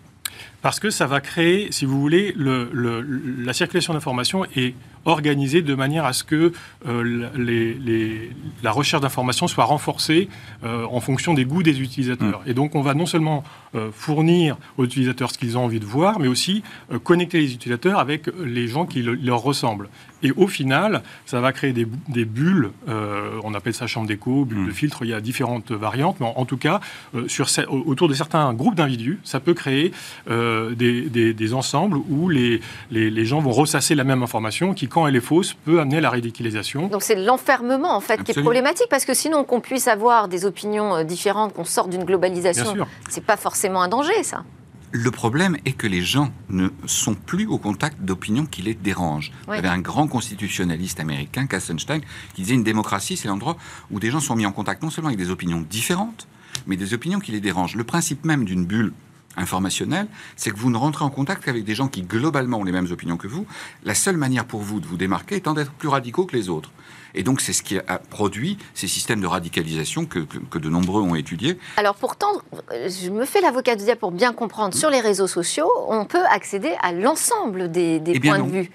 Parce 0.62 0.80
que 0.80 0.90
ça 0.90 1.06
va 1.08 1.20
créer, 1.20 1.72
si 1.72 1.84
vous 1.86 2.00
voulez, 2.00 2.32
le- 2.38 2.70
le- 2.72 3.02
la 3.44 3.52
circulation 3.52 3.94
d'informations 3.94 4.46
est 4.56 4.74
organisée 5.04 5.62
de 5.62 5.76
manière 5.76 6.06
à 6.06 6.14
ce 6.14 6.24
que 6.24 6.54
euh, 6.88 7.30
les- 7.36 7.74
les- 7.74 8.32
la 8.64 8.72
recherche 8.72 9.02
d'informations 9.02 9.50
soit 9.50 9.66
renforcée 9.66 10.30
euh, 10.64 10.86
en 10.90 11.02
fonction 11.02 11.34
des 11.34 11.44
goûts 11.44 11.64
des 11.64 11.82
utilisateurs. 11.82 12.42
Et 12.48 12.54
donc 12.54 12.76
on 12.76 12.82
va 12.82 12.94
non 12.94 13.06
seulement 13.06 13.44
euh, 13.76 13.90
fournir 13.92 14.56
aux 14.78 14.86
utilisateurs 14.86 15.32
ce 15.32 15.38
qu'ils 15.38 15.58
ont 15.58 15.66
envie 15.66 15.82
de 15.82 15.86
voir, 15.86 16.20
mais 16.20 16.30
aussi 16.30 16.64
euh, 16.94 17.00
connecter 17.00 17.40
les 17.42 17.54
utilisateurs 17.54 18.00
avec 18.00 18.28
les 18.42 18.68
gens 18.70 18.86
qui 18.86 19.02
le- 19.02 19.16
leur 19.16 19.42
ressemblent. 19.42 19.90
Et 20.24 20.32
au 20.38 20.48
final, 20.48 21.04
ça 21.26 21.40
va 21.42 21.52
créer 21.54 21.74
des, 21.74 21.86
des 22.08 22.26
bulles, 22.26 22.72
euh, 22.90 23.32
on 23.44 23.54
appelle 23.54 23.74
ça 23.74 23.88
chambre 23.88 24.08
d'écho, 24.08 24.46
bulles 24.46 24.60
Mm. 24.64 24.68
de 24.68 24.72
filtre, 24.72 25.00
il 25.04 25.10
y 25.10 25.14
a 25.14 25.22
différentes 25.22 25.72
variantes, 25.72 26.18
mais 26.20 26.26
en, 26.26 26.34
en 26.38 26.46
tout 26.46 26.58
cas, 26.58 26.80
euh, 27.16 27.28
sur, 27.28 27.48
autour 27.70 28.08
de 28.08 28.14
certains 28.14 28.54
groupes 28.54 28.76
d'individus, 28.76 29.20
ça 29.24 29.40
peut 29.40 29.54
créer 29.54 29.92
euh, 30.30 30.74
des, 30.76 31.02
des- 31.10 31.34
des 31.34 31.54
ensembles 31.54 31.98
où 32.10 32.30
les, 32.30 32.62
les, 32.92 33.10
les 33.10 33.26
gens 33.26 33.40
vont 33.40 33.52
ressasser 33.52 33.96
la 33.96 34.04
même 34.04 34.24
information 34.24 34.74
qui, 34.74 34.88
quand 34.88 35.06
elle 35.08 35.16
est 35.16 35.20
fausse, 35.22 35.54
peut 35.66 35.80
amener 35.80 35.98
à 35.98 36.02
la 36.02 36.10
ridiculisation. 36.10 36.88
Donc 36.88 37.04
c'est 37.04 37.16
l'enfermement 37.16 37.96
en 37.96 38.00
fait 38.02 38.24
qui 38.24 38.32
est 38.32 38.42
problématique 38.42 38.88
parce 38.90 39.06
que 39.06 39.14
sinon 39.14 39.44
qu'on 39.44 39.60
puisse 39.62 39.88
avoir 39.88 40.28
des 40.28 40.46
opinions 40.46 41.04
différentes, 41.04 41.54
qu'on 41.54 41.66
sorte 41.66 41.90
d'une 41.90 42.06
globalisation, 42.06 42.76
c'est 43.10 43.26
pas 43.26 43.38
forcément 43.38 43.82
un 43.82 43.88
danger 43.90 44.24
ça. 44.24 44.44
Le 44.96 45.10
problème 45.10 45.58
est 45.66 45.74
que 45.74 45.88
les 45.88 46.04
gens 46.04 46.32
ne 46.50 46.68
sont 46.86 47.16
plus 47.16 47.48
au 47.48 47.58
contact 47.58 48.00
d'opinions 48.02 48.46
qui 48.46 48.62
les 48.62 48.76
dérangent. 48.76 49.32
Il 49.48 49.56
y 49.56 49.58
avait 49.58 49.68
un 49.68 49.80
grand 49.80 50.08
constitutionnaliste 50.08 51.00
américain, 51.00 51.48
Kassenstein, 51.48 52.00
qui 52.36 52.44
disait 52.44 52.54
une 52.54 52.64
démocratie, 52.64 53.18
c'est 53.18 53.28
l'endroit 53.28 53.58
où 53.90 54.00
des 54.00 54.12
gens 54.12 54.20
sont 54.20 54.36
mis 54.36 54.46
en 54.46 54.52
contact 54.52 54.84
non 54.84 54.92
seulement 54.92 55.08
avec 55.08 55.18
des 55.18 55.32
opinions 55.32 55.66
différentes, 55.68 56.28
mais 56.68 56.78
des 56.78 56.94
opinions 56.94 57.20
qui 57.20 57.32
les 57.32 57.40
dérangent. 57.40 57.76
Le 57.76 57.84
principe 57.84 58.24
même 58.24 58.46
d'une 58.46 58.68
bulle 58.68 58.94
informationnelle, 59.36 60.06
c'est 60.36 60.52
que 60.52 60.58
vous 60.58 60.70
ne 60.70 60.78
rentrez 60.78 61.04
en 61.04 61.10
contact 61.10 61.44
qu'avec 61.44 61.64
des 61.64 61.74
gens 61.74 61.88
qui 61.88 62.04
globalement 62.04 62.60
ont 62.60 62.64
les 62.64 62.72
mêmes 62.72 62.92
opinions 62.92 63.18
que 63.18 63.28
vous. 63.28 63.48
La 63.84 63.96
seule 63.96 64.18
manière 64.18 64.46
pour 64.46 64.62
vous 64.62 64.80
de 64.80 64.86
vous 64.86 64.98
démarquer 64.98 65.38
étant 65.38 65.56
d'être 65.56 65.72
plus 65.72 65.88
radicaux 65.88 66.28
que 66.28 66.36
les 66.36 66.50
autres. 66.50 66.72
Et 67.16 67.24
donc 67.24 67.42
c'est 67.42 67.54
ce 67.54 67.62
qui 67.64 67.78
a 67.78 68.00
produit 68.00 68.58
ces 68.74 68.88
systèmes 68.88 69.22
de 69.22 69.28
radicalisation 69.28 70.06
que, 70.06 70.20
que- 70.20 70.38
que 70.40 70.58
de 70.58 70.70
nombreux 70.70 71.02
ont 71.02 71.16
étudiés. 71.16 71.58
Alors 71.78 71.96
pourtant, 71.96 72.32
je 72.72 73.10
me 73.10 73.26
fais 73.26 73.42
l'avocat 73.42 73.76
du 73.76 73.84
diable 73.84 74.00
pour 74.00 74.12
bien 74.12 74.34
comprendre. 74.34 74.74
Sur 74.76 74.90
les 74.90 75.00
réseaux 75.00 75.28
sociaux, 75.28 75.70
on 75.90 76.06
peut 76.06 76.24
accéder 76.30 76.74
à 76.82 76.92
l'ensemble 76.92 77.72
des, 77.72 78.00
des 78.00 78.14
Eh 78.16 78.20
points 78.20 78.38
non. 78.40 78.48
de 78.48 78.52
vue. 78.52 78.72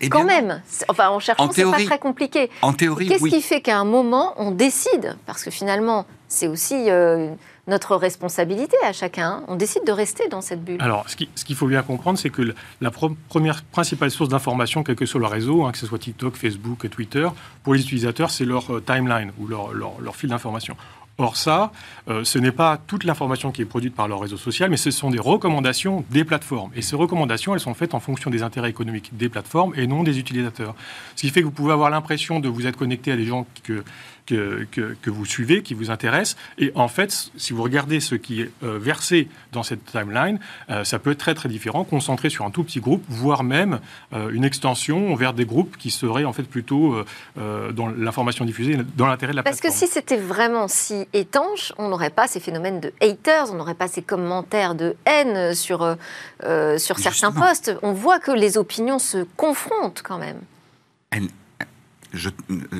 Eh 0.00 0.08
Quand 0.08 0.24
bien, 0.24 0.40
même, 0.40 0.62
enfin 0.88 1.10
en 1.10 1.20
cherchant, 1.20 1.50
c'est 1.52 1.64
pas 1.64 1.84
très 1.84 1.98
compliqué. 1.98 2.50
En 2.62 2.72
théorie, 2.72 3.06
Qu'est-ce 3.06 3.22
oui. 3.22 3.30
qui 3.30 3.42
fait 3.42 3.60
qu'à 3.60 3.78
un 3.78 3.84
moment, 3.84 4.32
on 4.38 4.50
décide, 4.50 5.16
parce 5.26 5.44
que 5.44 5.50
finalement, 5.50 6.06
c'est 6.28 6.48
aussi 6.48 6.90
euh, 6.90 7.28
notre 7.68 7.94
responsabilité 7.96 8.76
à 8.84 8.92
chacun, 8.92 9.28
hein, 9.28 9.44
on 9.48 9.54
décide 9.56 9.84
de 9.86 9.92
rester 9.92 10.28
dans 10.28 10.40
cette 10.40 10.64
bulle. 10.64 10.82
Alors, 10.82 11.08
ce 11.08 11.14
qui- 11.16 11.28
ce 11.36 11.44
qu'il 11.44 11.54
faut 11.54 11.68
bien 11.68 11.82
comprendre, 11.82 12.18
c'est 12.18 12.30
que 12.30 12.54
la 12.80 12.90
première 12.90 13.62
principale 13.62 14.10
source 14.10 14.28
d'information, 14.28 14.82
quel 14.82 14.96
que 14.96 15.06
soit 15.06 15.20
le 15.20 15.26
réseau, 15.26 15.64
hein, 15.64 15.70
que 15.72 15.78
ce 15.78 15.86
soit 15.86 15.98
TikTok, 15.98 16.34
Facebook, 16.36 16.88
Twitter, 16.90 17.28
pour 17.62 17.74
les 17.74 17.80
utilisateurs, 17.80 18.30
c'est 18.30 18.44
leur 18.44 18.74
euh, 18.74 18.80
timeline 18.80 19.30
ou 19.38 19.46
leur, 19.46 19.72
leur- 19.72 20.00
leur 20.00 20.16
fil 20.16 20.28
d'information. 20.30 20.76
Or 21.18 21.36
ça, 21.36 21.72
euh, 22.08 22.24
ce 22.24 22.38
n'est 22.38 22.52
pas 22.52 22.78
toute 22.86 23.04
l'information 23.04 23.52
qui 23.52 23.60
est 23.60 23.66
produite 23.66 23.94
par 23.94 24.08
leur 24.08 24.20
réseau 24.20 24.38
social, 24.38 24.70
mais 24.70 24.78
ce 24.78 24.90
sont 24.90 25.10
des 25.10 25.18
recommandations 25.20 26.04
des 26.10 26.24
plateformes. 26.24 26.70
Et 26.74 26.80
ces 26.80 26.96
recommandations, 26.96 27.52
elles 27.54 27.60
sont 27.60 27.74
faites 27.74 27.92
en 27.94 28.00
fonction 28.00 28.30
des 28.30 28.42
intérêts 28.42 28.70
économiques 28.70 29.10
des 29.16 29.28
plateformes 29.28 29.74
et 29.76 29.86
non 29.86 30.02
des 30.04 30.18
utilisateurs. 30.18 30.74
Ce 31.14 31.20
qui 31.20 31.28
fait 31.28 31.40
que 31.40 31.44
vous 31.44 31.52
pouvez 31.52 31.74
avoir 31.74 31.90
l'impression 31.90 32.40
de 32.40 32.48
vous 32.48 32.66
être 32.66 32.76
connecté 32.78 33.12
à 33.12 33.16
des 33.16 33.26
gens 33.26 33.46
que, 33.62 33.84
que, 34.26 34.66
que- 34.70 34.94
que 35.02 35.10
vous 35.10 35.24
suivez, 35.24 35.62
qui 35.62 35.74
vous 35.74 35.90
intéressent. 35.90 36.36
Et 36.58 36.70
en 36.74 36.88
fait, 36.88 37.30
si 37.36 37.52
vous 37.52 37.62
regardez 37.62 38.00
ce 38.00 38.14
qui 38.14 38.42
est 38.42 38.50
euh, 38.62 38.78
versé 38.78 39.28
dans 39.52 39.62
cette 39.62 39.84
timeline, 39.84 40.38
euh, 40.70 40.84
ça 40.84 40.98
peut 40.98 41.10
être 41.10 41.18
très 41.18 41.34
très 41.34 41.48
différent, 41.48 41.84
concentré 41.84 42.30
sur 42.30 42.44
un 42.44 42.50
tout 42.50 42.62
petit 42.64 42.80
groupe, 42.80 43.02
voire 43.08 43.42
même 43.44 43.80
euh, 44.12 44.30
une 44.30 44.44
extension 44.44 45.14
vers 45.14 45.32
des 45.34 45.44
groupes 45.44 45.76
qui 45.76 45.90
seraient 45.90 46.24
en 46.24 46.32
fait 46.32 46.44
plutôt 46.44 46.94
dans 47.36 47.88
l'information 47.88 48.44
diffusée, 48.44 48.76
dans 48.96 49.06
l'intérêt 49.06 49.32
de 49.32 49.36
la 49.36 49.42
Parce 49.42 49.56
que 49.56 49.62
plateforme. 49.62 49.88
si 49.88 49.92
c'était 49.92 50.16
vraiment 50.16 50.68
si 50.68 51.06
étanche, 51.12 51.72
on 51.78 51.88
n'aurait 51.88 52.10
pas 52.10 52.26
ces 52.26 52.40
phénomènes 52.40 52.80
de 52.80 52.92
haters, 53.00 53.50
on 53.50 53.54
n'aurait 53.54 53.74
pas 53.74 53.88
ces 53.88 54.02
commentaires 54.02 54.74
de 54.74 54.94
haine 55.06 55.54
sur, 55.54 55.82
euh, 55.82 56.78
sur 56.78 56.98
certains 56.98 57.32
posts. 57.32 57.76
On 57.82 57.92
voit 57.92 58.18
que 58.20 58.30
les 58.30 58.56
opinions 58.58 58.98
se 58.98 59.24
confrontent 59.36 60.02
quand 60.02 60.18
même. 60.18 60.38
Je, 62.14 62.28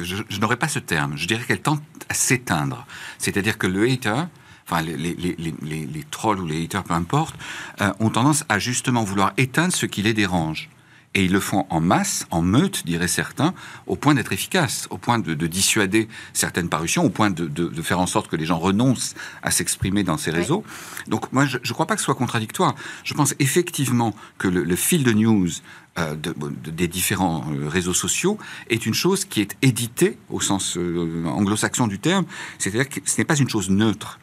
je- 0.02 0.22
je 0.28 0.40
n'aurais 0.40 0.56
pas 0.56 0.68
ce 0.68 0.78
terme. 0.78 1.16
Je 1.16 1.26
dirais 1.26 1.44
qu'elle 1.46 1.62
tente 1.62 1.82
à 2.08 2.14
s'éteindre. 2.14 2.86
C'est-à-dire 3.18 3.58
que 3.58 3.66
le 3.66 3.88
hater, 3.90 4.24
enfin 4.66 4.82
les, 4.82 4.96
les- 4.96 6.04
trolls 6.10 6.40
ou 6.40 6.46
les 6.46 6.64
haters, 6.64 6.84
peu 6.84 6.94
importe, 6.94 7.34
euh, 7.80 7.92
ont 8.00 8.10
tendance 8.10 8.44
à 8.48 8.58
justement 8.58 9.04
vouloir 9.04 9.32
éteindre 9.36 9.72
ce 9.74 9.86
qui 9.86 10.02
les 10.02 10.14
dérange. 10.14 10.68
Et 11.14 11.26
ils 11.26 11.32
le 11.32 11.40
font 11.40 11.66
en 11.68 11.80
masse, 11.82 12.26
en 12.30 12.40
meute, 12.40 12.86
diraient 12.86 13.06
certains, 13.06 13.52
au 13.86 13.96
point 13.96 14.14
d'être 14.14 14.32
efficaces, 14.32 14.86
au 14.88 14.96
point 14.96 15.18
de, 15.18 15.34
dissuader 15.46 16.08
certaines 16.32 16.70
parutions, 16.70 17.04
au 17.04 17.10
point 17.10 17.28
de, 17.28 17.82
faire 17.82 18.00
en 18.00 18.06
sorte 18.06 18.28
que 18.30 18.36
les 18.36 18.46
gens 18.46 18.58
renoncent 18.58 19.14
à 19.42 19.50
s'exprimer 19.50 20.04
dans 20.04 20.16
ces 20.16 20.30
réseaux. 20.30 20.64
Donc 21.08 21.30
moi, 21.30 21.44
je 21.44 21.58
ne 21.58 21.72
crois 21.74 21.84
pas 21.86 21.96
que 21.96 22.00
ce 22.00 22.06
soit 22.06 22.14
contradictoire. 22.14 22.74
Je 23.04 23.12
pense 23.12 23.34
effectivement 23.40 24.14
que 24.38 24.48
le, 24.48 24.74
fil 24.76 25.04
de 25.04 25.12
news 25.12 25.50
euh, 25.98 26.16
des 26.16 26.88
différents 26.88 27.44
euh, 27.52 27.68
réseaux 27.68 27.92
sociaux 27.92 28.38
est 28.70 28.86
une 28.86 28.94
chose 28.94 29.26
qui 29.26 29.42
est 29.42 29.58
éditée 29.60 30.16
au 30.30 30.40
sens 30.40 30.78
euh, 30.78 31.26
anglo-saxon 31.26 31.86
du 31.86 31.98
terme, 31.98 32.24
c'est-à-dire 32.58 32.88
que 32.88 33.00
ce 33.04 33.18
n'est 33.18 33.26
pas 33.26 33.36
une 33.36 33.48
chose 33.50 33.68
neutre. 33.68 34.18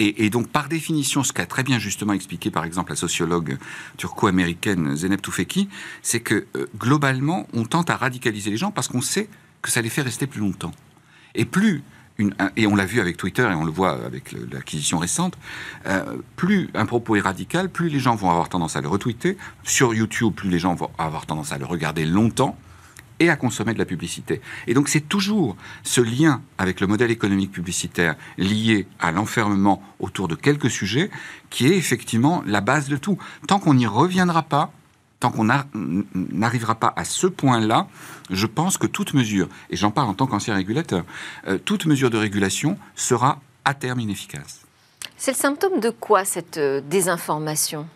Et, 0.00 0.30
donc, 0.30 0.46
par 0.46 0.68
définition, 0.68 1.24
ce 1.24 1.32
qu'a 1.32 1.44
très 1.44 1.64
bien 1.64 1.80
justement 1.80 2.12
expliqué, 2.12 2.52
par 2.52 2.64
exemple, 2.64 2.90
la 2.90 2.96
sociologue 2.96 3.58
turco-américaine 3.96 4.94
Zeynep 4.94 5.20
Toufeki, 5.20 5.68
c'est 6.02 6.20
que 6.20 6.46
globalement, 6.78 7.48
on 7.52 7.64
tente 7.64 7.90
à 7.90 7.96
radicaliser 7.96 8.50
les 8.50 8.56
gens 8.56 8.70
parce 8.70 8.86
qu'on 8.86 9.00
sait 9.00 9.28
que 9.60 9.72
ça 9.72 9.82
les 9.82 9.88
fait 9.88 10.02
rester 10.02 10.28
plus 10.28 10.38
longtemps. 10.38 10.70
Et 11.34 11.44
plus 11.44 11.82
et 12.56 12.66
on 12.66 12.74
l'a 12.74 12.84
vu 12.84 13.00
avec 13.00 13.16
Twitter 13.16 13.42
et 13.42 13.54
on 13.54 13.64
le 13.64 13.70
voit 13.70 14.04
avec 14.04 14.34
l'acquisition 14.52 14.98
récente, 14.98 15.38
euh, 15.86 16.16
plus 16.36 16.68
un 16.74 16.84
propos 16.84 17.16
est 17.16 17.20
radical, 17.20 17.68
plus 17.68 17.88
les 17.88 18.00
gens 18.00 18.16
vont 18.16 18.30
avoir 18.30 18.48
tendance 18.48 18.76
à 18.76 18.80
le 18.80 18.88
retweeter. 18.88 19.36
Sur 19.62 19.94
YouTube, 19.94 20.34
plus 20.34 20.50
les 20.50 20.58
gens 20.58 20.74
vont 20.74 20.90
avoir 20.98 21.26
tendance 21.26 21.52
à 21.52 21.58
le 21.58 21.64
regarder 21.64 22.04
longtemps 22.04 22.56
et 23.20 23.30
à 23.30 23.36
consommer 23.36 23.72
de 23.74 23.78
la 23.78 23.84
publicité. 23.84 24.40
Et 24.66 24.74
donc 24.74 24.88
c'est 24.88 25.08
toujours 25.08 25.56
ce 25.82 26.00
lien 26.00 26.42
avec 26.56 26.80
le 26.80 26.86
modèle 26.86 27.10
économique 27.10 27.52
publicitaire 27.52 28.16
lié 28.36 28.86
à 29.00 29.12
l'enfermement 29.12 29.82
autour 30.00 30.28
de 30.28 30.34
quelques 30.34 30.70
sujets 30.70 31.10
qui 31.50 31.66
est 31.66 31.76
effectivement 31.76 32.42
la 32.46 32.60
base 32.60 32.88
de 32.88 32.96
tout. 32.96 33.18
Tant 33.46 33.58
qu'on 33.58 33.74
n'y 33.74 33.86
reviendra 33.86 34.42
pas, 34.42 34.72
tant 35.20 35.30
qu'on 35.30 35.48
n'arrivera 36.14 36.74
pas 36.76 36.92
à 36.96 37.04
ce 37.04 37.26
point-là, 37.26 37.88
je 38.30 38.46
pense 38.46 38.78
que 38.78 38.86
toute 38.86 39.14
mesure, 39.14 39.48
et 39.70 39.76
j'en 39.76 39.90
parle 39.90 40.08
en 40.08 40.14
tant 40.14 40.26
qu'ancien 40.26 40.54
régulateur, 40.54 41.04
euh, 41.46 41.58
toute 41.58 41.86
mesure 41.86 42.10
de 42.10 42.18
régulation 42.18 42.78
sera 42.94 43.40
à 43.64 43.74
terme 43.74 44.00
inefficace. 44.00 44.64
C'est 45.16 45.32
le 45.32 45.36
symptôme 45.36 45.80
de 45.80 45.90
quoi 45.90 46.24
cette 46.24 46.58
euh, 46.58 46.80
désinformation? 46.80 47.88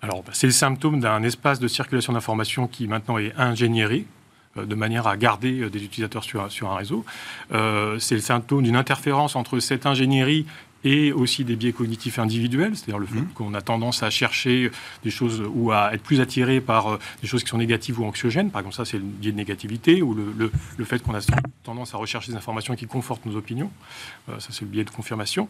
Alors, 0.00 0.24
c'est 0.32 0.46
le 0.46 0.52
symptôme 0.52 1.00
d'un 1.00 1.22
espace 1.22 1.58
de 1.58 1.68
circulation 1.68 2.12
d'informations 2.12 2.66
qui 2.66 2.86
maintenant 2.86 3.18
est 3.18 3.32
ingénierie, 3.36 4.06
euh, 4.56 4.64
de 4.64 4.74
manière 4.74 5.06
à 5.06 5.16
garder 5.16 5.68
des 5.70 5.84
utilisateurs 5.84 6.22
sur, 6.22 6.50
sur 6.50 6.70
un 6.70 6.76
réseau. 6.76 7.04
Euh, 7.52 7.98
c'est 7.98 8.14
le 8.14 8.20
symptôme 8.20 8.62
d'une 8.62 8.76
interférence 8.76 9.34
entre 9.34 9.58
cette 9.58 9.86
ingénierie 9.86 10.46
et 10.84 11.12
aussi 11.12 11.44
des 11.44 11.56
biais 11.56 11.72
cognitifs 11.72 12.18
individuels, 12.18 12.76
c'est-à-dire 12.76 12.98
le 12.98 13.06
fait 13.06 13.20
mmh. 13.20 13.32
qu'on 13.34 13.54
a 13.54 13.60
tendance 13.60 14.02
à 14.02 14.10
chercher 14.10 14.70
des 15.04 15.10
choses 15.10 15.42
ou 15.54 15.72
à 15.72 15.94
être 15.94 16.02
plus 16.02 16.20
attiré 16.20 16.60
par 16.60 16.98
des 17.20 17.28
choses 17.28 17.42
qui 17.42 17.50
sont 17.50 17.58
négatives 17.58 18.00
ou 18.00 18.04
anxiogènes. 18.04 18.50
Par 18.50 18.60
exemple, 18.60 18.76
ça, 18.76 18.84
c'est 18.84 18.98
le 18.98 19.04
biais 19.04 19.32
de 19.32 19.36
négativité 19.36 20.02
ou 20.02 20.14
le, 20.14 20.50
le, 20.76 20.84
fait 20.84 21.02
qu'on 21.02 21.14
a 21.14 21.20
tendance 21.64 21.94
à 21.94 21.98
rechercher 21.98 22.32
des 22.32 22.36
informations 22.36 22.74
qui 22.74 22.86
confortent 22.86 23.24
nos 23.26 23.36
opinions. 23.36 23.70
ça, 24.26 24.48
c'est 24.50 24.62
le 24.62 24.68
biais 24.68 24.84
de 24.84 24.90
confirmation. 24.90 25.48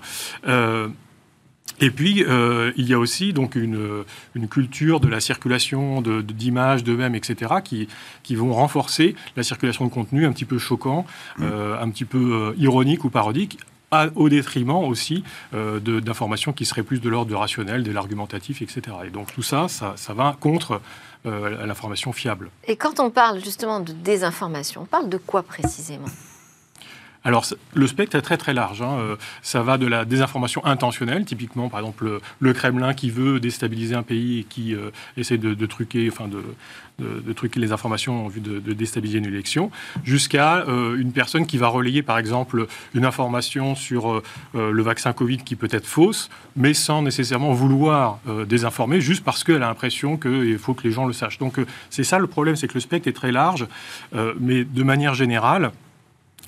Et 1.80 1.90
puis, 1.90 2.24
euh, 2.24 2.72
il 2.76 2.88
y 2.88 2.94
a 2.94 2.98
aussi 2.98 3.32
donc 3.32 3.56
une, 3.56 4.04
une, 4.34 4.48
culture 4.48 5.00
de 5.00 5.08
la 5.08 5.20
circulation 5.20 6.02
d'images, 6.02 6.84
de, 6.84 6.94
mêmes, 6.94 7.14
etc., 7.14 7.54
qui, 7.64 7.88
qui 8.22 8.34
vont 8.34 8.52
renforcer 8.52 9.16
la 9.36 9.42
circulation 9.42 9.86
de 9.86 9.90
contenu 9.90 10.26
un 10.26 10.32
petit 10.32 10.44
peu 10.44 10.58
choquant, 10.58 11.06
mmh. 11.38 11.42
euh, 11.42 11.80
un 11.80 11.90
petit 11.90 12.04
peu 12.04 12.18
euh, 12.18 12.54
ironique 12.58 13.04
ou 13.04 13.10
parodique, 13.10 13.58
au 14.14 14.28
détriment 14.28 14.84
aussi 14.84 15.24
d'informations 15.52 16.52
qui 16.52 16.64
seraient 16.64 16.82
plus 16.82 17.00
de 17.00 17.08
l'ordre 17.08 17.36
rationnel, 17.36 17.82
de 17.82 17.92
l'argumentatif, 17.92 18.62
etc. 18.62 18.80
Et 19.06 19.10
donc 19.10 19.32
tout 19.32 19.42
ça, 19.42 19.68
ça, 19.68 19.94
ça 19.96 20.14
va 20.14 20.36
contre 20.40 20.80
l'information 21.24 22.12
fiable. 22.12 22.50
Et 22.66 22.76
quand 22.76 23.00
on 23.00 23.10
parle 23.10 23.42
justement 23.42 23.80
de 23.80 23.92
désinformation, 23.92 24.82
on 24.82 24.86
parle 24.86 25.08
de 25.08 25.18
quoi 25.18 25.42
précisément? 25.42 26.08
Alors, 27.24 27.46
le 27.74 27.86
spectre 27.86 28.16
est 28.16 28.22
très 28.22 28.36
très 28.36 28.52
large. 28.52 28.82
Hein. 28.82 28.96
Euh, 28.98 29.16
ça 29.42 29.62
va 29.62 29.78
de 29.78 29.86
la 29.86 30.04
désinformation 30.04 30.64
intentionnelle, 30.64 31.24
typiquement, 31.24 31.68
par 31.68 31.80
exemple, 31.80 32.20
le, 32.40 32.52
Kremlin 32.52 32.94
qui 32.94 33.10
veut 33.10 33.40
déstabiliser 33.40 33.94
un 33.94 34.02
pays 34.02 34.40
et 34.40 34.44
qui 34.44 34.74
euh, 34.74 34.90
essaie 35.16 35.38
de, 35.38 35.66
truquer, 35.66 36.08
enfin 36.10 36.28
de, 36.28 37.32
truquer 37.32 37.60
les 37.60 37.72
informations 37.72 38.26
en 38.26 38.28
vue 38.28 38.40
de, 38.40 38.72
déstabiliser 38.72 39.18
une 39.18 39.26
élection, 39.26 39.70
jusqu'à 40.04 40.58
euh, 40.68 40.96
une 40.96 41.12
personne 41.12 41.46
qui 41.46 41.58
va 41.58 41.68
relayer, 41.68 42.02
par 42.02 42.18
exemple, 42.18 42.66
une 42.94 43.04
information 43.04 43.74
sur 43.74 44.22
le 44.54 44.82
vaccin 44.82 45.12
Covid 45.12 45.38
qui 45.38 45.56
peut 45.56 45.68
être 45.70 45.86
fausse, 45.86 46.28
mais 46.56 46.74
sans 46.74 47.02
nécessairement 47.02 47.52
vouloir 47.52 48.18
désinformer, 48.46 49.00
juste 49.00 49.24
parce 49.24 49.44
qu'elle 49.44 49.62
a 49.62 49.68
l'impression 49.68 50.16
qu'il 50.16 50.58
faut 50.58 50.74
que 50.74 50.84
les 50.84 50.92
gens 50.92 51.06
le 51.06 51.12
sachent. 51.12 51.38
Donc, 51.38 51.58
c'est 51.90 52.04
ça 52.04 52.18
le 52.18 52.26
problème, 52.26 52.56
c'est 52.56 52.68
que 52.68 52.74
le 52.74 52.80
spectre 52.80 53.08
est 53.08 53.12
très 53.12 53.32
large, 53.32 53.66
mais 54.40 54.64
de 54.64 54.82
manière 54.82 55.14
générale, 55.14 55.72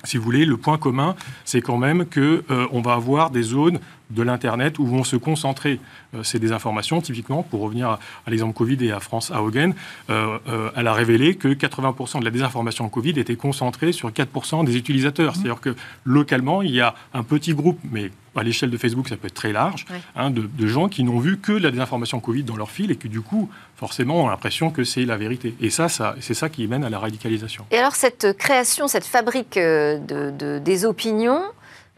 si 0.04 0.16
vous 0.16 0.24
voulez, 0.24 0.44
le 0.44 0.56
point 0.56 0.78
commun, 0.78 1.16
c'est 1.44 1.60
quand 1.60 1.78
même 1.78 2.04
qu'on 2.04 2.20
euh, 2.20 2.82
va 2.84 2.94
avoir 2.94 3.30
des 3.30 3.42
zones 3.42 3.80
de 4.10 4.22
l'Internet 4.22 4.78
où 4.78 4.86
vont 4.86 5.02
se 5.02 5.16
concentrer 5.16 5.80
euh, 6.14 6.22
ces 6.22 6.38
désinformations. 6.38 7.00
Typiquement, 7.00 7.42
pour 7.42 7.62
revenir 7.62 7.88
à, 7.88 7.98
l'exemple 8.28 8.54
Covid 8.54 8.84
et 8.84 8.92
à 8.92 9.00
France 9.00 9.30
Haugen, 9.30 9.74
euh, 10.10 10.38
elle 10.76 10.86
a 10.86 10.92
révélé 10.92 11.36
que 11.36 11.48
80% 11.48 12.20
de 12.20 12.24
la 12.24 12.30
désinformation 12.30 12.88
Covid 12.88 13.18
était 13.18 13.36
concentrée 13.36 13.92
sur 13.92 14.10
4% 14.10 14.64
des 14.64 14.76
utilisateurs. 14.76 15.32
Mmh. 15.32 15.34
C'est-à-dire 15.34 15.60
que 15.60 15.74
localement, 16.04 16.62
il 16.62 16.72
y 16.72 16.80
a 16.80 16.94
un 17.14 17.22
petit 17.22 17.54
groupe, 17.54 17.78
mais 17.90 18.10
à 18.36 18.42
l'échelle 18.42 18.70
de 18.70 18.76
Facebook, 18.76 19.08
ça 19.08 19.16
peut 19.16 19.26
être 19.26 19.34
très 19.34 19.52
large, 19.52 19.86
hein, 20.16 20.30
de, 20.30 20.66
gens 20.66 20.88
qui 20.88 21.04
n'ont 21.04 21.18
vu 21.18 21.38
que 21.38 21.52
la 21.52 21.70
désinformation 21.70 22.20
Covid 22.20 22.42
dans 22.42 22.56
leur 22.56 22.70
fil 22.70 22.90
et 22.90 22.96
qui, 22.96 23.08
du 23.08 23.20
coup, 23.20 23.50
forcément, 23.76 24.24
ont 24.24 24.28
l'impression 24.28 24.70
que 24.70 24.84
c'est 24.84 25.04
la 25.04 25.16
vérité. 25.16 25.54
Et 25.60 25.70
ça, 25.70 25.88
ça 25.88 26.14
c'est 26.20 26.34
ça 26.34 26.48
qui 26.48 26.66
mène 26.66 26.84
à 26.84 26.90
la 26.90 26.98
radicalisation. 26.98 27.66
Et 27.70 27.78
alors, 27.78 27.94
cette 27.94 28.36
création, 28.36 28.88
cette 28.88 29.04
fabrique 29.04 29.56
de, 29.56 30.58
des 30.58 30.84
opinions, 30.84 31.42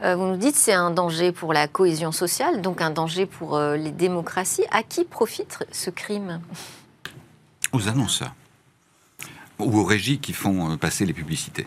euh, 0.02 0.14
vous 0.14 0.26
nous 0.26 0.36
dites 0.36 0.56
c'est 0.56 0.74
un 0.74 0.90
danger 0.90 1.32
pour 1.32 1.52
la 1.52 1.68
cohésion 1.68 2.12
sociale, 2.12 2.60
donc 2.60 2.82
un 2.82 2.90
danger 2.90 3.24
pour 3.24 3.56
euh, 3.56 3.76
les 3.76 3.92
démocraties. 3.92 4.64
À 4.70 4.82
qui 4.82 5.04
profite 5.04 5.64
ce 5.72 5.90
crime? 5.90 6.40
Aux 7.72 7.88
annonceurs 7.88 8.34
ou 9.58 9.78
aux 9.78 9.84
régies 9.84 10.18
qui 10.18 10.32
font 10.32 10.72
euh, 10.72 10.76
passer 10.76 11.06
les 11.06 11.14
publicités. 11.14 11.66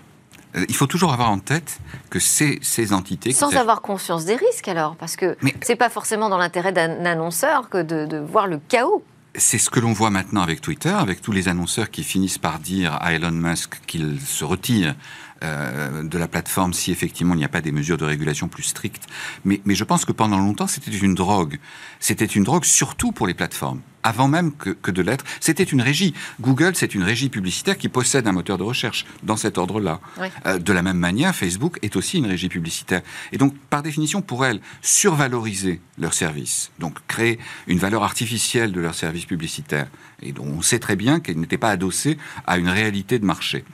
Il 0.56 0.76
faut 0.76 0.88
toujours 0.88 1.14
avoir 1.14 1.30
en 1.30 1.40
tête 1.40 1.80
que 2.10 2.20
ces, 2.20 2.58
ces 2.62 2.92
entités... 2.94 3.32
Sans 3.32 3.56
avoir 3.56 3.82
conscience 3.82 4.26
des 4.26 4.36
risques 4.36 4.68
alors, 4.68 4.96
parce 4.96 5.16
que 5.16 5.38
ce 5.42 5.70
n'est 5.70 5.76
pas 5.76 5.90
forcément 5.90 6.30
dans 6.30 6.38
l'intérêt 6.38 6.72
d'un 6.72 7.06
annonceur 7.06 7.70
que 7.70 7.82
de, 7.82 8.06
de 8.06 8.18
voir 8.18 8.48
le 8.48 8.60
chaos. 8.68 9.04
C'est 9.36 9.60
ce 9.60 9.70
que 9.70 9.80
l'on 9.80 9.94
voit 9.94 10.10
maintenant 10.10 10.42
avec 10.42 10.60
Twitter, 10.60 10.90
avec 10.90 11.22
tous 11.22 11.32
les 11.32 11.50
annonceurs 11.50 11.92
qui 11.92 12.04
finissent 12.04 12.40
par 12.40 12.58
dire 12.58 12.98
à 13.00 13.14
Elon 13.14 13.32
Musk 13.32 13.80
qu'il 13.86 14.20
se 14.20 14.44
retire 14.44 14.96
euh, 15.44 16.04
de 16.04 16.18
la 16.18 16.28
plateforme 16.28 16.74
si 16.74 16.92
effectivement 16.92 17.34
il 17.34 17.38
n'y 17.38 17.46
a 17.46 17.50
pas 17.50 17.62
des 17.62 17.72
mesures 17.72 17.98
de 17.98 18.06
régulation 18.06 18.48
plus 18.48 18.64
strictes. 18.64 19.06
Mais, 19.46 19.62
mais 19.66 19.76
je 19.76 19.84
pense 19.84 20.06
que 20.06 20.12
pendant 20.12 20.38
longtemps, 20.38 20.68
c'était 20.68 20.92
une 20.92 21.16
drogue. 21.16 21.60
C'était 22.00 22.26
une 22.26 22.44
drogue 22.44 22.66
surtout 22.66 23.12
pour 23.12 23.28
les 23.28 23.34
plateformes. 23.34 23.82
Avant 24.02 24.28
même 24.28 24.54
que, 24.54 24.70
que 24.70 24.92
de 24.92 25.02
l'être, 25.02 25.26
c'était 25.40 25.64
une 25.64 25.82
régie. 25.82 26.14
Google, 26.40 26.72
c'est 26.76 26.96
une 26.96 27.04
régie 27.04 27.30
publicitaire 27.30 27.78
qui 27.78 27.90
possède 27.90 28.28
un 28.28 28.32
moteur 28.32 28.58
de 28.58 28.64
recherche 28.64 29.06
dans 29.24 29.36
cet 29.36 29.58
ordre-là. 29.58 30.00
Euh, 30.46 30.58
de 30.58 30.74
la 30.74 30.82
même 30.82 30.98
manière, 30.98 31.36
Facebook 31.36 31.80
est 31.82 31.96
aussi 31.96 32.18
une 32.18 32.26
régie 32.28 32.50
publicitaire. 32.50 33.02
Et 33.32 33.38
donc, 33.38 33.58
par 33.70 33.84
définition, 33.84 34.22
pour 34.22 34.46
elles, 34.46 34.62
survaloriser 34.82 35.82
leurs 35.98 36.14
services, 36.14 36.72
donc 36.80 36.98
créer 37.08 37.40
une 37.68 37.80
valeur 37.80 38.04
artificielle 38.04 38.72
de 38.72 38.80
leurs 38.80 38.96
services 38.96 39.26
publicitaires, 39.26 39.88
et 40.22 40.32
dont 40.32 40.46
on 40.46 40.62
sait 40.62 40.80
très 40.80 40.96
bien 40.96 41.20
qu'elle 41.20 41.40
n'était 41.40 41.58
pas 41.58 41.70
adossée 41.70 42.18
à 42.48 42.58
une 42.58 42.70
réalité 42.70 43.20
de 43.20 43.26
marché. 43.26 43.66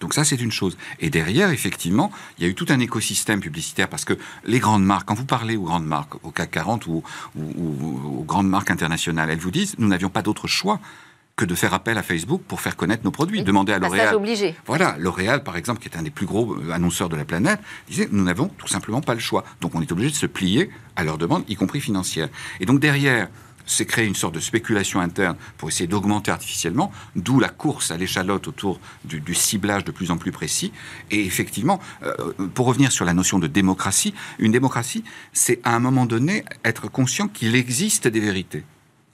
Donc 0.00 0.14
ça, 0.14 0.24
c'est 0.24 0.40
une 0.40 0.50
chose. 0.50 0.76
Et 0.98 1.10
derrière, 1.10 1.50
effectivement, 1.50 2.10
il 2.38 2.44
y 2.44 2.46
a 2.46 2.50
eu 2.50 2.54
tout 2.54 2.66
un 2.70 2.80
écosystème 2.80 3.40
publicitaire 3.40 3.88
parce 3.88 4.04
que 4.04 4.14
les 4.44 4.58
grandes 4.58 4.84
marques, 4.84 5.06
quand 5.06 5.14
vous 5.14 5.24
parlez 5.26 5.56
aux 5.56 5.64
grandes 5.64 5.86
marques, 5.86 6.14
au 6.24 6.30
CAC 6.30 6.50
40 6.50 6.86
ou, 6.86 7.02
aux 7.36 8.24
grandes 8.26 8.48
marques 8.48 8.70
internationales, 8.70 9.30
elles 9.30 9.38
vous 9.38 9.50
disent, 9.50 9.76
nous 9.78 9.88
n'avions 9.88 10.10
pas 10.10 10.22
d'autre 10.22 10.46
choix 10.46 10.80
que 11.36 11.44
de 11.46 11.54
faire 11.54 11.72
appel 11.72 11.96
à 11.96 12.02
Facebook 12.02 12.42
pour 12.46 12.60
faire 12.60 12.76
connaître 12.76 13.02
nos 13.04 13.10
produits. 13.10 13.42
Demander 13.42 13.72
à 13.72 13.78
L'Oréal. 13.78 14.14
obligé. 14.14 14.54
Voilà, 14.66 14.96
L'Oréal, 14.98 15.42
par 15.42 15.56
exemple, 15.56 15.80
qui 15.80 15.88
est 15.88 15.96
un 15.96 16.02
des 16.02 16.10
plus 16.10 16.26
gros 16.26 16.54
euh, 16.54 16.70
annonceurs 16.72 17.08
de 17.08 17.16
la 17.16 17.24
planète, 17.24 17.60
disait 17.88 18.08
nous 18.12 18.24
n'avons 18.24 18.48
tout 18.48 18.68
simplement 18.68 19.00
pas 19.00 19.14
le 19.14 19.20
choix. 19.20 19.44
Donc 19.62 19.74
on 19.74 19.80
est 19.80 19.90
obligé 19.90 20.10
de 20.10 20.16
se 20.16 20.26
plier 20.26 20.70
à 20.96 21.04
leurs 21.04 21.16
demandes, 21.16 21.44
y 21.48 21.56
compris 21.56 21.80
financières. 21.80 22.28
Et 22.60 22.66
donc 22.66 22.78
derrière, 22.78 23.28
c'est 23.70 23.86
créer 23.86 24.06
une 24.06 24.14
sorte 24.14 24.34
de 24.34 24.40
spéculation 24.40 25.00
interne 25.00 25.36
pour 25.56 25.68
essayer 25.68 25.86
d'augmenter 25.86 26.30
artificiellement, 26.30 26.90
d'où 27.14 27.38
la 27.38 27.48
course 27.48 27.90
à 27.90 27.96
l'échalote 27.96 28.48
autour 28.48 28.80
du, 29.04 29.34
ciblage 29.34 29.84
de 29.84 29.92
plus 29.92 30.10
en 30.10 30.16
plus 30.16 30.32
précis. 30.32 30.72
Et 31.10 31.24
effectivement, 31.24 31.78
euh, 32.02 32.32
pour 32.54 32.66
revenir 32.66 32.90
sur 32.90 33.04
la 33.04 33.14
notion 33.14 33.38
de 33.38 33.46
démocratie, 33.46 34.12
une 34.38 34.50
démocratie, 34.50 35.04
c'est 35.32 35.60
à 35.64 35.74
un 35.74 35.78
moment 35.78 36.04
donné 36.04 36.44
être 36.64 36.90
conscient 36.90 37.28
qu'il 37.28 37.54
existe 37.54 38.08
des 38.08 38.20
vérités 38.20 38.64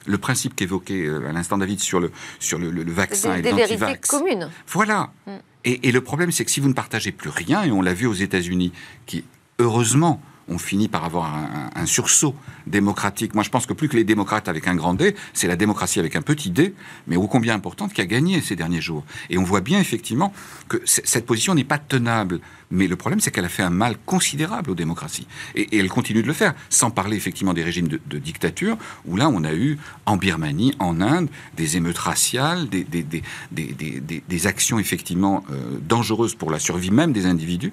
le 0.08 0.18
principe 0.18 0.54
qu'évoquait 0.54 1.04
euh, 1.04 1.28
à 1.28 1.32
l'instant 1.32 1.58
David 1.58 1.80
sur 1.80 1.98
le, 1.98 2.12
sur 2.38 2.60
le, 2.60 2.70
vaccin 2.84 3.34
et 3.34 3.42
l'antivax. 3.42 3.68
Des 3.68 3.76
vérités 3.76 4.08
communes. 4.08 4.50
Voilà. 4.68 5.10
Mm. 5.26 5.30
Et, 5.64 5.88
et, 5.88 5.90
le 5.90 6.00
problème, 6.00 6.30
c'est 6.30 6.44
que 6.44 6.50
si 6.52 6.60
vous 6.60 6.68
ne 6.68 6.74
partagez 6.74 7.10
plus 7.10 7.28
rien, 7.28 7.64
et 7.64 7.72
on 7.72 7.82
l'a 7.82 7.92
vu 7.92 8.06
aux 8.06 8.14
États-Unis, 8.14 8.70
qui 9.06 9.24
heureusement 9.58 10.22
on 10.48 10.58
finit 10.58 10.88
par 10.88 11.04
avoir 11.04 11.34
un, 11.74 11.86
sursaut 11.86 12.34
démocratique. 12.66 13.34
Moi, 13.34 13.44
je 13.44 13.50
pense 13.50 13.66
que 13.66 13.72
plus 13.72 13.88
que 13.88 13.96
les 13.96 14.04
démocrates 14.04 14.48
avec 14.48 14.66
un 14.66 14.74
grand 14.74 14.94
D, 14.94 15.14
c'est 15.32 15.46
la 15.46 15.56
démocratie 15.56 16.00
avec 16.00 16.16
un 16.16 16.22
petit 16.22 16.50
D, 16.50 16.74
mais 17.06 17.16
ô 17.16 17.26
combien 17.26 17.54
importante, 17.54 17.92
qui 17.92 18.00
a 18.00 18.06
gagné 18.06 18.40
ces 18.40 18.56
derniers 18.56 18.80
jours. 18.80 19.04
Et 19.30 19.38
on 19.38 19.44
voit 19.44 19.60
bien 19.60 19.78
effectivement 19.78 20.32
que 20.68 20.80
cette 20.84 21.26
position 21.26 21.54
n'est 21.54 21.64
pas 21.64 21.78
tenable. 21.78 22.40
Mais 22.70 22.88
le 22.88 22.96
problème, 22.96 23.20
c'est 23.20 23.30
qu'elle 23.30 23.44
a 23.44 23.48
fait 23.48 23.62
un 23.62 23.70
mal 23.70 23.96
considérable 24.06 24.70
aux 24.70 24.74
démocraties. 24.74 25.26
Et, 25.54 25.78
elle 25.78 25.88
continue 25.88 26.22
de 26.22 26.26
le 26.26 26.32
faire, 26.32 26.54
sans 26.68 26.90
parler 26.90 27.16
effectivement 27.16 27.54
des 27.54 27.62
régimes 27.62 27.88
de, 27.88 28.18
dictature, 28.18 28.76
où 29.06 29.16
là, 29.16 29.28
on 29.28 29.44
a 29.44 29.54
eu 29.54 29.78
en 30.04 30.16
Birmanie, 30.16 30.74
en 30.78 31.00
Inde, 31.00 31.28
des 31.56 31.76
émeutes 31.76 31.98
raciales, 31.98 32.68
des, 32.68 34.46
actions 34.46 34.78
effectivement 34.78 35.44
euh, 35.50 35.78
dangereuses 35.80 36.34
pour 36.34 36.50
la 36.50 36.58
survie 36.58 36.90
même 36.90 37.12
des 37.12 37.26
individus. 37.26 37.72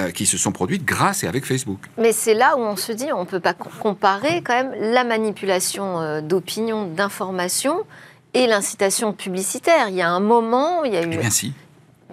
Euh, 0.00 0.12
qui 0.12 0.26
se 0.26 0.38
sont 0.38 0.52
produites 0.52 0.84
grâce 0.84 1.24
et 1.24 1.26
avec 1.26 1.44
Facebook. 1.44 1.80
Mais 1.96 2.12
c'est 2.12 2.34
là 2.34 2.56
où 2.56 2.60
on 2.60 2.76
se 2.76 2.92
dit, 2.92 3.12
on 3.12 3.22
ne 3.22 3.24
peut 3.24 3.40
pas 3.40 3.52
comparer 3.52 4.42
quand 4.42 4.54
même 4.54 4.72
la 4.78 5.02
manipulation 5.02 6.00
euh, 6.00 6.20
d'opinion, 6.20 6.86
d'information 6.86 7.80
et 8.32 8.46
l'incitation 8.46 9.12
publicitaire. 9.12 9.88
Il 9.88 9.96
y 9.96 10.02
a 10.02 10.08
un 10.08 10.20
moment, 10.20 10.84
il 10.84 10.92
y 10.92 10.96
a 10.96 11.02
eu... 11.02 11.10
Eh 11.10 11.16
bien 11.16 11.30
si. 11.30 11.52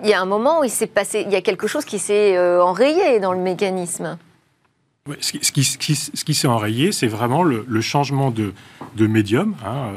Il 0.02 0.10
y 0.10 0.14
a 0.14 0.22
un 0.22 0.26
moment 0.26 0.62
où 0.62 0.64
il 0.64 0.72
s'est 0.72 0.88
passé, 0.88 1.26
il 1.28 1.32
y 1.32 1.36
a 1.36 1.42
quelque 1.42 1.68
chose 1.68 1.86
qui 1.86 2.00
s'est 2.00 2.36
euh, 2.36 2.60
enrayé 2.64 3.20
dans 3.20 3.34
le 3.34 3.40
mécanisme. 3.40 4.18
ce 5.20 5.32
qui, 5.32 5.64
ce 5.64 6.24
qui, 6.24 6.34
s'est 6.34 6.48
enrayé, 6.48 6.92
c'est 6.92 7.06
vraiment 7.06 7.44
le, 7.44 7.82
changement 7.82 8.32
de, 8.32 8.56
de 8.96 9.06
médium. 9.06 9.54
Hein, 9.64 9.92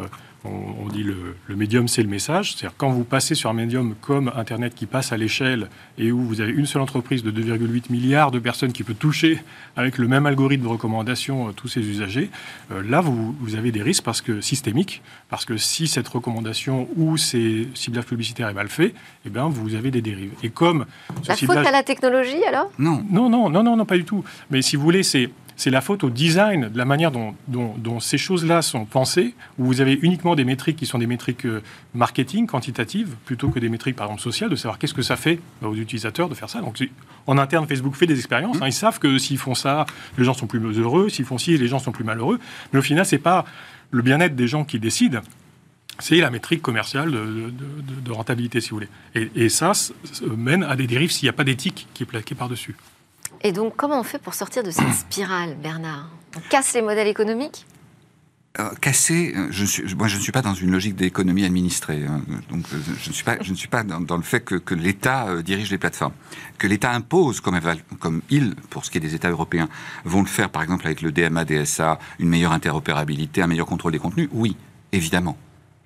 on, 0.80 0.88
dit 0.88 1.02
le, 1.02 1.36
le 1.46 1.56
médium, 1.56 1.88
c'est 1.88 2.02
le 2.02 2.08
message. 2.08 2.52
C'est-à-dire 2.52 2.76
quand 2.76 2.90
vous 2.90 3.04
passez 3.04 3.34
sur 3.34 3.50
un 3.50 3.54
médium 3.54 3.94
comme 4.00 4.32
Internet 4.34 4.74
qui 4.74 4.86
passe 4.86 5.12
à 5.12 5.16
l'échelle 5.16 5.68
et 5.98 6.12
où 6.12 6.20
vous 6.20 6.40
avez 6.40 6.52
une 6.52 6.66
seule 6.66 6.82
entreprise 6.82 7.22
de 7.22 7.30
2,8 7.30 7.90
milliards 7.90 8.30
de 8.30 8.38
personnes 8.38 8.72
qui 8.72 8.82
peut 8.82 8.94
toucher 8.94 9.42
avec 9.76 9.98
le 9.98 10.08
même 10.08 10.26
algorithme 10.26 10.64
de 10.64 10.68
recommandation 10.68 11.48
euh, 11.48 11.52
tous 11.52 11.68
ces 11.68 11.80
usagers, 11.80 12.30
euh, 12.72 12.82
là, 12.82 13.00
vous, 13.00 13.34
avez 13.56 13.72
des 13.72 13.82
risques 13.82 14.04
parce 14.04 14.20
que 14.20 14.40
systémiques, 14.40 15.02
parce 15.28 15.44
que 15.44 15.56
si 15.56 15.88
cette 15.88 16.08
recommandation 16.08 16.88
ou 16.96 17.16
ces 17.16 17.68
ciblages 17.74 18.04
publicitaires 18.04 18.48
est 18.48 18.54
mal 18.54 18.68
fait, 18.68 18.94
eh 19.26 19.30
bien, 19.30 19.48
vous 19.48 19.74
avez 19.74 19.90
des 19.90 20.02
dérives. 20.02 20.32
Et 20.42 20.50
comme 20.50 20.86
la 21.26 21.36
faute 21.36 21.56
à 21.56 21.70
la 21.70 21.82
technologie, 21.82 22.44
alors? 22.44 22.70
Non, 22.78 23.04
non, 23.10 23.28
non, 23.28 23.48
non, 23.48 23.62
non, 23.62 23.76
non, 23.76 23.84
pas 23.84 23.96
du 23.96 24.04
tout. 24.04 24.24
Mais 24.50 24.62
si 24.62 24.76
vous 24.76 24.82
voulez, 24.82 25.02
c'est 25.02 25.30
c'est 25.58 25.70
la 25.70 25.80
faute 25.80 26.04
au 26.04 26.10
design, 26.10 26.68
de 26.68 26.78
la 26.78 26.84
manière 26.84 27.10
dont, 27.10 28.00
ces 28.00 28.16
choses-là 28.16 28.62
sont 28.62 28.84
pensées, 28.84 29.34
où 29.58 29.66
vous 29.66 29.80
avez 29.80 29.98
uniquement 30.02 30.36
des 30.36 30.44
métriques 30.44 30.76
qui 30.76 30.86
sont 30.86 30.98
des 30.98 31.08
métriques 31.08 31.46
euh, 31.46 31.62
marketing, 31.94 32.46
quantitatives, 32.46 33.16
plutôt 33.24 33.48
que 33.48 33.58
des 33.58 33.68
métriques, 33.68 33.96
par 33.96 34.06
exemple, 34.06 34.22
sociales, 34.22 34.50
de 34.50 34.56
savoir 34.56 34.78
qu'est-ce 34.78 34.94
que 34.94 35.02
ça 35.02 35.16
fait 35.16 35.40
bah, 35.60 35.66
aux 35.66 35.74
utilisateurs 35.74 36.28
de 36.28 36.34
faire 36.36 36.48
ça. 36.48 36.60
Donc, 36.60 36.78
en 37.26 37.38
interne, 37.38 37.66
Facebook 37.66 37.96
fait 37.96 38.06
des 38.06 38.16
expériences. 38.16 38.58
Hein. 38.62 38.68
ils 38.68 38.72
savent 38.72 39.00
que 39.00 39.18
s'ils 39.18 39.36
font 39.36 39.56
ça, 39.56 39.84
les 40.16 40.22
gens 40.24 40.32
sont 40.32 40.46
plus 40.46 40.60
heureux. 40.78 41.08
S'ils 41.08 41.24
font 41.24 41.38
ci, 41.38 41.58
les 41.58 41.66
gens 41.66 41.80
sont 41.80 41.92
plus 41.92 42.04
malheureux. 42.04 42.38
Mais 42.72 42.78
au 42.78 42.82
final, 42.82 43.04
c'est 43.04 43.18
pas 43.18 43.44
le 43.90 44.02
bien-être 44.02 44.36
des 44.36 44.46
gens 44.46 44.64
qui 44.64 44.78
décident 44.78 45.20
c'est 46.00 46.18
la 46.18 46.30
métrique 46.30 46.62
commerciale 46.62 47.10
de, 47.10 48.12
rentabilité, 48.12 48.60
si 48.60 48.70
vous 48.70 48.76
voulez. 48.76 48.88
Et, 49.16 49.30
et 49.34 49.48
ça, 49.48 49.72
mène 50.36 50.62
à 50.62 50.76
des 50.76 50.86
dérives 50.86 51.10
s'il 51.10 51.26
n'y 51.26 51.30
a 51.30 51.32
pas 51.32 51.42
d'éthique 51.42 51.88
qui 51.92 52.04
est 52.04 52.06
plaquée 52.06 52.36
par-dessus. 52.36 52.76
Et 53.42 53.52
donc, 53.52 53.74
comment 53.76 54.00
on 54.00 54.02
fait 54.02 54.18
pour 54.18 54.34
sortir 54.34 54.62
de 54.62 54.70
cette 54.70 54.92
spirale, 54.92 55.56
Bernard? 55.62 56.08
On 56.36 56.40
casse 56.50 56.74
les 56.74 56.82
modèles 56.82 57.08
économiques? 57.08 57.66
Euh, 58.60 58.70
casser, 58.80 59.34
euh, 59.36 59.46
je 59.50 59.94
moi 59.94 60.08
je 60.08 60.16
ne 60.16 60.20
suis 60.20 60.32
pas 60.32 60.42
dans 60.42 60.54
une 60.54 60.72
logique 60.72 60.96
d'économie 60.96 61.44
administrée, 61.44 62.04
hein. 62.04 62.22
donc 62.50 62.64
euh, 62.72 62.78
je 63.00 63.10
ne 63.10 63.14
suis 63.14 63.22
pas, 63.22 63.36
je 63.40 63.52
ne 63.52 63.56
suis 63.56 63.68
pas 63.68 63.84
dans, 63.84 64.16
le 64.16 64.22
fait 64.22 64.40
que, 64.40 64.74
l'État 64.74 65.42
dirige 65.42 65.70
les 65.70 65.78
plateformes, 65.78 66.14
que 66.56 66.66
l'État 66.66 66.90
impose, 66.92 67.40
comme, 67.40 67.60
comme 68.00 68.20
il, 68.30 68.56
pour 68.70 68.84
ce 68.84 68.90
qui 68.90 68.98
est 68.98 69.00
des 69.00 69.14
États 69.14 69.30
européens, 69.30 69.68
vont 70.04 70.22
le 70.22 70.26
faire 70.26 70.50
par 70.50 70.62
exemple 70.62 70.86
avec 70.86 71.02
le 71.02 71.12
DMA, 71.12 71.44
DSA, 71.44 72.00
une 72.18 72.30
meilleure 72.30 72.52
interopérabilité, 72.52 73.42
un 73.42 73.46
meilleur 73.46 73.66
contrôle 73.66 73.92
des 73.92 74.00
contenus, 74.00 74.28
oui, 74.32 74.56
évidemment. 74.90 75.36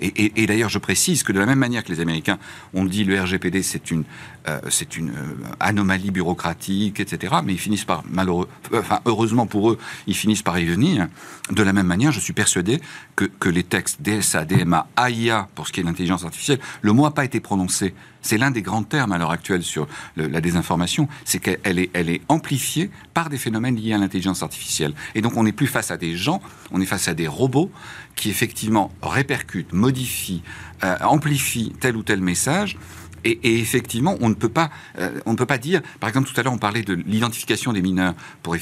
Et, 0.02 0.46
d'ailleurs, 0.46 0.68
je 0.68 0.78
précise 0.78 1.22
que 1.22 1.32
de 1.32 1.38
la 1.38 1.46
même 1.46 1.60
manière 1.60 1.84
que 1.84 1.92
les 1.92 2.00
Américains 2.00 2.38
ont 2.74 2.84
dit 2.84 3.04
le 3.04 3.20
RGPD, 3.20 3.62
c'est 3.62 3.90
une, 3.92 4.02
euh, 4.48 4.60
c'est 4.70 4.96
une 4.96 5.10
euh, 5.10 5.34
anomalie 5.60 6.10
bureaucratique, 6.10 7.00
etc. 7.00 7.34
Mais 7.44 7.52
ils 7.52 7.58
finissent 7.58 7.84
par, 7.84 8.02
malheureux, 8.10 8.48
enfin, 8.74 9.00
heureusement 9.04 9.46
pour 9.46 9.70
eux, 9.70 9.78
ils 10.06 10.16
finissent 10.16 10.42
par 10.42 10.58
y 10.58 10.64
venir. 10.64 11.06
De 11.50 11.62
la 11.62 11.72
même 11.72 11.86
manière, 11.86 12.12
je 12.12 12.20
suis 12.20 12.32
persuadé 12.32 12.80
que, 13.14 13.24
que 13.24 13.48
les 13.48 13.62
textes 13.62 14.02
DSA, 14.02 14.44
DMA, 14.44 14.86
AIA, 14.96 15.48
pour 15.54 15.66
ce 15.66 15.72
qui 15.72 15.80
est 15.80 15.82
de 15.82 15.88
l'intelligence 15.88 16.24
artificielle, 16.24 16.60
le 16.80 16.92
mot 16.92 17.04
n'a 17.04 17.10
pas 17.10 17.24
été 17.24 17.40
prononcé. 17.40 17.94
C'est 18.22 18.38
l'un 18.38 18.50
des 18.52 18.62
grands 18.62 18.84
termes 18.84 19.12
à 19.12 19.18
l'heure 19.18 19.32
actuelle 19.32 19.64
sur 19.64 19.88
la 20.16 20.40
désinformation, 20.40 21.08
c'est 21.24 21.40
qu'elle 21.40 21.78
est, 21.78 21.90
elle 21.92 22.08
est 22.08 22.22
amplifiée 22.28 22.90
par 23.14 23.28
des 23.28 23.38
phénomènes 23.38 23.76
liés 23.76 23.94
à 23.94 23.98
l'intelligence 23.98 24.44
artificielle. 24.44 24.94
Et 25.16 25.22
donc 25.22 25.36
on 25.36 25.42
n'est 25.42 25.52
plus 25.52 25.66
face 25.66 25.90
à 25.90 25.96
des 25.96 26.16
gens, 26.16 26.40
on 26.70 26.80
est 26.80 26.86
face 26.86 27.08
à 27.08 27.14
des 27.14 27.26
robots 27.26 27.70
qui 28.14 28.30
effectivement 28.30 28.92
répercutent, 29.02 29.72
modifient, 29.72 30.42
euh, 30.84 30.96
amplifient 31.02 31.72
tel 31.80 31.96
ou 31.96 32.02
tel 32.02 32.20
message. 32.20 32.76
Et, 33.24 33.60
effectivement, 33.60 34.16
on 34.20 34.28
ne 34.28 34.34
peut 34.34 34.48
pas, 34.48 34.70
euh, 34.98 35.20
on 35.26 35.32
ne 35.32 35.36
peut 35.36 35.46
pas 35.46 35.58
dire. 35.58 35.80
Par 36.00 36.08
exemple, 36.08 36.28
tout 36.28 36.38
à 36.38 36.42
l'heure, 36.42 36.52
on 36.52 36.58
parlait 36.58 36.82
de 36.82 36.94
l'identification 36.94 37.72
des 37.72 37.82
mineurs 37.82 38.14
pour, 38.42 38.56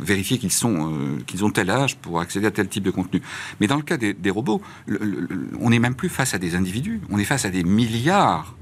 vérifier 0.00 0.38
qu'ils 0.38 0.52
sont, 0.52 0.92
euh, 0.92 1.18
qu'ils 1.26 1.44
ont 1.44 1.50
tel 1.50 1.70
âge 1.70 1.96
pour 1.96 2.20
accéder 2.20 2.46
à 2.46 2.50
tel 2.50 2.68
type 2.68 2.84
de 2.84 2.90
contenu. 2.90 3.22
Mais 3.60 3.66
dans 3.66 3.76
le 3.76 3.82
cas 3.82 3.96
des, 3.96 4.30
robots, 4.30 4.62
on 5.60 5.70
n'est 5.70 5.78
même 5.78 5.94
plus 5.94 6.08
face 6.08 6.34
à 6.34 6.38
des 6.38 6.54
individus. 6.54 7.00
On 7.10 7.18
est 7.18 7.24
face 7.24 7.44
à 7.44 7.50
des 7.50 7.64
milliards. 7.64 8.54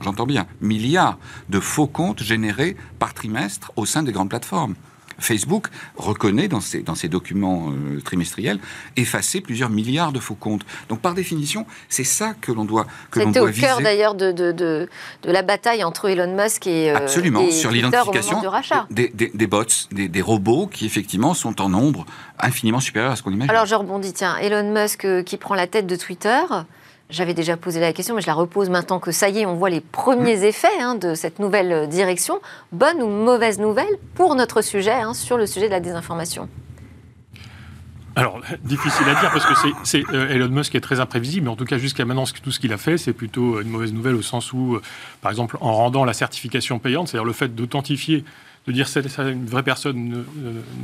J'entends 0.00 0.26
bien, 0.26 0.46
milliards 0.60 1.18
de 1.50 1.60
faux 1.60 1.86
comptes 1.86 2.22
générés 2.22 2.76
par 2.98 3.14
trimestre 3.14 3.72
au 3.76 3.86
sein 3.86 4.02
des 4.02 4.12
grandes 4.12 4.30
plateformes. 4.30 4.74
Facebook 5.18 5.68
reconnaît 5.96 6.48
dans 6.48 6.60
ses, 6.60 6.80
dans 6.80 6.94
ses 6.94 7.08
documents 7.08 7.70
euh, 7.70 8.00
trimestriels 8.00 8.58
effacer 8.96 9.40
plusieurs 9.40 9.70
milliards 9.70 10.12
de 10.12 10.20
faux 10.20 10.34
comptes. 10.34 10.62
Donc 10.88 11.00
par 11.00 11.14
définition, 11.14 11.66
c'est 11.88 12.04
ça 12.04 12.34
que 12.40 12.52
l'on 12.52 12.64
doit 12.64 12.86
que 13.10 13.20
C'était 13.20 13.40
au 13.40 13.50
cœur 13.50 13.80
d'ailleurs 13.80 14.14
de, 14.14 14.32
de, 14.32 14.52
de, 14.52 14.88
la 15.24 15.42
bataille 15.42 15.84
entre 15.84 16.08
Elon 16.08 16.34
Musk 16.34 16.66
et 16.66 16.90
euh, 16.90 16.96
Absolument, 16.96 17.50
sur 17.50 17.70
l'identification 17.70 18.42
des, 18.90 19.08
des, 19.08 19.30
des, 19.34 19.46
bots, 19.46 19.64
des, 19.92 20.08
des, 20.08 20.22
robots 20.22 20.66
qui 20.66 20.86
effectivement 20.86 21.34
sont 21.34 21.60
en 21.60 21.68
nombre 21.68 22.06
infiniment 22.38 22.80
supérieur 22.80 23.12
à 23.12 23.16
ce 23.16 23.22
qu'on 23.22 23.32
imagine. 23.32 23.50
Alors 23.50 23.66
je 23.66 23.74
rebondis, 23.74 24.12
tiens, 24.12 24.36
Elon 24.38 24.72
Musk 24.72 25.04
euh, 25.04 25.22
qui 25.22 25.36
prend 25.36 25.54
la 25.54 25.66
tête 25.66 25.86
de 25.86 25.96
Twitter, 25.96 26.40
j'avais 27.14 27.34
déjà 27.34 27.56
posé 27.56 27.80
la 27.80 27.92
question, 27.92 28.14
mais 28.14 28.20
je 28.20 28.26
la 28.26 28.34
repose 28.34 28.68
maintenant 28.68 28.98
que 28.98 29.12
ça 29.12 29.28
y 29.28 29.40
est, 29.40 29.46
on 29.46 29.54
voit 29.54 29.70
les 29.70 29.80
premiers 29.80 30.38
mmh. 30.38 30.44
effets 30.44 30.80
hein, 30.80 30.94
de 30.96 31.14
cette 31.14 31.38
nouvelle 31.38 31.72
euh, 31.72 31.86
direction. 31.86 32.40
Bonne 32.72 33.00
ou 33.00 33.08
mauvaise 33.08 33.58
nouvelle 33.58 33.98
pour 34.14 34.34
notre 34.34 34.62
sujet, 34.62 34.92
hein, 34.92 35.14
sur 35.14 35.36
le 35.36 35.46
sujet 35.46 35.66
de 35.66 35.72
la 35.72 35.80
désinformation? 35.80 36.48
Alors, 38.16 38.40
difficile 38.62 39.08
à 39.08 39.20
dire 39.20 39.30
parce 39.32 39.46
que 39.46 39.54
c'est 39.84 40.04
euh, 40.12 40.28
Elon 40.28 40.48
Musk 40.48 40.74
est 40.74 40.80
très 40.80 41.00
imprévisible, 41.00 41.46
mais 41.46 41.52
en 41.52 41.56
tout 41.56 41.64
cas 41.64 41.78
jusqu'à 41.78 42.04
maintenant, 42.04 42.24
tout 42.42 42.50
ce 42.50 42.60
qu'il 42.60 42.72
a 42.72 42.78
fait, 42.78 42.98
c'est 42.98 43.12
plutôt 43.12 43.60
une 43.60 43.68
mauvaise 43.68 43.92
nouvelle 43.92 44.14
au 44.14 44.22
sens 44.22 44.52
où, 44.52 44.74
euh, 44.74 44.82
par 45.20 45.30
exemple, 45.30 45.56
en 45.60 45.72
rendant 45.72 46.04
la 46.04 46.12
certification 46.12 46.78
payante, 46.78 47.08
c'est-à-dire 47.08 47.24
le 47.24 47.32
fait 47.32 47.54
d'authentifier 47.54 48.24
de 48.66 48.72
dire 48.72 48.86
que 48.90 49.30
une 49.30 49.46
vraie 49.46 49.62
personne 49.62 50.24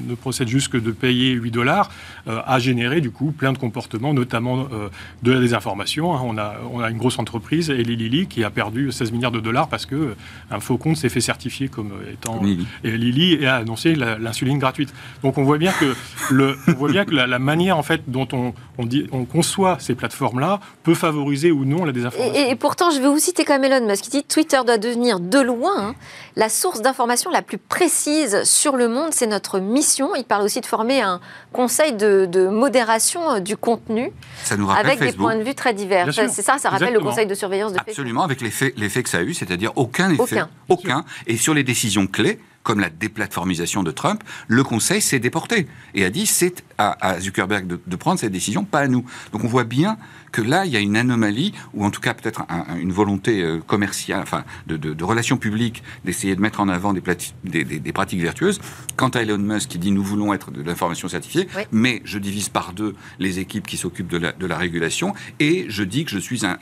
ne, 0.06 0.14
procède 0.14 0.48
juste 0.48 0.68
que 0.68 0.76
de 0.76 0.90
payer 0.90 1.32
8 1.32 1.50
dollars, 1.50 1.90
euh, 2.28 2.40
a 2.44 2.58
généré 2.58 3.00
du 3.00 3.10
coup 3.10 3.32
plein 3.32 3.52
de 3.52 3.58
comportements, 3.58 4.12
notamment 4.12 4.68
euh, 4.72 4.88
de 5.22 5.32
la 5.32 5.40
désinformation. 5.40 6.14
Hein. 6.14 6.20
On, 6.24 6.36
a, 6.36 6.56
on 6.72 6.80
a 6.80 6.90
une 6.90 6.98
grosse 6.98 7.18
entreprise, 7.18 7.70
Eli 7.70 7.96
Lilly, 7.96 8.26
qui 8.26 8.44
a 8.44 8.50
perdu 8.50 8.92
16 8.92 9.12
milliards 9.12 9.30
de 9.30 9.40
dollars 9.40 9.68
parce 9.68 9.86
que 9.86 9.94
euh, 9.94 10.16
un 10.50 10.60
faux 10.60 10.76
compte 10.76 10.96
s'est 10.96 11.08
fait 11.08 11.20
certifier 11.20 11.68
comme 11.68 11.92
étant 12.12 12.42
Lilly. 12.42 12.66
et 12.84 12.96
Lilly 12.98 13.46
a 13.46 13.56
annoncé 13.56 13.94
l'insuline 13.94 14.58
gratuite. 14.58 14.92
Donc 15.22 15.38
on 15.38 15.44
voit 15.44 15.58
bien 15.58 15.72
que 15.72 15.94
le, 16.30 16.56
on 16.68 16.72
voit 16.72 16.90
bien 16.90 17.04
que 17.04 17.14
la, 17.14 17.38
manière 17.38 17.78
en 17.78 17.82
fait 17.82 18.02
dont 18.08 18.28
on, 18.32 18.52
on, 18.76 18.84
dit, 18.84 19.06
on 19.12 19.24
conçoit 19.24 19.78
ces 19.78 19.94
plateformes-là 19.94 20.60
peut 20.82 20.94
favoriser 20.94 21.50
ou 21.50 21.64
non 21.64 21.84
la 21.84 21.92
désinformation. 21.92 22.34
Et, 22.34 22.54
pourtant, 22.56 22.90
je 22.90 23.00
vais 23.00 23.08
vous 23.08 23.18
citer 23.18 23.44
quand 23.44 23.58
même 23.58 23.72
Elon 23.72 23.86
Musk 23.86 24.04
qui 24.04 24.10
dit 24.10 24.24
Twitter 24.24 24.58
doit 24.66 24.78
devenir 24.78 25.20
de 25.20 25.38
loin 25.38 25.72
hein, 25.78 25.94
la 26.36 26.48
source 26.48 26.82
d'information 26.82 27.30
la 27.30 27.42
plus 27.42 27.58
précise 27.70 28.42
sur 28.42 28.76
le 28.76 28.88
monde. 28.88 29.10
C'est 29.12 29.26
notre 29.26 29.60
mission. 29.60 30.14
Il 30.14 30.24
parle 30.24 30.42
aussi 30.42 30.60
de 30.60 30.66
former 30.66 31.00
un 31.00 31.20
conseil 31.52 31.94
de, 31.94 32.48
modération 32.48 33.30
euh, 33.30 33.40
du 33.40 33.56
contenu 33.56 34.12
ça 34.44 34.56
nous 34.56 34.68
avec 34.70 35.00
des 35.00 35.12
points 35.12 35.36
de 35.36 35.42
vue 35.42 35.54
très 35.54 35.72
divers. 35.72 36.12
C'est 36.12 36.42
ça, 36.42 36.58
ça 36.58 36.68
rappelle 36.68 36.92
le 36.92 37.00
conseil 37.00 37.26
de 37.26 37.34
surveillance 37.34 37.72
de 37.72 37.78
Facebook. 37.78 37.92
Absolument, 37.92 38.22
avec 38.24 38.42
l'effet 38.42 39.02
que 39.02 39.08
ça 39.08 39.18
a 39.18 39.22
eu, 39.22 39.32
c'est-à-dire 39.32 39.72
aucun 39.76 40.10
effet. 40.10 40.22
Aucun. 40.22 40.48
aucun. 40.68 41.04
Et 41.26 41.38
sur 41.38 41.54
les 41.54 41.62
décisions 41.62 42.06
clés, 42.06 42.40
comme 42.62 42.80
la 42.80 42.90
déplatformisation 42.90 43.82
de 43.82 43.90
Trump, 43.90 44.22
le 44.48 44.62
Conseil 44.62 45.00
s'est 45.00 45.18
déporté 45.18 45.66
et 45.94 46.04
a 46.04 46.10
dit 46.10 46.26
c'est 46.26 46.62
à, 46.78 47.18
Zuckerberg 47.20 47.66
de, 47.66 47.96
prendre 47.96 48.18
cette 48.18 48.32
décision, 48.32 48.64
pas 48.64 48.80
à 48.80 48.88
nous. 48.88 49.04
Donc 49.32 49.44
on 49.44 49.48
voit 49.48 49.64
bien 49.64 49.96
que 50.32 50.42
là, 50.42 50.64
il 50.64 50.72
y 50.72 50.76
a 50.76 50.80
une 50.80 50.96
anomalie, 50.96 51.52
ou 51.74 51.84
en 51.84 51.90
tout 51.90 52.00
cas 52.00 52.14
peut-être 52.14 52.42
une 52.78 52.92
volonté 52.92 53.42
euh, 53.42 53.60
commerciale, 53.60 54.20
enfin 54.22 54.44
de, 54.66 54.76
de, 54.76 55.04
relations 55.04 55.36
publiques, 55.36 55.82
d'essayer 56.04 56.36
de 56.36 56.40
mettre 56.40 56.60
en 56.60 56.68
avant 56.68 56.92
des, 56.92 57.02
des, 57.44 57.64
des, 57.64 57.92
pratiques 57.92 58.20
vertueuses. 58.20 58.60
Quant 58.96 59.08
à 59.08 59.22
Elon 59.22 59.38
Musk 59.38 59.70
qui 59.70 59.78
dit 59.78 59.90
nous 59.90 60.02
voulons 60.02 60.32
être 60.34 60.50
de 60.50 60.62
l'information 60.62 61.08
certifiée, 61.08 61.48
mais 61.72 62.02
je 62.04 62.18
divise 62.18 62.48
par 62.48 62.72
deux 62.72 62.94
les 63.18 63.38
équipes 63.38 63.66
qui 63.66 63.76
s'occupent 63.76 64.08
de 64.08 64.18
la, 64.18 64.32
de 64.32 64.46
la, 64.46 64.56
régulation, 64.56 65.14
et 65.38 65.66
je 65.68 65.82
dis 65.82 66.04
que 66.04 66.10
je 66.10 66.18
suis 66.18 66.44
un, 66.44 66.56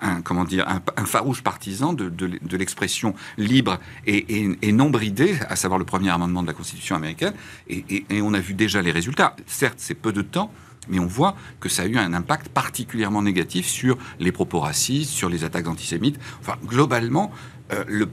un, 0.00 0.22
comment 0.22 0.44
dire, 0.44 0.66
un, 0.96 1.04
farouche 1.04 1.42
partisan 1.42 1.92
de, 1.92 2.08
de 2.08 2.56
l'expression 2.56 3.14
libre 3.36 3.78
et, 4.06 4.56
et, 4.62 4.72
non 4.72 4.88
bridée, 4.88 5.36
à 5.48 5.56
savoir 5.56 5.78
le 5.78 5.84
premier 5.84 6.10
amendement 6.10 6.42
de 6.42 6.46
la 6.46 6.54
Constitution 6.54 6.96
américaine, 6.96 7.34
et, 7.68 8.04
et 8.08 8.22
on 8.22 8.32
a 8.32 8.40
vu 8.40 8.54
déjà 8.54 8.80
les 8.80 8.90
résultats. 8.90 9.36
Certes, 9.46 9.78
c'est 9.78 9.94
peu 9.94 10.12
de 10.12 10.22
temps, 10.22 10.50
mais 10.88 10.98
on 10.98 11.06
voit 11.06 11.36
que 11.60 11.68
ça 11.68 11.82
a 11.82 11.86
eu 11.86 11.96
un 11.96 12.12
impact 12.12 12.48
particulièrement 12.48 13.22
négatif 13.22 13.66
sur 13.66 13.96
les 14.18 14.32
propos 14.32 14.60
racistes, 14.60 15.10
sur 15.10 15.28
les 15.28 15.44
attaques 15.44 15.68
antisémites. 15.68 16.18
Enfin, 16.40 16.56
globalement, 16.64 17.30
euh, 17.72 17.84
le, 17.86 18.06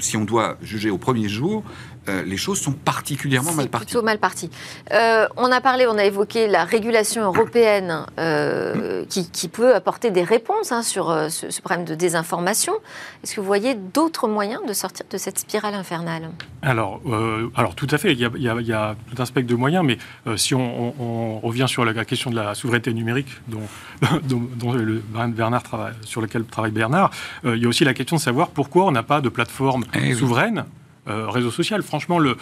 si 0.00 0.16
on 0.16 0.24
doit 0.24 0.56
juger 0.62 0.90
au 0.90 0.98
premier 0.98 1.28
jour, 1.28 1.62
euh, 2.08 2.22
les 2.22 2.36
choses 2.36 2.60
sont 2.60 2.72
particulièrement 2.72 3.52
mal 3.52 3.68
parties. 3.68 3.86
Plutôt 3.86 4.02
mal 4.02 4.18
parties. 4.18 4.50
Euh, 4.92 5.26
on 5.36 5.50
a 5.50 5.60
parlé, 5.60 5.86
on 5.86 5.96
a 5.96 6.04
évoqué 6.04 6.46
la 6.46 6.64
régulation 6.64 7.22
européenne 7.24 8.04
qui, 9.08 9.48
peut 9.48 9.74
apporter 9.74 10.10
des 10.10 10.24
réponses 10.24 10.72
hein, 10.72 10.82
sur 10.82 11.06
ce, 11.30 11.60
problème 11.60 11.84
de 11.84 11.94
désinformation. 11.94 12.72
Est-ce 13.22 13.34
que 13.34 13.40
vous 13.40 13.46
voyez 13.46 13.74
d'autres 13.74 14.26
moyens 14.26 14.60
de 14.66 14.72
sortir 14.72 15.06
de 15.08 15.16
cette 15.16 15.38
spirale 15.38 15.74
infernale? 15.74 16.30
Alors, 16.62 17.00
alors, 17.54 17.74
tout 17.74 17.86
à 17.90 17.98
fait. 17.98 18.12
Il 18.12 18.18
y, 18.18 18.72
a, 18.72 18.96
tout 19.14 19.22
un 19.22 19.24
spectre 19.26 19.48
de 19.48 19.54
moyens, 19.54 19.84
mais 19.84 19.98
si 20.36 20.54
on, 20.54 21.40
revient 21.40 21.66
sur 21.68 21.84
la, 21.84 22.04
question 22.04 22.30
de 22.30 22.36
la 22.36 22.54
souveraineté 22.54 22.92
numérique, 22.92 23.28
dont, 23.48 23.60
dont, 24.24 24.72
le, 24.72 25.02
Bernard 25.28 25.62
travaille, 25.62 25.94
sur 26.02 26.20
lequel 26.20 26.44
travaille 26.44 26.72
Bernard, 26.72 27.10
il 27.44 27.56
y 27.56 27.66
a 27.66 27.68
aussi 27.68 27.84
la 27.84 27.94
question 27.94 28.16
de 28.16 28.20
savoir 28.20 28.48
pourquoi 28.48 28.83
on 28.86 28.92
n'a 28.92 29.02
pas 29.02 29.20
de 29.20 29.28
plateforme 29.28 29.84
eh 29.94 30.14
souveraine 30.14 30.64
euh, 31.08 31.28
réseau 31.28 31.50
social. 31.50 31.82
Franchement, 31.82 32.18
le, 32.18 32.36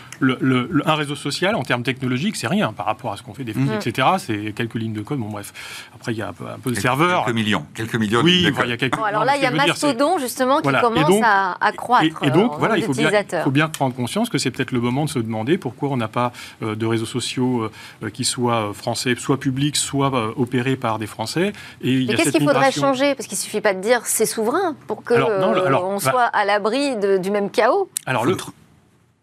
un 0.84 0.94
réseau 0.94 1.16
social, 1.16 1.54
en 1.54 1.62
termes 1.62 1.82
technologiques, 1.82 2.36
c'est 2.36 2.46
rien 2.46 2.72
par 2.72 2.86
rapport 2.86 3.12
à 3.12 3.16
ce 3.16 3.22
qu'on 3.22 3.34
fait 3.34 3.44
des 3.44 3.52
films, 3.52 3.66
mm. 3.66 3.80
etc. 3.86 4.08
C'est 4.18 4.52
quelques 4.52 4.76
lignes 4.76 4.92
de 4.92 5.02
code. 5.02 5.18
Bon, 5.18 5.28
bref. 5.28 5.52
Après, 5.94 6.12
il 6.12 6.18
y 6.18 6.22
a 6.22 6.28
un 6.28 6.32
peu, 6.32 6.70
de 6.70 6.78
serveurs. 6.78 7.24
Quelques 7.24 7.36
millions. 7.36 7.66
Quelques 7.74 7.96
millions 7.96 8.20
oui, 8.22 8.46
il 8.46 8.68
y 8.68 8.72
a 8.72 8.76
quelques... 8.76 8.98
alors 8.98 9.24
là, 9.24 9.36
il 9.36 9.42
y 9.42 9.46
a 9.46 9.50
Mastodon, 9.50 10.18
justement, 10.18 10.60
qui 10.60 10.70
commence 10.80 11.22
à, 11.22 11.72
croître. 11.76 12.22
Et, 12.22 12.30
donc, 12.30 12.52
voilà, 12.58 12.76
il 12.76 12.84
faut 12.84 12.94
bien, 12.94 13.10
faut 13.42 13.50
bien, 13.50 13.68
prendre 13.68 13.94
conscience 13.94 14.28
que 14.28 14.38
c'est 14.38 14.50
peut-être 14.50 14.72
le 14.72 14.80
moment 14.80 15.04
de 15.04 15.10
se 15.10 15.18
demander 15.18 15.58
pourquoi 15.58 15.88
on 15.90 15.96
n'a 15.96 16.08
pas 16.08 16.32
euh, 16.62 16.74
de 16.74 16.86
réseaux 16.86 17.06
sociaux 17.06 17.70
euh, 18.02 18.10
qui 18.10 18.24
soient 18.24 18.72
français, 18.74 19.14
soit 19.16 19.40
publics, 19.40 19.76
soit 19.76 20.12
opérés 20.36 20.76
par 20.76 20.98
des 20.98 21.06
Français. 21.06 21.52
Et 21.82 22.04
Mais 22.06 22.14
qu'est-ce 22.14 22.30
qu'il 22.30 22.44
faudrait 22.44 22.72
changer? 22.72 23.14
Parce 23.14 23.26
qu'il 23.26 23.36
ne 23.36 23.42
suffit 23.42 23.60
pas 23.60 23.74
de 23.74 23.80
dire 23.80 24.02
c'est 24.04 24.26
souverain 24.26 24.76
pour 24.86 25.02
qu'on 25.02 25.16
bah 25.16 25.98
soit 25.98 26.24
à 26.24 26.44
l'abri 26.44 26.96
du 26.96 27.30
même 27.30 27.50
chaos. 27.50 27.88
Alors, 28.06 28.24
le, 28.24 28.36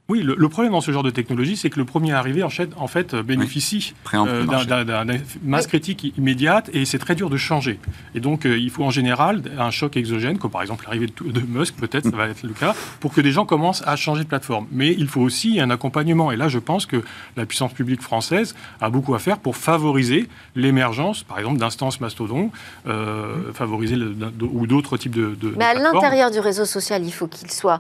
oui, 0.10 0.24
le, 0.24 0.50
problème 0.50 0.72
dans 0.72 0.82
ce 0.82 0.92
genre 0.92 1.04
de 1.04 1.12
technologie, 1.12 1.56
c'est 1.56 1.70
que 1.70 1.78
le 1.78 1.86
premier 1.86 2.14
arrivé, 2.14 2.42
en 2.42 2.50
fait, 2.50 2.72
en 2.78 2.88
fait 2.88 3.14
bénéficie 3.14 3.94
euh, 4.16 4.44
d'une 4.44 5.22
masse 5.44 5.68
critique 5.68 6.12
immédiate 6.18 6.72
et 6.74 6.86
c'est 6.86 6.98
très 6.98 7.14
dur 7.14 7.30
de 7.30 7.38
changer. 7.38 7.80
Et 8.16 8.20
donc, 8.20 8.48
euh, 8.48 8.58
il 8.58 8.72
faut 8.72 8.84
en 8.84 8.90
général 8.90 9.44
un 9.60 9.70
choc 9.70 9.98
exogène, 9.98 10.40
comme 10.40 10.50
par 10.50 10.64
exemple 10.64 10.86
l'arrivée 10.86 11.06
de, 11.06 11.42
Musk, 11.42 11.76
peut-être, 11.76 12.10
ça 12.10 12.18
va 12.18 12.28
être 12.28 12.42
le 12.42 12.54
cas, 12.54 12.74
pour 13.00 13.14
que 13.14 13.22
des 13.22 13.32
gens 13.32 13.46
commencent 13.46 13.84
à 13.86 13.96
changer 13.96 14.24
de 14.24 14.28
plateforme. 14.28 14.66
Mais 14.72 14.96
il 14.98 15.08
faut 15.08 15.22
aussi 15.22 15.60
un 15.60 15.70
accompagnement. 15.70 16.32
Et 16.32 16.38
là, 16.38 16.48
je 16.48 16.58
pense 16.58 16.88
que 16.88 17.04
la 17.38 17.46
puissance 17.46 17.74
publique 17.74 18.02
française 18.02 18.56
a 18.82 18.90
beaucoup 18.90 19.14
à 19.14 19.20
faire 19.20 19.38
pour 19.38 19.58
favoriser 19.58 20.28
l'émergence, 20.56 21.22
par 21.22 21.38
exemple, 21.38 21.60
d'instances 21.60 22.02
mastodon, 22.02 22.50
euh, 22.88 23.54
favoriser 23.54 23.96
ou 23.96 24.66
d'autres 24.66 24.98
types 24.98 25.16
de, 25.16 25.36
de 25.40 25.54
Mais 25.56 25.66
à 25.66 25.76
l'intérieur 25.76 26.32
du 26.32 26.40
réseau 26.40 26.66
social, 26.66 27.06
il 27.06 27.12
faut 27.12 27.28
qu'il 27.28 27.52
soit 27.52 27.80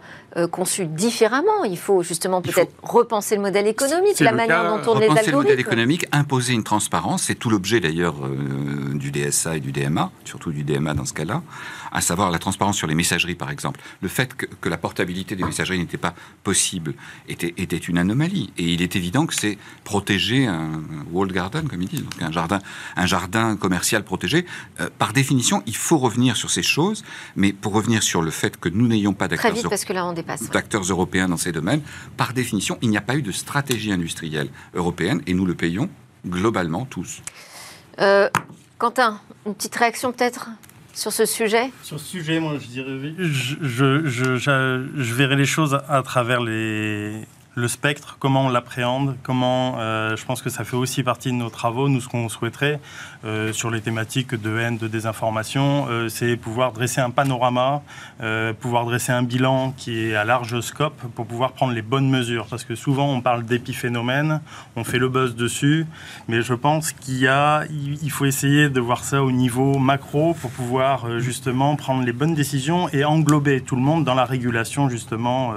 conçu 0.52 0.86
différemment. 0.86 1.64
Il 1.64 1.78
faut 1.78 2.04
justement 2.04 2.19
justement 2.20 2.42
peut-être 2.42 2.74
repenser 2.84 3.38
le 3.38 3.42
modèle 3.42 3.66
économique, 3.66 4.20
la 4.20 4.34
manière 4.34 4.64
dont 4.64 4.92
on 4.92 5.00
les 5.00 5.06
algorithmes. 5.06 5.32
le 5.32 5.38
modèle 5.38 5.60
économique, 5.60 6.06
imposer 6.12 6.54
une 6.54 6.66
transparence, 6.66 7.24
c'est 7.24 7.36
tout 7.36 7.50
l'objet 7.50 7.80
d'ailleurs 7.80 8.16
euh, 8.26 8.94
du 8.94 9.10
DSA 9.12 9.56
et 9.56 9.60
du 9.62 9.72
DMA, 9.72 10.12
surtout 10.26 10.52
du 10.52 10.66
DMA 10.66 10.94
dans 10.94 11.06
ce 11.06 11.14
cas-là 11.14 11.42
à 11.92 12.02
savoir 12.02 12.32
la 12.32 12.40
transparence 12.40 12.78
sur 12.78 12.88
les 12.88 12.96
messageries, 12.96 13.36
par 13.36 13.52
exemple. 13.52 13.80
Le 14.02 14.08
fait 14.08 14.36
que, 14.36 14.70
la 14.70 14.78
portabilité 14.78 15.36
des 15.36 15.44
messageries 15.44 15.80
n'était 15.80 15.98
pas 15.98 16.14
possible 16.44 16.94
était, 17.28 17.54
était, 17.58 17.78
une 17.78 17.98
anomalie. 17.98 18.52
Et 18.58 18.66
il 18.66 18.82
est 18.82 18.96
évident 18.96 19.26
que 19.26 19.34
c'est 19.34 19.58
protéger 19.84 20.46
un, 20.46 20.84
walled 21.12 21.34
garden, 21.34 21.68
comme 21.68 21.82
ils 21.82 21.88
disent, 21.88 22.04
donc 22.04 22.22
un 22.22 22.32
jardin, 22.32 22.60
un 22.96 23.06
jardin 23.06 23.56
commercial 23.56 24.04
protégé. 24.04 24.46
Euh, 24.80 24.90
par 24.98 25.14
définition, 25.14 25.64
il 25.66 25.76
faut 25.76 25.98
revenir 25.98 26.36
sur 26.36 26.52
ces 26.52 26.64
choses, 26.64 27.04
mais 27.36 27.52
pour 27.52 27.74
revenir 27.74 28.04
sur 28.04 28.22
le 28.22 28.32
fait 28.32 28.60
que 28.60 28.70
nous 28.70 28.88
n'ayons 28.88 29.14
pas 29.14 29.28
d'acteurs, 29.28 29.54
d'acteurs 30.52 30.84
européens 30.84 31.30
dans 31.30 31.38
ces 31.38 31.52
domaines, 31.52 31.82
par 32.18 32.34
définition, 32.34 32.78
il 32.82 32.90
n'y 32.90 32.98
a 32.98 33.02
pas 33.02 33.16
eu 33.16 33.22
de 33.22 33.32
stratégie 33.32 33.92
industrielle 33.92 34.50
européenne, 34.76 35.22
et 35.26 35.34
nous 35.34 35.46
le 35.46 35.56
payons 35.56 35.90
globalement 36.28 36.86
tous. 36.86 37.22
Euh, 38.00 38.30
Quentin, 38.78 39.20
une 39.46 39.56
petite 39.56 39.76
réaction 39.76 40.12
peut-être? 40.12 40.50
Sur 41.00 41.14
ce 41.14 41.26
sujet 41.26 41.72
Sur 41.82 42.00
ce 42.00 42.06
sujet, 42.06 42.40
moi, 42.40 42.58
je 42.60 42.68
dirais, 42.68 43.14
je, 43.18 43.56
je, 43.62 44.06
je, 44.06 44.86
je 44.98 45.14
verrais 45.14 45.38
les 45.38 45.46
choses 45.46 45.80
à 45.88 46.04
travers 46.04 46.42
les, 46.42 47.14
le 47.56 47.68
spectre, 47.68 48.18
comment 48.20 48.46
on 48.46 48.50
l'appréhende, 48.50 49.18
comment, 49.24 49.76
euh, 49.80 50.16
je 50.16 50.24
pense 50.24 50.42
que 50.42 50.50
ça 50.50 50.64
fait 50.64 50.76
aussi 50.76 51.04
partie 51.04 51.30
de 51.30 51.36
nos 51.36 51.50
travaux, 51.50 51.90
nous 51.90 52.00
ce 52.00 52.08
qu'on 52.08 52.30
souhaiterait 52.30 52.80
euh, 53.26 53.52
sur 53.54 53.72
les 53.72 53.82
thématiques 53.82 54.36
de 54.36 54.58
haine, 54.58 54.78
de 54.78 54.88
désinformation, 54.88 55.88
euh, 55.90 56.10
c'est 56.10 56.38
pouvoir 56.38 56.72
dresser 56.72 57.02
un 57.02 57.10
panorama, 57.10 57.82
pouvoir 58.60 58.86
dresser 58.86 59.12
un 59.12 59.24
bilan 59.24 59.74
qui 59.76 60.00
est 60.00 60.16
à 60.16 60.26
large 60.26 60.60
scope 60.62 61.02
pour 61.16 61.26
pouvoir 61.26 61.54
prendre 61.54 61.74
les 61.74 61.82
bonnes 61.82 62.10
mesures, 62.10 62.48
parce 62.50 62.64
que 62.64 62.76
souvent 62.76 63.08
on 63.08 63.22
parle 63.22 63.44
d'épiphénomènes, 63.44 64.42
on 64.76 64.84
fait 64.84 65.00
le 65.00 65.10
buzz 65.10 65.36
dessus, 65.36 65.86
mais 66.28 66.42
je 66.42 66.54
pense 66.54 66.92
qu'il 66.92 67.20
y 67.20 67.28
a, 67.28 67.64
il 67.70 68.12
faut 68.12 68.26
essayer 68.26 68.70
de 68.70 68.80
voir 68.80 69.04
ça 69.04 69.24
au 69.24 69.32
niveau 69.32 69.78
macro 69.80 70.34
pour 70.34 70.52
pouvoir 70.52 71.20
justement 71.20 71.76
prendre 71.76 72.04
les 72.04 72.14
bonnes 72.14 72.36
décisions 72.36 72.90
et 72.90 73.06
englober 73.06 73.62
tout 73.62 73.76
le 73.76 73.82
monde 73.82 74.04
dans 74.04 74.16
la 74.16 74.26
régulation 74.26 74.90
justement 74.90 75.54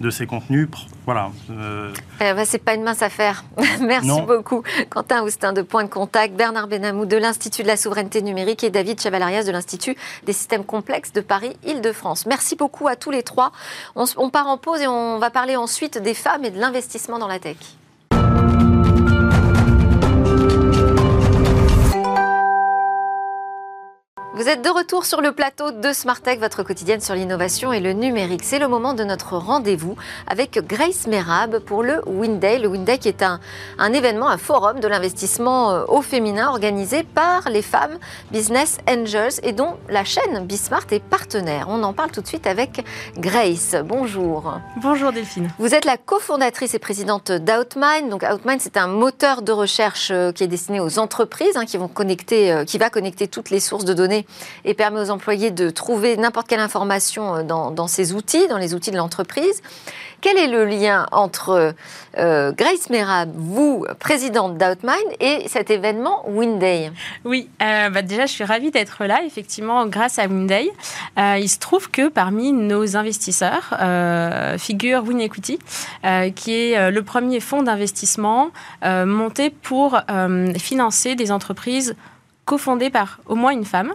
de 0.00 0.10
ces 0.10 0.26
contenus. 0.26 0.68
Voilà, 1.06 1.30
euh... 1.50 1.92
bah, 2.18 2.44
c'est 2.44 2.58
pas 2.58 2.74
une 2.74 2.82
mince 2.82 3.02
affaire. 3.02 3.44
Merci 3.80 4.20
beaucoup. 4.22 4.62
Quentin 4.90 5.22
Oustin 5.22 5.52
de 5.52 5.62
Point 5.62 5.84
de 5.84 5.88
Contact, 5.88 6.34
Bernard 6.34 6.68
Benamou 6.68 7.06
de 7.06 7.16
l'Institut 7.16 7.62
de 7.62 7.68
la 7.68 7.76
souveraineté 7.76 8.22
numérique 8.22 8.64
et 8.64 8.70
David 8.70 9.00
Chavalarias 9.00 9.44
de 9.44 9.52
l'Institut 9.52 9.96
des 10.24 10.32
systèmes 10.32 10.64
complexes 10.64 11.12
de 11.12 11.20
Paris-Île-de-France. 11.20 12.26
Merci 12.26 12.56
beaucoup 12.56 12.88
à 12.88 12.96
tous 12.96 13.10
les 13.10 13.22
trois. 13.22 13.52
on 13.94 14.30
part 14.30 14.48
en 14.48 14.58
pause 14.58 14.80
et 14.80 14.86
on 14.86 15.18
va 15.18 15.30
parler 15.30 15.56
ensuite 15.56 15.98
des 15.98 16.14
femmes 16.14 16.44
et 16.44 16.50
de 16.50 16.58
l'investissement 16.58 17.18
dans 17.18 17.28
la 17.28 17.38
tech. 17.38 17.56
Vous 24.36 24.48
êtes 24.48 24.62
de 24.62 24.68
retour 24.68 25.06
sur 25.06 25.20
le 25.20 25.30
plateau 25.30 25.70
de 25.70 25.92
Smartech, 25.92 26.40
votre 26.40 26.64
quotidienne 26.64 27.00
sur 27.00 27.14
l'innovation 27.14 27.72
et 27.72 27.78
le 27.78 27.92
numérique. 27.92 28.42
C'est 28.42 28.58
le 28.58 28.66
moment 28.66 28.92
de 28.92 29.04
notre 29.04 29.36
rendez-vous 29.36 29.94
avec 30.26 30.58
Grace 30.66 31.06
Merab 31.06 31.60
pour 31.60 31.84
le 31.84 32.00
Winday. 32.04 32.58
Le 32.58 32.66
Winday 32.66 32.98
qui 32.98 33.06
est 33.06 33.22
un, 33.22 33.38
un 33.78 33.92
événement, 33.92 34.28
un 34.28 34.36
forum 34.36 34.80
de 34.80 34.88
l'investissement 34.88 35.70
euh, 35.70 35.84
au 35.86 36.02
féminin 36.02 36.48
organisé 36.48 37.04
par 37.04 37.48
les 37.48 37.62
femmes 37.62 37.96
Business 38.32 38.78
Angels 38.88 39.34
et 39.44 39.52
dont 39.52 39.76
la 39.88 40.02
chaîne 40.02 40.44
Bismart 40.44 40.86
est 40.90 40.98
partenaire. 40.98 41.66
On 41.68 41.84
en 41.84 41.92
parle 41.92 42.10
tout 42.10 42.20
de 42.20 42.26
suite 42.26 42.48
avec 42.48 42.84
Grace. 43.16 43.76
Bonjour. 43.84 44.58
Bonjour 44.82 45.12
Delphine. 45.12 45.48
Vous 45.60 45.76
êtes 45.76 45.84
la 45.84 45.96
cofondatrice 45.96 46.74
et 46.74 46.80
présidente 46.80 47.30
d'Outmind. 47.30 48.08
Donc 48.10 48.24
Outmind, 48.24 48.60
c'est 48.60 48.78
un 48.78 48.88
moteur 48.88 49.42
de 49.42 49.52
recherche 49.52 50.10
euh, 50.10 50.32
qui 50.32 50.42
est 50.42 50.48
destiné 50.48 50.80
aux 50.80 50.98
entreprises 50.98 51.56
hein, 51.56 51.66
qui 51.66 51.76
vont 51.76 51.86
connecter, 51.86 52.50
euh, 52.50 52.64
qui 52.64 52.78
va 52.78 52.90
connecter 52.90 53.28
toutes 53.28 53.50
les 53.50 53.60
sources 53.60 53.84
de 53.84 53.92
données 53.92 54.23
et 54.64 54.74
permet 54.74 55.00
aux 55.00 55.10
employés 55.10 55.50
de 55.50 55.70
trouver 55.70 56.16
n'importe 56.16 56.48
quelle 56.48 56.60
information 56.60 57.36
euh, 57.36 57.42
dans, 57.42 57.86
ces 57.86 58.12
outils, 58.12 58.46
dans 58.48 58.58
les 58.58 58.74
outils 58.74 58.90
de 58.90 58.96
l'entreprise. 58.96 59.62
Quel 60.20 60.38
est 60.38 60.46
le 60.46 60.64
lien 60.64 61.06
entre 61.12 61.74
euh, 62.16 62.52
Grace 62.52 62.88
Merab, 62.88 63.30
vous, 63.34 63.84
présidente 63.98 64.56
d'Outmind, 64.56 65.04
et 65.20 65.46
cet 65.48 65.70
événement 65.70 66.26
Winday? 66.26 66.90
Oui, 67.26 67.50
euh, 67.62 67.90
bah 67.90 68.00
déjà, 68.00 68.24
je 68.24 68.32
suis 68.32 68.44
ravie 68.44 68.70
d'être 68.70 69.04
là, 69.04 69.20
effectivement, 69.26 69.86
grâce 69.86 70.18
à 70.18 70.26
Winday. 70.26 70.70
il 71.18 71.48
se 71.48 71.58
trouve 71.58 71.90
que 71.90 72.08
parmi 72.08 72.52
nos 72.52 72.96
investisseurs 72.96 73.74
figure 74.58 75.04
Win 75.04 75.20
Equity, 75.20 75.58
qui 76.34 76.54
est 76.54 76.90
le 76.90 77.02
premier 77.02 77.40
fonds 77.40 77.62
d'investissement 77.62 78.50
monté 78.82 79.50
pour 79.50 80.00
financer 80.58 81.16
des 81.16 81.32
entreprises 81.32 81.96
cofondées 82.44 82.90
par 82.90 83.20
au 83.26 83.34
moins 83.34 83.52
une 83.52 83.64
femme. 83.64 83.94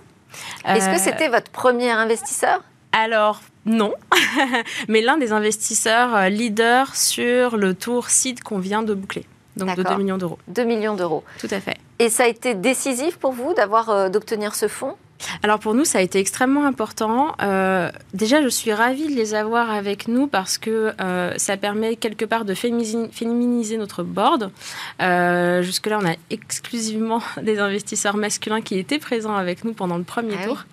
Est-ce 0.65 0.85
que 0.85 0.95
euh, 0.95 0.97
c'était 0.97 1.29
votre 1.29 1.51
premier 1.51 1.91
investisseur? 1.91 2.63
Alors, 2.91 3.41
non, 3.65 3.93
mais 4.87 5.01
l'un 5.01 5.17
des 5.17 5.31
investisseurs 5.31 6.15
euh, 6.15 6.29
leaders 6.29 6.95
sur 6.95 7.57
le 7.57 7.73
tour 7.73 8.09
CID 8.09 8.41
qu'on 8.41 8.59
vient 8.59 8.83
de 8.83 8.93
boucler. 8.93 9.25
donc 9.57 9.75
de 9.75 9.83
2 9.83 9.95
millions 9.95 10.17
d'euros. 10.17 10.39
2 10.47 10.63
millions 10.63 10.95
d'euros. 10.95 11.23
Tout 11.39 11.49
à 11.51 11.59
fait. 11.59 11.77
Et 11.99 12.09
ça 12.09 12.23
a 12.23 12.27
été 12.27 12.55
décisif 12.55 13.17
pour 13.17 13.31
vous 13.31 13.53
d'avoir 13.53 14.09
d'obtenir 14.09 14.55
ce 14.55 14.67
fonds? 14.67 14.95
Alors 15.43 15.59
pour 15.59 15.73
nous, 15.73 15.85
ça 15.85 15.99
a 15.99 16.01
été 16.01 16.19
extrêmement 16.19 16.65
important. 16.65 17.35
Euh, 17.41 17.89
déjà, 18.13 18.41
je 18.41 18.47
suis 18.47 18.73
ravie 18.73 19.07
de 19.07 19.15
les 19.15 19.33
avoir 19.33 19.69
avec 19.69 20.07
nous 20.07 20.27
parce 20.27 20.57
que 20.57 20.93
euh, 21.01 21.33
ça 21.37 21.57
permet 21.57 21.95
quelque 21.95 22.25
part 22.25 22.45
de 22.45 22.53
féminiser 22.53 23.77
notre 23.77 24.03
board. 24.03 24.51
Euh, 25.01 25.61
jusque-là, 25.61 25.99
on 26.01 26.07
a 26.07 26.15
exclusivement 26.29 27.21
des 27.41 27.59
investisseurs 27.59 28.17
masculins 28.17 28.61
qui 28.61 28.77
étaient 28.77 28.99
présents 28.99 29.35
avec 29.35 29.63
nous 29.63 29.73
pendant 29.73 29.97
le 29.97 30.03
premier 30.03 30.35
ah 30.41 30.45
tour. 30.45 30.65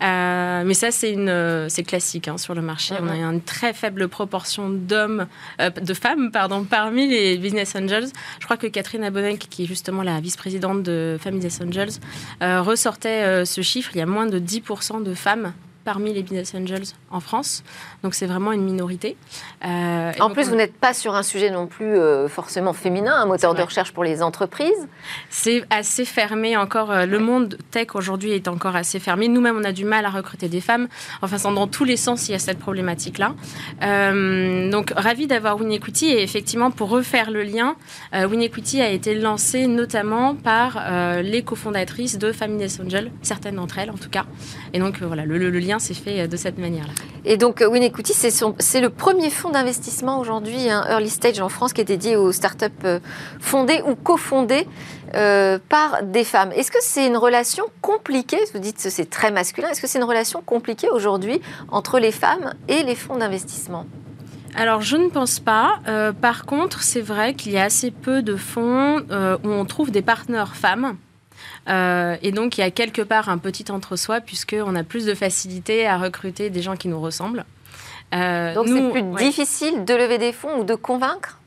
Mais 0.00 0.74
ça, 0.74 0.90
c'est 0.90 1.12
une, 1.12 1.68
c'est 1.68 1.82
classique 1.82 2.28
hein, 2.28 2.38
sur 2.38 2.54
le 2.54 2.62
marché. 2.62 2.94
On 3.00 3.08
a 3.08 3.16
une 3.16 3.40
très 3.42 3.72
faible 3.72 4.08
proportion 4.08 4.68
d'hommes, 4.70 5.26
de 5.58 5.94
femmes, 5.94 6.30
pardon, 6.32 6.64
parmi 6.64 7.08
les 7.08 7.38
business 7.38 7.74
angels. 7.76 8.08
Je 8.38 8.44
crois 8.44 8.56
que 8.56 8.66
Catherine 8.66 9.04
Abonnec, 9.04 9.46
qui 9.50 9.64
est 9.64 9.66
justement 9.66 10.02
la 10.02 10.20
vice-présidente 10.20 10.82
de 10.82 11.18
Family 11.20 11.48
Angels, 11.62 11.92
ressortait 12.40 13.44
ce 13.44 13.60
chiffre 13.60 13.90
il 13.94 13.98
y 13.98 14.02
a 14.02 14.06
moins 14.06 14.26
de 14.26 14.38
10% 14.38 15.02
de 15.02 15.14
femmes 15.14 15.52
parmi 15.84 16.12
les 16.12 16.22
business 16.22 16.54
angels 16.54 16.84
en 17.10 17.20
France. 17.20 17.62
Donc 18.02 18.14
c'est 18.14 18.26
vraiment 18.26 18.52
une 18.52 18.62
minorité. 18.62 19.16
Euh, 19.64 20.12
en 20.20 20.30
plus, 20.30 20.48
vous 20.48 20.56
n'êtes 20.56 20.74
pas 20.74 20.94
sur 20.94 21.14
un 21.14 21.22
sujet 21.22 21.50
non 21.50 21.66
plus 21.66 21.96
euh, 21.96 22.28
forcément 22.28 22.72
féminin, 22.72 23.14
un 23.14 23.26
moteur 23.26 23.54
de 23.54 23.62
recherche 23.62 23.92
pour 23.92 24.04
les 24.04 24.22
entreprises. 24.22 24.88
C'est 25.28 25.64
assez 25.70 26.04
fermé 26.04 26.56
encore. 26.56 26.90
Euh, 26.90 27.06
le 27.06 27.18
monde 27.18 27.58
tech 27.70 27.88
aujourd'hui 27.94 28.32
est 28.32 28.48
encore 28.48 28.76
assez 28.76 28.98
fermé. 28.98 29.28
Nous-mêmes, 29.28 29.56
on 29.58 29.64
a 29.64 29.72
du 29.72 29.84
mal 29.84 30.04
à 30.04 30.10
recruter 30.10 30.48
des 30.48 30.60
femmes. 30.60 30.88
Enfin, 31.22 31.36
dans 31.52 31.66
tous 31.66 31.84
les 31.84 31.96
sens, 31.96 32.28
il 32.28 32.32
y 32.32 32.34
a 32.34 32.38
cette 32.38 32.58
problématique-là. 32.58 33.34
donc, 34.70 34.92
ravi 34.96 35.26
d'avoir 35.26 35.58
Win 35.58 35.72
Equity. 35.72 36.06
Et 36.06 36.22
effectivement, 36.22 36.70
pour 36.70 36.90
refaire 36.90 37.30
le 37.30 37.42
lien, 37.42 37.76
Win 38.12 38.42
Equity 38.42 38.80
a 38.80 38.90
été 38.90 39.14
lancé 39.14 39.66
notamment 39.66 40.34
par 40.34 40.82
les 41.22 41.42
cofondatrices 41.42 42.18
de 42.18 42.32
Family 42.32 42.66
Angel, 42.82 43.10
certaines 43.22 43.56
d'entre 43.56 43.78
elles 43.78 43.90
en 43.90 43.96
tout 43.96 44.10
cas. 44.10 44.24
Et 44.72 44.78
donc, 44.78 45.00
voilà, 45.02 45.24
le, 45.24 45.38
le 45.38 45.58
lien 45.58 45.69
s'est 45.78 45.94
fait 45.94 46.26
de 46.26 46.36
cette 46.36 46.58
manière-là. 46.58 46.92
Et 47.24 47.36
donc, 47.36 47.62
Win 47.66 47.82
Equity, 47.82 48.14
c'est 48.14 48.80
le 48.80 48.88
premier 48.88 49.30
fonds 49.30 49.50
d'investissement 49.50 50.20
aujourd'hui, 50.20 50.70
un 50.70 50.84
early 50.88 51.10
stage 51.10 51.40
en 51.40 51.48
France, 51.48 51.72
qui 51.72 51.80
est 51.80 51.84
dédié 51.84 52.16
aux 52.16 52.32
startups 52.32 52.66
euh, 52.84 52.98
fondées 53.40 53.82
ou 53.86 53.94
cofondées 53.94 54.66
euh, 55.14 55.58
par 55.68 56.02
des 56.02 56.24
femmes. 56.24 56.52
Est-ce 56.52 56.70
que 56.70 56.78
c'est 56.80 57.06
une 57.06 57.16
relation 57.16 57.64
compliquée 57.82 58.38
Vous 58.54 58.60
dites 58.60 58.82
que 58.82 58.90
c'est 58.90 59.10
très 59.10 59.30
masculin. 59.30 59.68
Est-ce 59.68 59.82
que 59.82 59.86
c'est 59.86 59.98
une 59.98 60.04
relation 60.04 60.40
compliquée 60.40 60.88
aujourd'hui 60.88 61.40
entre 61.68 61.98
les 61.98 62.12
femmes 62.12 62.54
et 62.68 62.82
les 62.82 62.94
fonds 62.94 63.18
d'investissement? 63.18 63.86
Alors, 64.56 64.80
je 64.80 64.96
ne 64.96 65.08
pense 65.08 65.40
pas. 65.40 65.78
Euh, 65.86 66.12
par 66.12 66.46
contre, 66.46 66.82
c'est 66.82 67.02
vrai 67.02 67.34
qu'il 67.34 67.52
y 67.52 67.58
a 67.58 67.64
assez 67.64 67.90
peu 67.90 68.22
de 68.22 68.36
fonds 68.36 69.00
où 69.00 69.48
on 69.48 69.64
trouve 69.64 69.90
des 69.90 70.02
partenaires 70.02 70.56
femmes. 70.56 70.96
Euh, 71.68 72.16
et 72.22 72.32
donc, 72.32 72.58
il 72.58 72.62
y 72.62 72.64
a 72.64 72.70
quelque 72.70 73.02
part 73.02 73.28
un 73.28 73.38
petit 73.38 73.70
entre-soi, 73.70 74.20
puisqu'on 74.20 74.74
a 74.74 74.82
plus 74.82 75.06
de 75.06 75.14
facilité 75.14 75.86
à 75.86 75.98
recruter 75.98 76.50
des 76.50 76.62
gens 76.62 76.76
qui 76.76 76.88
nous 76.88 77.00
ressemblent. 77.00 77.44
Euh, 78.14 78.54
donc, 78.54 78.68
c'est 78.68 78.90
plus 78.90 79.02
difficile 79.24 79.84
de 79.84 79.94
lever 79.94 80.18
des 80.18 80.32
fonds 80.32 80.60
ou 80.60 80.64
de 80.64 80.74
convaincre? 80.74 81.38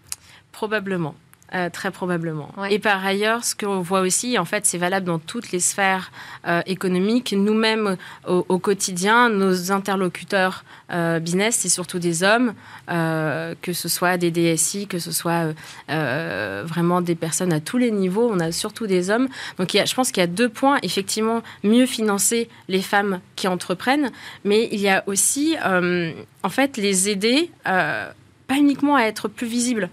Probablement. 0.52 1.16
Euh, 1.56 1.70
très 1.70 1.92
probablement. 1.92 2.50
Et 2.72 2.80
par 2.80 3.06
ailleurs, 3.06 3.44
ce 3.44 3.54
qu'on 3.56 3.82
voit 3.82 4.02
aussi, 4.02 4.40
en 4.40 4.46
fait, 4.46 4.66
c'est 4.66 4.80
valable 4.80 5.06
dans 5.06 5.20
toutes 5.20 5.52
les 5.52 5.60
sphères 5.60 6.12
euh, 6.48 6.64
économiques. 6.66 7.36
Nous-mêmes, 7.38 7.96
au, 8.26 8.58
quotidien, 8.58 9.30
nos 9.30 9.72
interlocuteurs 9.72 10.64
euh, 10.92 11.20
business, 11.20 11.58
c'est 11.60 11.70
surtout 11.70 12.00
des 12.00 12.24
hommes, 12.24 12.56
que 12.88 13.72
ce 13.72 13.88
soit 13.88 14.18
des 14.18 14.32
DSI, 14.32 14.88
que 14.88 14.98
ce 14.98 15.12
soit 15.12 15.54
vraiment 15.88 17.02
des 17.02 17.14
personnes 17.14 17.54
à 17.54 17.60
tous 17.60 17.78
les 17.78 17.92
niveaux. 17.92 18.32
On 18.34 18.40
a 18.40 18.52
surtout 18.52 18.88
des 18.88 19.12
hommes. 19.12 19.28
Donc, 19.60 19.76
il 19.76 19.78
y 19.78 19.80
a, 19.80 19.86
je 19.86 19.94
pense 19.94 20.12
qu'il 20.12 20.22
y 20.22 20.24
a 20.24 20.28
deux 20.28 20.50
points. 20.50 20.80
Effectivement, 20.82 21.44
mieux 21.64 21.86
financer 21.86 22.50
les 22.68 22.82
femmes 22.82 23.20
qui 23.36 23.48
entreprennent, 23.48 24.12
mais 24.44 24.70
il 24.72 24.80
y 24.80 24.90
a 24.90 25.04
aussi, 25.06 25.56
en 25.64 26.50
fait, 26.50 26.78
les 26.78 27.10
aider 27.10 27.52
pas 27.64 28.58
uniquement 28.58 28.96
à 28.96 29.04
être 29.04 29.28
plus 29.28 29.48
visibles 29.48 29.92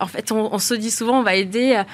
en 0.00 0.06
fait, 0.06 0.32
on, 0.32 0.58
se 0.58 0.74
dit 0.74 0.90
souvent, 0.90 1.20
on 1.20 1.22
va 1.22 1.36
aider, 1.36 1.76
euh, 1.76 1.84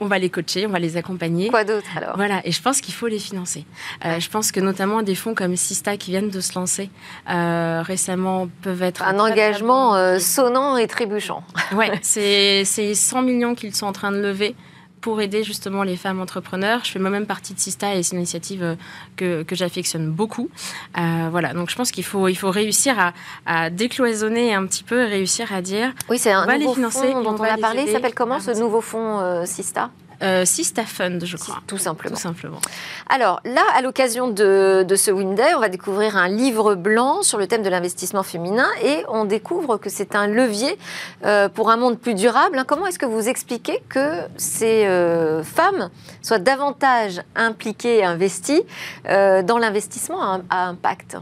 on 0.00 0.06
va 0.06 0.18
les 0.18 0.28
coacher, 0.28 0.66
on 0.66 0.70
va 0.70 0.80
les 0.80 0.96
accompagner. 0.96 1.48
Quoi 1.50 1.62
d'autre 1.62 1.86
alors? 1.96 2.16
Voilà, 2.16 2.40
et 2.44 2.50
je 2.50 2.60
pense 2.60 2.80
qu'il 2.80 2.94
faut 2.94 3.06
les 3.06 3.20
financer. 3.20 3.64
Euh, 4.04 4.18
je 4.18 4.28
pense 4.28 4.50
que 4.50 4.58
notamment 4.58 5.02
des 5.02 5.14
fonds 5.14 5.34
comme 5.34 5.54
Sista 5.54 5.96
qui 5.96 6.10
viennent 6.10 6.30
de 6.30 6.40
se 6.40 6.54
lancer 6.54 6.90
euh, 7.30 7.82
récemment 7.82 8.48
peuvent 8.62 8.82
être... 8.82 9.02
Un 9.02 9.20
engagement 9.20 10.18
sonnant 10.18 10.76
et 10.76 10.88
trébuchant. 10.88 11.44
Oui, 11.72 11.86
c'est 12.02 12.64
100 12.64 13.22
millions 13.22 13.54
qu'ils 13.54 13.74
sont 13.74 13.86
en 13.86 13.92
train 13.92 14.10
de 14.10 14.18
lever 14.18 14.56
pour 15.04 15.20
aider 15.20 15.44
justement 15.44 15.82
les 15.82 15.96
femmes 15.96 16.18
entrepreneurs. 16.18 16.80
Je 16.82 16.90
fais 16.90 16.98
moi-même 16.98 17.26
partie 17.26 17.52
de 17.52 17.58
Sista 17.58 17.94
et 17.94 18.02
c'est 18.02 18.12
une 18.12 18.20
initiative 18.20 18.62
euh, 18.62 18.74
que, 19.16 19.42
que 19.42 19.54
j'affectionne 19.54 20.10
beaucoup. 20.10 20.48
Euh, 20.96 21.28
voilà, 21.30 21.52
donc 21.52 21.68
je 21.68 21.76
pense 21.76 21.90
qu'il 21.90 22.04
faut, 22.04 22.26
il 22.28 22.36
faut 22.36 22.50
réussir 22.50 22.98
à, 22.98 23.12
à, 23.44 23.68
décloisonner 23.68 24.54
un 24.54 24.64
petit 24.64 24.82
peu 24.82 25.02
et 25.02 25.04
réussir 25.04 25.52
à 25.52 25.60
dire 25.60 25.92
oui, 26.08 26.16
c'est 26.16 26.32
un 26.32 26.46
nouveau 26.56 26.88
fonds 26.88 27.22
dont 27.22 27.36
on, 27.38 27.42
a 27.42 27.58
parlé. 27.58 27.82
Il 27.86 27.92
s'appelle 27.92 28.14
comment 28.14 28.40
ce 28.40 28.58
nouveau 28.58 28.80
fonds 28.80 29.20
euh, 29.20 29.44
Sista? 29.44 29.90
Euh, 30.22 30.44
Sista 30.44 30.84
Fund, 30.84 31.24
je 31.24 31.36
crois. 31.36 31.62
Tout 31.66 31.78
simplement. 31.78 32.14
Tout 32.14 32.20
simplement. 32.20 32.60
Alors 33.08 33.40
là, 33.44 33.62
à 33.74 33.82
l'occasion 33.82 34.28
de, 34.28 34.86
ce 34.96 35.10
Winday, 35.10 35.54
on 35.54 35.60
va 35.60 35.68
découvrir 35.68 36.16
un 36.16 36.28
livre 36.28 36.74
blanc 36.74 37.22
sur 37.22 37.38
le 37.38 37.46
thème 37.46 37.62
de 37.62 37.68
l'investissement 37.68 38.22
féminin 38.22 38.66
et 38.82 39.04
on 39.08 39.24
découvre 39.24 39.76
que 39.76 39.90
c'est 39.90 40.14
un 40.14 40.26
levier 40.26 40.78
euh, 41.24 41.48
pour 41.48 41.70
un 41.70 41.76
monde 41.76 41.98
plus 41.98 42.14
durable. 42.14 42.58
Hein, 42.58 42.64
comment 42.66 42.86
est-ce 42.86 42.98
que 42.98 43.06
vous 43.06 43.28
expliquez 43.28 43.82
que 43.88 44.20
ces 44.36 44.86
euh, 44.86 45.42
femmes 45.42 45.90
soient 46.22 46.38
davantage 46.38 47.20
impliquées 47.34 47.98
et 47.98 48.04
investies 48.04 48.62
euh, 49.08 49.42
dans 49.42 49.58
l'investissement 49.58 50.40
à 50.50 50.68
impact? 50.68 51.16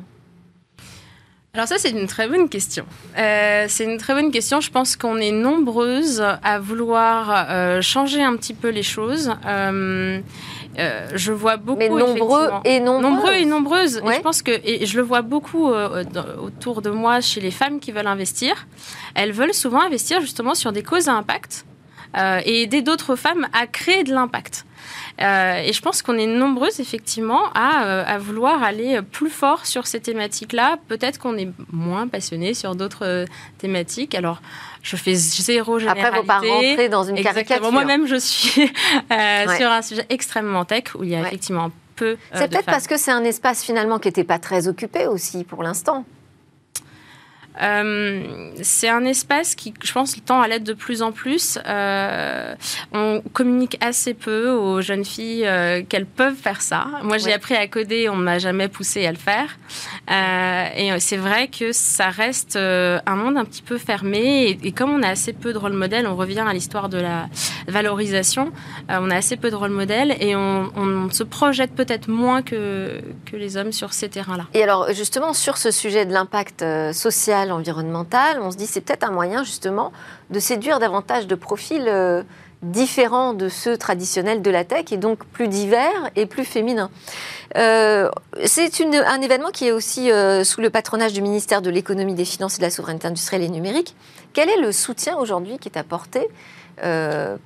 Alors 1.55 1.68
ça, 1.68 1.76
c'est 1.76 1.90
une 1.90 2.07
très 2.07 2.28
bonne 2.28 2.48
question. 2.48 2.86
Euh, 3.18 3.66
c'est 3.68 3.84
une 3.84 3.98
très 3.98 4.14
bonne 4.14 4.30
question. 4.30 4.62
Je 4.62 4.70
pense 4.70 4.96
qu'on 4.96 5.18
est 5.18 5.32
nombreuses 5.32 6.24
à 6.42 6.59
vouloir 6.59 7.46
euh, 7.50 7.82
changer 7.82 8.22
un 8.22 8.36
petit 8.36 8.55
peu 8.55 8.70
les 8.70 8.82
choses. 8.82 9.30
Euh, 9.44 10.22
je 11.14 11.30
vois 11.30 11.59
beaucoup. 11.59 11.78
Mais 11.78 11.90
nombreux 11.90 12.48
et 12.64 12.80
nombreuses. 12.80 13.03
Nombreux 13.03 13.34
et 13.34 13.44
nombreuses. 13.44 14.03
je 14.03 14.20
pense 14.22 14.40
que 14.40 14.53
et 14.64 14.86
je 14.86 14.96
le 14.96 15.03
vois 15.03 15.20
beaucoup 15.20 15.66
autour 15.66 16.80
de 16.80 16.88
moi 16.88 17.20
chez 17.20 17.42
les 17.42 17.50
femmes 17.50 17.80
qui 17.80 17.92
veulent 17.92 18.07
investir. 18.07 18.66
Elles 19.14 19.32
veulent 19.32 19.53
souvent 19.53 19.82
investir 19.82 20.22
justement 20.22 20.55
sur 20.55 20.72
des 20.72 20.82
causes 20.82 21.11
à 21.11 21.12
impact 21.12 21.66
et 22.17 22.63
aider 22.63 22.83
d'autres 22.83 23.17
femmes 23.17 23.49
à 23.53 23.67
créer 23.67 24.05
de 24.05 24.13
l'impact. 24.13 24.65
Euh, 25.21 25.57
et 25.63 25.73
je 25.73 25.83
pense 25.83 26.03
qu'on 26.03 26.17
est 26.17 26.27
nombreuses, 26.27 26.81
effectivement, 26.81 27.45
à, 27.55 27.85
euh, 27.85 28.05
à, 28.07 28.19
vouloir 28.19 28.63
aller 28.63 29.01
plus 29.03 29.31
fort 29.31 29.67
sur 29.67 29.87
ces 29.87 30.01
thématiques-là. 30.01 30.77
Peut-être 30.89 31.19
qu'on 31.19 31.37
est 31.37 31.49
moins 31.71 32.09
passionné 32.09 32.55
sur 32.55 32.75
d'autres 32.75 33.07
euh, 33.07 33.27
thématiques. 33.59 34.15
Alors, 34.15 34.41
je 34.83 34.97
fais 34.97 35.15
zéro 35.15 35.79
généralité. 35.79 36.07
Après, 36.07 36.21
faut 36.21 36.27
pas 36.27 36.39
rentrer 36.39 36.89
dans 36.89 37.05
une 37.05 37.23
caricature. 37.23 37.71
Moi-même, 37.71 38.07
je 38.07 38.17
suis 38.17 38.73
sur 39.11 39.71
un 39.71 39.83
sujet 39.83 40.07
extrêmement 40.09 40.65
tech 40.65 40.85
où 40.95 41.05
il 41.05 41.11
y 41.11 41.15
a 41.15 41.21
effectivement 41.21 41.71
peu. 41.97 42.17
c'est 42.35 42.49
peut-être 42.49 42.67
parce 42.67 42.87
que 42.87 42.97
c'est 42.97 43.13
un 43.13 43.25
espace 43.25 43.63
finalement 43.63 43.99
qui 43.99 44.09
n'était 44.09 44.25
pas 44.25 44.39
très 44.39 44.67
occupé 44.67 45.07
aussi 45.07 45.45
pour 45.45 45.63
l'instant. 45.63 46.05
Euh, 47.61 48.50
c'est 48.62 48.88
un 48.88 49.05
espace 49.05 49.55
qui, 49.55 49.74
je 49.82 49.92
pense, 49.92 50.16
tend 50.24 50.40
à 50.40 50.48
l'être 50.48 50.64
de 50.64 50.72
plus 50.72 51.03
en 51.03 51.12
plus. 51.12 51.59
Euh, 51.66 52.55
on 52.92 53.22
communique 53.32 53.76
assez 53.80 54.14
peu 54.14 54.50
aux 54.50 54.80
jeunes 54.80 55.05
filles 55.05 55.46
euh, 55.46 55.82
qu'elles 55.86 56.07
peuvent 56.07 56.36
faire 56.36 56.62
ça. 56.62 56.86
Moi, 57.03 57.18
j'ai 57.18 57.32
appris 57.32 57.55
à 57.55 57.66
coder, 57.66 58.09
on 58.09 58.16
ne 58.16 58.22
m'a 58.22 58.38
jamais 58.38 58.68
poussé 58.68 59.07
à 59.07 59.12
le 59.12 59.18
faire. 59.18 59.59
et 60.76 60.98
c'est 60.98 61.16
vrai 61.16 61.48
que 61.48 61.72
ça 61.72 62.11
reste 62.11 62.57
un 62.57 63.16
monde 63.16 63.36
un 63.36 63.44
petit 63.44 63.62
peu 63.62 63.78
fermé. 63.78 64.59
Et, 64.62 64.72
comme 64.72 64.90
on 64.90 65.03
a 65.03 65.09
assez 65.09 65.32
peu 65.32 65.53
de 65.53 65.59
rôle 65.59 65.74
modèle, 65.74 66.07
on 66.07 66.16
revient 66.16 66.44
à 66.46 66.53
l'histoire 66.53 66.88
de 66.88 66.98
la 66.98 67.28
valorisation. 67.68 68.53
on 68.88 69.11
a 69.11 69.16
assez 69.16 69.36
peu 69.36 69.50
de 69.50 69.57
rôle 69.57 69.70
modèle 69.70 70.16
et 70.20 70.34
on, 70.36 70.70
on 70.76 71.11
se 71.11 71.22
projette 71.22 71.74
peut-être 71.74 72.09
moins 72.09 72.42
que, 72.42 73.00
que 73.26 73.36
les 73.36 73.57
hommes 73.57 73.72
sur 73.72 73.92
ces 73.92 74.09
terrains-là. 74.09 74.46
Et 74.55 74.62
alors, 74.62 74.92
justement, 74.92 75.32
sur 75.32 75.57
ce 75.57 75.70
sujet 75.70 76.07
de 76.07 76.12
l'impact 76.12 76.64
social, 76.92 77.41
environnemental, 77.51 78.40
on 78.40 78.51
se 78.51 78.57
dit 78.57 78.66
c'est 78.66 78.80
peut-être 78.80 79.05
un 79.05 79.11
moyen 79.11 79.45
justement 79.45 79.93
de 80.30 80.38
séduire 80.38 80.78
davantage 80.78 81.26
de 81.26 81.34
profils 81.34 81.84
euh, 81.86 82.22
différents 82.62 83.34
de 83.34 83.49
ceux 83.49 83.76
traditionnels 83.76 84.40
de 84.43 84.51
la 84.51 84.64
tech 84.64 84.93
et 84.93 84.97
donc 84.97 85.24
plus 85.24 85.49
divers 85.49 86.11
et 86.14 86.26
plus 86.26 86.45
féminins. 86.45 86.90
Euh, 87.57 88.09
c'est 88.45 88.70
un 88.80 89.20
événement 89.20 89.51
qui 89.51 89.66
est 89.66 89.72
aussi 89.72 90.12
euh, 90.12 90.45
sous 90.45 90.61
le 90.61 90.70
patronage 90.70 91.12
du 91.12 91.22
ministère 91.22 91.61
de 91.61 91.70
l'économie, 91.70 92.14
des 92.14 92.24
finances 92.24 92.57
et 92.57 92.59
de 92.59 92.64
la 92.64 92.70
souveraineté 92.70 93.09
industrielle 93.09 93.43
et 93.43 93.49
numérique. 93.49 93.97
Quel 94.32 94.49
est 94.49 94.61
le 94.61 94.70
soutien 94.70 95.16
aujourd'hui 95.16 95.59
qui 95.59 95.68
est 95.68 95.78
apporté 95.78 96.28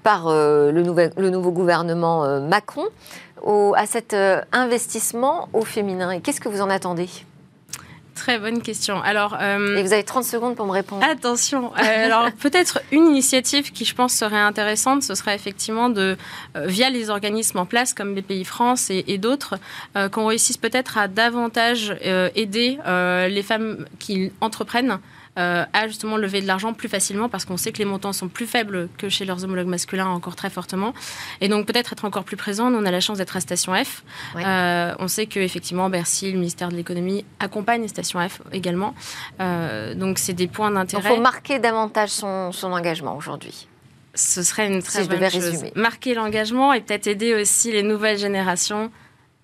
par 0.02 0.28
le, 0.28 1.30
nouveau 1.30 1.50
gouvernement 1.50 2.40
Macron 2.40 2.84
à 3.44 3.86
cet 3.86 4.14
investissement 4.52 5.48
au 5.52 5.62
féminin? 5.62 6.10
Et 6.10 6.20
qu'est-ce 6.20 6.40
que 6.40 6.48
vous 6.48 6.60
en 6.60 6.70
attendez? 6.70 7.08
Très 8.16 8.38
bonne 8.38 8.62
question. 8.62 9.00
Alors, 9.02 9.36
euh, 9.40 9.76
Et 9.76 9.82
vous 9.82 9.92
avez 9.92 10.02
30 10.02 10.24
secondes 10.24 10.56
pour 10.56 10.66
me 10.66 10.72
répondre. 10.72 11.04
Attention. 11.08 11.72
Euh, 11.86 12.06
alors, 12.06 12.32
peut-être 12.32 12.80
une 12.90 13.06
initiative 13.06 13.70
qui, 13.70 13.84
je 13.84 13.94
pense, 13.94 14.14
serait 14.14 14.40
intéressante, 14.40 15.02
ce 15.02 15.14
serait 15.14 15.34
effectivement 15.34 15.88
de, 15.88 16.16
via 16.54 16.90
les 16.90 17.10
organismes 17.10 17.58
en 17.58 17.66
place 17.66 17.94
comme 17.94 18.14
BPI 18.14 18.44
France 18.44 18.90
et, 18.90 19.04
et 19.06 19.18
d'autres, 19.18 19.56
qu'on 20.10 20.26
réussisse 20.26 20.56
peut-être 20.56 20.98
à 20.98 21.06
davantage 21.06 21.94
aider 22.34 22.78
les 23.28 23.42
femmes 23.42 23.84
qui 23.98 24.32
entreprennent 24.40 24.86
euh, 24.86 25.15
à 25.36 25.86
justement 25.86 26.16
lever 26.16 26.40
de 26.40 26.46
l'argent 26.46 26.72
plus 26.72 26.88
facilement 26.88 27.28
parce 27.28 27.44
qu'on 27.44 27.56
sait 27.56 27.72
que 27.72 27.78
les 27.78 27.84
montants 27.84 28.12
sont 28.12 28.28
plus 28.28 28.46
faibles 28.46 28.88
que 28.98 29.08
chez 29.08 29.24
leurs 29.24 29.44
homologues 29.44 29.66
masculins 29.66 30.08
encore 30.08 30.36
très 30.36 30.50
fortement. 30.50 30.94
Et 31.40 31.48
donc 31.48 31.66
peut-être 31.66 31.92
être 31.92 32.04
encore 32.04 32.24
plus 32.24 32.36
présent. 32.36 32.70
Nous, 32.70 32.78
on 32.78 32.84
a 32.84 32.90
la 32.90 33.00
chance 33.00 33.18
d'être 33.18 33.36
à 33.36 33.40
Station 33.40 33.72
F. 33.74 34.02
Euh, 34.36 34.94
on 34.98 35.08
sait 35.08 35.26
qu'effectivement, 35.26 35.90
Bercy, 35.90 36.32
le 36.32 36.38
ministère 36.38 36.68
de 36.68 36.76
l'économie 36.76 37.24
accompagne 37.40 37.86
Station 37.88 38.26
F 38.26 38.40
également. 38.52 38.94
Euh, 39.40 39.94
donc 39.94 40.18
c'est 40.18 40.32
des 40.32 40.48
points 40.48 40.70
d'intérêt. 40.70 41.10
Il 41.10 41.16
faut 41.16 41.20
marquer 41.20 41.58
davantage 41.58 42.10
son, 42.10 42.52
son 42.52 42.72
engagement 42.72 43.16
aujourd'hui. 43.16 43.68
Ce 44.14 44.42
serait 44.42 44.66
une 44.66 44.82
très 44.82 45.04
bonne 45.04 45.30
chose. 45.30 45.44
Résumer. 45.44 45.72
Marquer 45.74 46.14
l'engagement 46.14 46.72
et 46.72 46.80
peut-être 46.80 47.06
aider 47.06 47.34
aussi 47.34 47.70
les 47.70 47.82
nouvelles 47.82 48.18
générations 48.18 48.90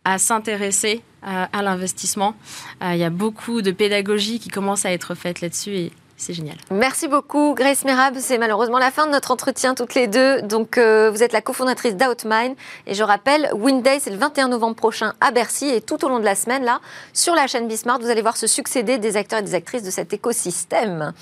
à 0.04 0.18
s'intéresser 0.18 1.02
à 1.22 1.62
l'investissement. 1.62 2.34
Euh, 2.82 2.94
il 2.94 2.98
y 2.98 3.04
a 3.04 3.10
beaucoup 3.10 3.62
de 3.62 3.70
pédagogie 3.70 4.40
qui 4.40 4.48
commence 4.48 4.84
à 4.84 4.92
être 4.92 5.14
faite 5.14 5.40
là-dessus 5.40 5.76
et 5.76 5.92
c'est 6.16 6.34
génial. 6.34 6.56
Merci 6.70 7.08
beaucoup, 7.08 7.54
Grace 7.54 7.84
Merab. 7.84 8.14
C'est 8.18 8.38
malheureusement 8.38 8.78
la 8.78 8.90
fin 8.90 9.06
de 9.06 9.12
notre 9.12 9.32
entretien 9.32 9.74
toutes 9.74 9.94
les 9.94 10.06
deux. 10.06 10.40
Donc, 10.42 10.78
euh, 10.78 11.10
vous 11.10 11.22
êtes 11.22 11.32
la 11.32 11.40
cofondatrice 11.40 11.96
d'Outmine. 11.96 12.54
Et 12.86 12.94
je 12.94 13.02
rappelle, 13.02 13.50
Winday, 13.54 13.98
c'est 13.98 14.10
le 14.10 14.16
21 14.16 14.48
novembre 14.48 14.76
prochain 14.76 15.14
à 15.20 15.32
Bercy. 15.32 15.68
Et 15.68 15.80
tout 15.80 16.04
au 16.04 16.08
long 16.08 16.20
de 16.20 16.24
la 16.24 16.36
semaine, 16.36 16.64
là, 16.64 16.80
sur 17.12 17.34
la 17.34 17.48
chaîne 17.48 17.66
Bismart, 17.66 17.98
vous 17.98 18.10
allez 18.10 18.22
voir 18.22 18.36
se 18.36 18.46
succéder 18.46 18.98
des 18.98 19.16
acteurs 19.16 19.40
et 19.40 19.42
des 19.42 19.54
actrices 19.54 19.82
de 19.82 19.90
cet 19.90 20.12
écosystème. 20.12 21.12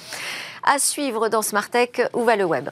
À 0.64 0.78
suivre 0.78 1.28
dans 1.28 1.42
Smartech, 1.42 2.02
où 2.12 2.24
va 2.24 2.36
le 2.36 2.44
web? 2.44 2.68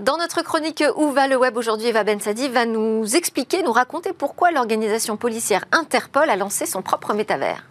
Dans 0.00 0.16
notre 0.16 0.40
chronique 0.40 0.82
Où 0.96 1.10
va 1.10 1.28
le 1.28 1.36
web 1.36 1.58
aujourd'hui, 1.58 1.88
Eva 1.88 2.04
Bensadi 2.04 2.48
va 2.48 2.64
nous 2.64 3.04
expliquer, 3.16 3.62
nous 3.62 3.70
raconter 3.70 4.14
pourquoi 4.14 4.50
l'organisation 4.50 5.18
policière 5.18 5.66
Interpol 5.72 6.30
a 6.30 6.36
lancé 6.36 6.64
son 6.64 6.80
propre 6.80 7.12
métavers. 7.12 7.66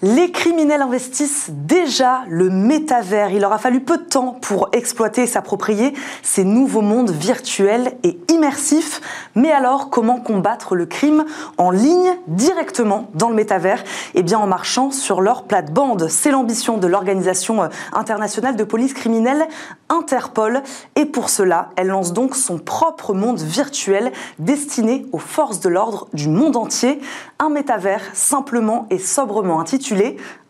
Les 0.00 0.30
criminels 0.30 0.82
investissent 0.82 1.50
déjà 1.50 2.20
le 2.28 2.50
métavers. 2.50 3.32
Il 3.32 3.44
aura 3.44 3.58
fallu 3.58 3.80
peu 3.80 3.98
de 3.98 4.04
temps 4.04 4.38
pour 4.40 4.68
exploiter 4.70 5.22
et 5.22 5.26
s'approprier 5.26 5.92
ces 6.22 6.44
nouveaux 6.44 6.82
mondes 6.82 7.10
virtuels 7.10 7.94
et 8.04 8.16
immersifs. 8.28 9.00
Mais 9.34 9.50
alors, 9.50 9.90
comment 9.90 10.20
combattre 10.20 10.76
le 10.76 10.86
crime 10.86 11.24
en 11.56 11.72
ligne 11.72 12.14
directement 12.28 13.10
dans 13.14 13.28
le 13.28 13.34
métavers? 13.34 13.82
Eh 14.14 14.22
bien, 14.22 14.38
en 14.38 14.46
marchant 14.46 14.92
sur 14.92 15.20
leur 15.20 15.42
plate-bande. 15.42 16.06
C'est 16.08 16.30
l'ambition 16.30 16.78
de 16.78 16.86
l'Organisation 16.86 17.64
euh, 17.64 17.68
internationale 17.92 18.54
de 18.54 18.62
police 18.62 18.94
criminelle 18.94 19.48
Interpol. 19.88 20.62
Et 20.94 21.06
pour 21.06 21.28
cela, 21.28 21.70
elle 21.74 21.88
lance 21.88 22.12
donc 22.12 22.36
son 22.36 22.58
propre 22.58 23.14
monde 23.14 23.40
virtuel 23.40 24.12
destiné 24.38 25.06
aux 25.10 25.18
forces 25.18 25.58
de 25.58 25.68
l'ordre 25.68 26.06
du 26.12 26.28
monde 26.28 26.54
entier. 26.54 27.00
Un 27.40 27.48
métavers 27.48 28.02
simplement 28.12 28.86
et 28.90 28.98
sobrement 28.98 29.58
intitulé 29.58 29.87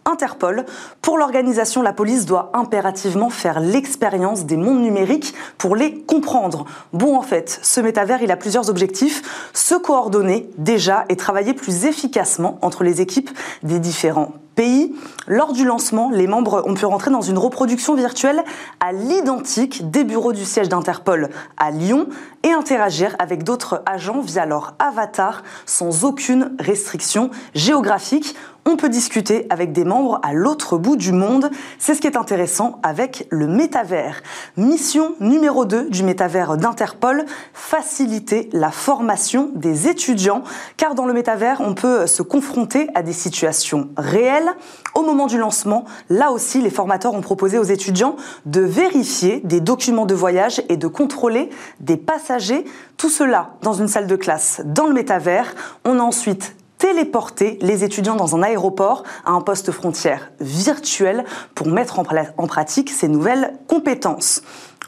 Interpol. 0.08 0.64
Pour 1.02 1.18
l'organisation, 1.18 1.82
la 1.82 1.92
police 1.92 2.24
doit 2.24 2.50
impérativement 2.54 3.28
faire 3.28 3.60
l'expérience 3.60 4.46
des 4.46 4.56
mondes 4.56 4.80
numériques 4.80 5.34
pour 5.58 5.76
les 5.76 6.00
comprendre. 6.00 6.64
Bon, 6.94 7.16
en 7.16 7.22
fait, 7.22 7.60
ce 7.62 7.80
métavers, 7.80 8.22
il 8.22 8.30
a 8.30 8.36
plusieurs 8.36 8.70
objectifs. 8.70 9.50
Se 9.52 9.74
coordonner 9.74 10.48
déjà 10.56 11.04
et 11.10 11.16
travailler 11.16 11.52
plus 11.52 11.84
efficacement 11.84 12.58
entre 12.62 12.84
les 12.84 13.02
équipes 13.02 13.30
des 13.62 13.78
différents 13.78 14.32
pays. 14.58 14.92
Lors 15.28 15.52
du 15.52 15.64
lancement, 15.64 16.10
les 16.10 16.26
membres 16.26 16.64
ont 16.66 16.74
pu 16.74 16.84
rentrer 16.84 17.12
dans 17.12 17.20
une 17.20 17.38
reproduction 17.38 17.94
virtuelle 17.94 18.42
à 18.80 18.92
l'identique 18.92 19.88
des 19.90 20.02
bureaux 20.02 20.32
du 20.32 20.44
siège 20.44 20.68
d'Interpol 20.68 21.28
à 21.58 21.70
Lyon 21.70 22.08
et 22.42 22.50
interagir 22.50 23.14
avec 23.20 23.44
d'autres 23.44 23.82
agents 23.86 24.20
via 24.20 24.46
leur 24.46 24.74
avatar 24.80 25.44
sans 25.64 26.04
aucune 26.04 26.56
restriction 26.58 27.30
géographique. 27.54 28.34
On 28.70 28.76
peut 28.76 28.90
discuter 28.90 29.46
avec 29.48 29.72
des 29.72 29.86
membres 29.86 30.20
à 30.22 30.34
l'autre 30.34 30.76
bout 30.76 30.96
du 30.96 31.12
monde. 31.12 31.48
C'est 31.78 31.94
ce 31.94 32.02
qui 32.02 32.06
est 32.06 32.18
intéressant 32.18 32.80
avec 32.82 33.26
le 33.30 33.46
métavers. 33.46 34.20
Mission 34.58 35.14
numéro 35.20 35.64
2 35.64 35.88
du 35.88 36.02
métavers 36.02 36.58
d'Interpol, 36.58 37.24
faciliter 37.54 38.50
la 38.52 38.70
formation 38.70 39.50
des 39.54 39.88
étudiants. 39.88 40.44
Car 40.76 40.94
dans 40.94 41.06
le 41.06 41.14
métavers, 41.14 41.62
on 41.62 41.72
peut 41.72 42.06
se 42.06 42.20
confronter 42.20 42.88
à 42.94 43.02
des 43.02 43.14
situations 43.14 43.88
réelles 43.96 44.54
au 44.94 45.02
moment 45.02 45.28
du 45.28 45.38
lancement, 45.38 45.84
là 46.10 46.32
aussi, 46.32 46.60
les 46.60 46.70
formateurs 46.70 47.14
ont 47.14 47.20
proposé 47.20 47.56
aux 47.56 47.62
étudiants 47.62 48.16
de 48.46 48.60
vérifier 48.60 49.40
des 49.44 49.60
documents 49.60 50.06
de 50.06 50.14
voyage 50.14 50.60
et 50.68 50.76
de 50.76 50.88
contrôler 50.88 51.50
des 51.78 51.96
passagers. 51.96 52.64
Tout 52.96 53.08
cela 53.08 53.50
dans 53.62 53.74
une 53.74 53.86
salle 53.86 54.08
de 54.08 54.16
classe 54.16 54.60
dans 54.64 54.86
le 54.86 54.92
métavers. 54.92 55.54
On 55.84 56.00
a 56.00 56.02
ensuite 56.02 56.56
téléporté 56.78 57.58
les 57.60 57.84
étudiants 57.84 58.16
dans 58.16 58.36
un 58.36 58.42
aéroport 58.42 59.02
à 59.24 59.32
un 59.32 59.40
poste 59.40 59.72
frontière 59.72 60.30
virtuel 60.40 61.24
pour 61.54 61.66
mettre 61.66 61.98
en, 61.98 62.04
pratique 62.46 62.90
ces 62.90 63.08
nouvelles 63.08 63.52
compétences. 63.66 64.42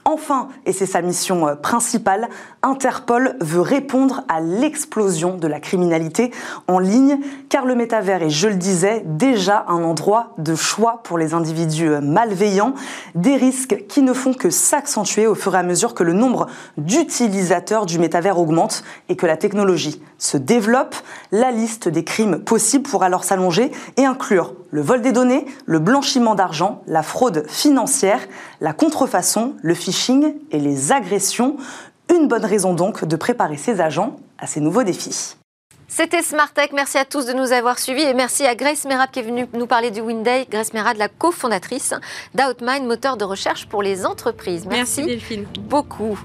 Enfin, 0.04 0.48
et 0.64 0.72
c'est 0.72 0.86
sa 0.86 1.02
mission 1.02 1.46
euh, 1.46 1.54
principale, 1.54 2.28
Interpol 2.62 3.36
veut 3.40 3.62
répondre 3.62 4.22
à 4.28 4.40
l'explosion 4.40 5.36
de 5.36 5.46
la 5.46 5.60
criminalité 5.60 6.30
en 6.68 6.78
ligne, 6.78 7.18
car 7.48 7.64
le 7.64 7.74
métavers 7.74 8.22
est, 8.22 8.30
je 8.30 8.48
le 8.48 8.56
disais, 8.56 9.02
déjà 9.06 9.64
un 9.68 9.82
endroit 9.82 10.34
de 10.36 10.54
choix 10.54 11.00
pour 11.02 11.16
les 11.16 11.32
individus 11.32 11.88
malveillants, 12.02 12.74
des 13.14 13.36
risques 13.36 13.86
qui 13.88 14.02
ne 14.02 14.12
font 14.12 14.34
que 14.34 14.50
s'accentuer 14.50 15.26
au 15.26 15.34
fur 15.34 15.54
et 15.54 15.58
à 15.58 15.62
mesure 15.62 15.94
que 15.94 16.02
le 16.02 16.12
nombre 16.12 16.48
d'utilisateurs 16.76 17.86
du 17.86 17.98
métavers 17.98 18.38
augmente 18.38 18.84
et 19.08 19.16
que 19.16 19.26
la 19.26 19.38
technologie 19.38 20.02
se 20.18 20.36
développe. 20.36 20.94
La 21.32 21.50
liste 21.50 21.88
des 21.88 22.04
crimes 22.04 22.40
possibles 22.40 22.88
pourra 22.88 23.06
alors 23.06 23.24
s'allonger 23.24 23.72
et 23.96 24.04
inclure 24.04 24.54
le 24.70 24.82
vol 24.82 25.00
des 25.00 25.12
données, 25.12 25.46
le 25.66 25.78
blanchiment 25.78 26.34
d'argent, 26.34 26.82
la 26.86 27.02
fraude 27.02 27.44
financière, 27.48 28.20
la 28.60 28.72
contrefaçon, 28.72 29.54
le 29.62 29.74
phishing 29.74 30.34
et 30.52 30.60
les 30.60 30.92
agressions. 30.92 31.56
Une 32.12 32.26
bonne 32.26 32.44
raison 32.44 32.74
donc 32.74 33.04
de 33.04 33.16
préparer 33.16 33.56
ses 33.56 33.80
agents 33.80 34.16
à 34.38 34.46
ces 34.48 34.60
nouveaux 34.60 34.82
défis. 34.82 35.36
C'était 35.86 36.22
Smartech. 36.22 36.72
Merci 36.72 36.98
à 36.98 37.04
tous 37.04 37.26
de 37.26 37.32
nous 37.32 37.52
avoir 37.52 37.78
suivis 37.78 38.02
et 38.02 38.14
merci 38.14 38.46
à 38.46 38.54
Grace 38.54 38.84
Merad 38.84 39.10
qui 39.10 39.20
est 39.20 39.22
venue 39.22 39.46
nous 39.52 39.66
parler 39.66 39.90
du 39.90 40.00
Winday. 40.00 40.46
Grace 40.50 40.72
Merad, 40.72 40.96
la 40.96 41.08
cofondatrice 41.08 41.94
d'Outmind, 42.34 42.84
moteur 42.84 43.16
de 43.16 43.24
recherche 43.24 43.66
pour 43.66 43.82
les 43.82 44.06
entreprises. 44.06 44.66
Merci, 44.66 45.04
Delphine. 45.04 45.46
Beaucoup. 45.60 46.18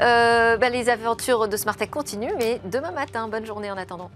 Euh, 0.00 0.56
bah, 0.56 0.68
les 0.68 0.88
aventures 0.88 1.48
de 1.48 1.56
Smartech 1.56 1.90
continuent, 1.90 2.34
mais 2.38 2.60
demain 2.70 2.92
matin. 2.92 3.28
Bonne 3.28 3.46
journée 3.46 3.70
en 3.70 3.76
attendant. 3.76 4.10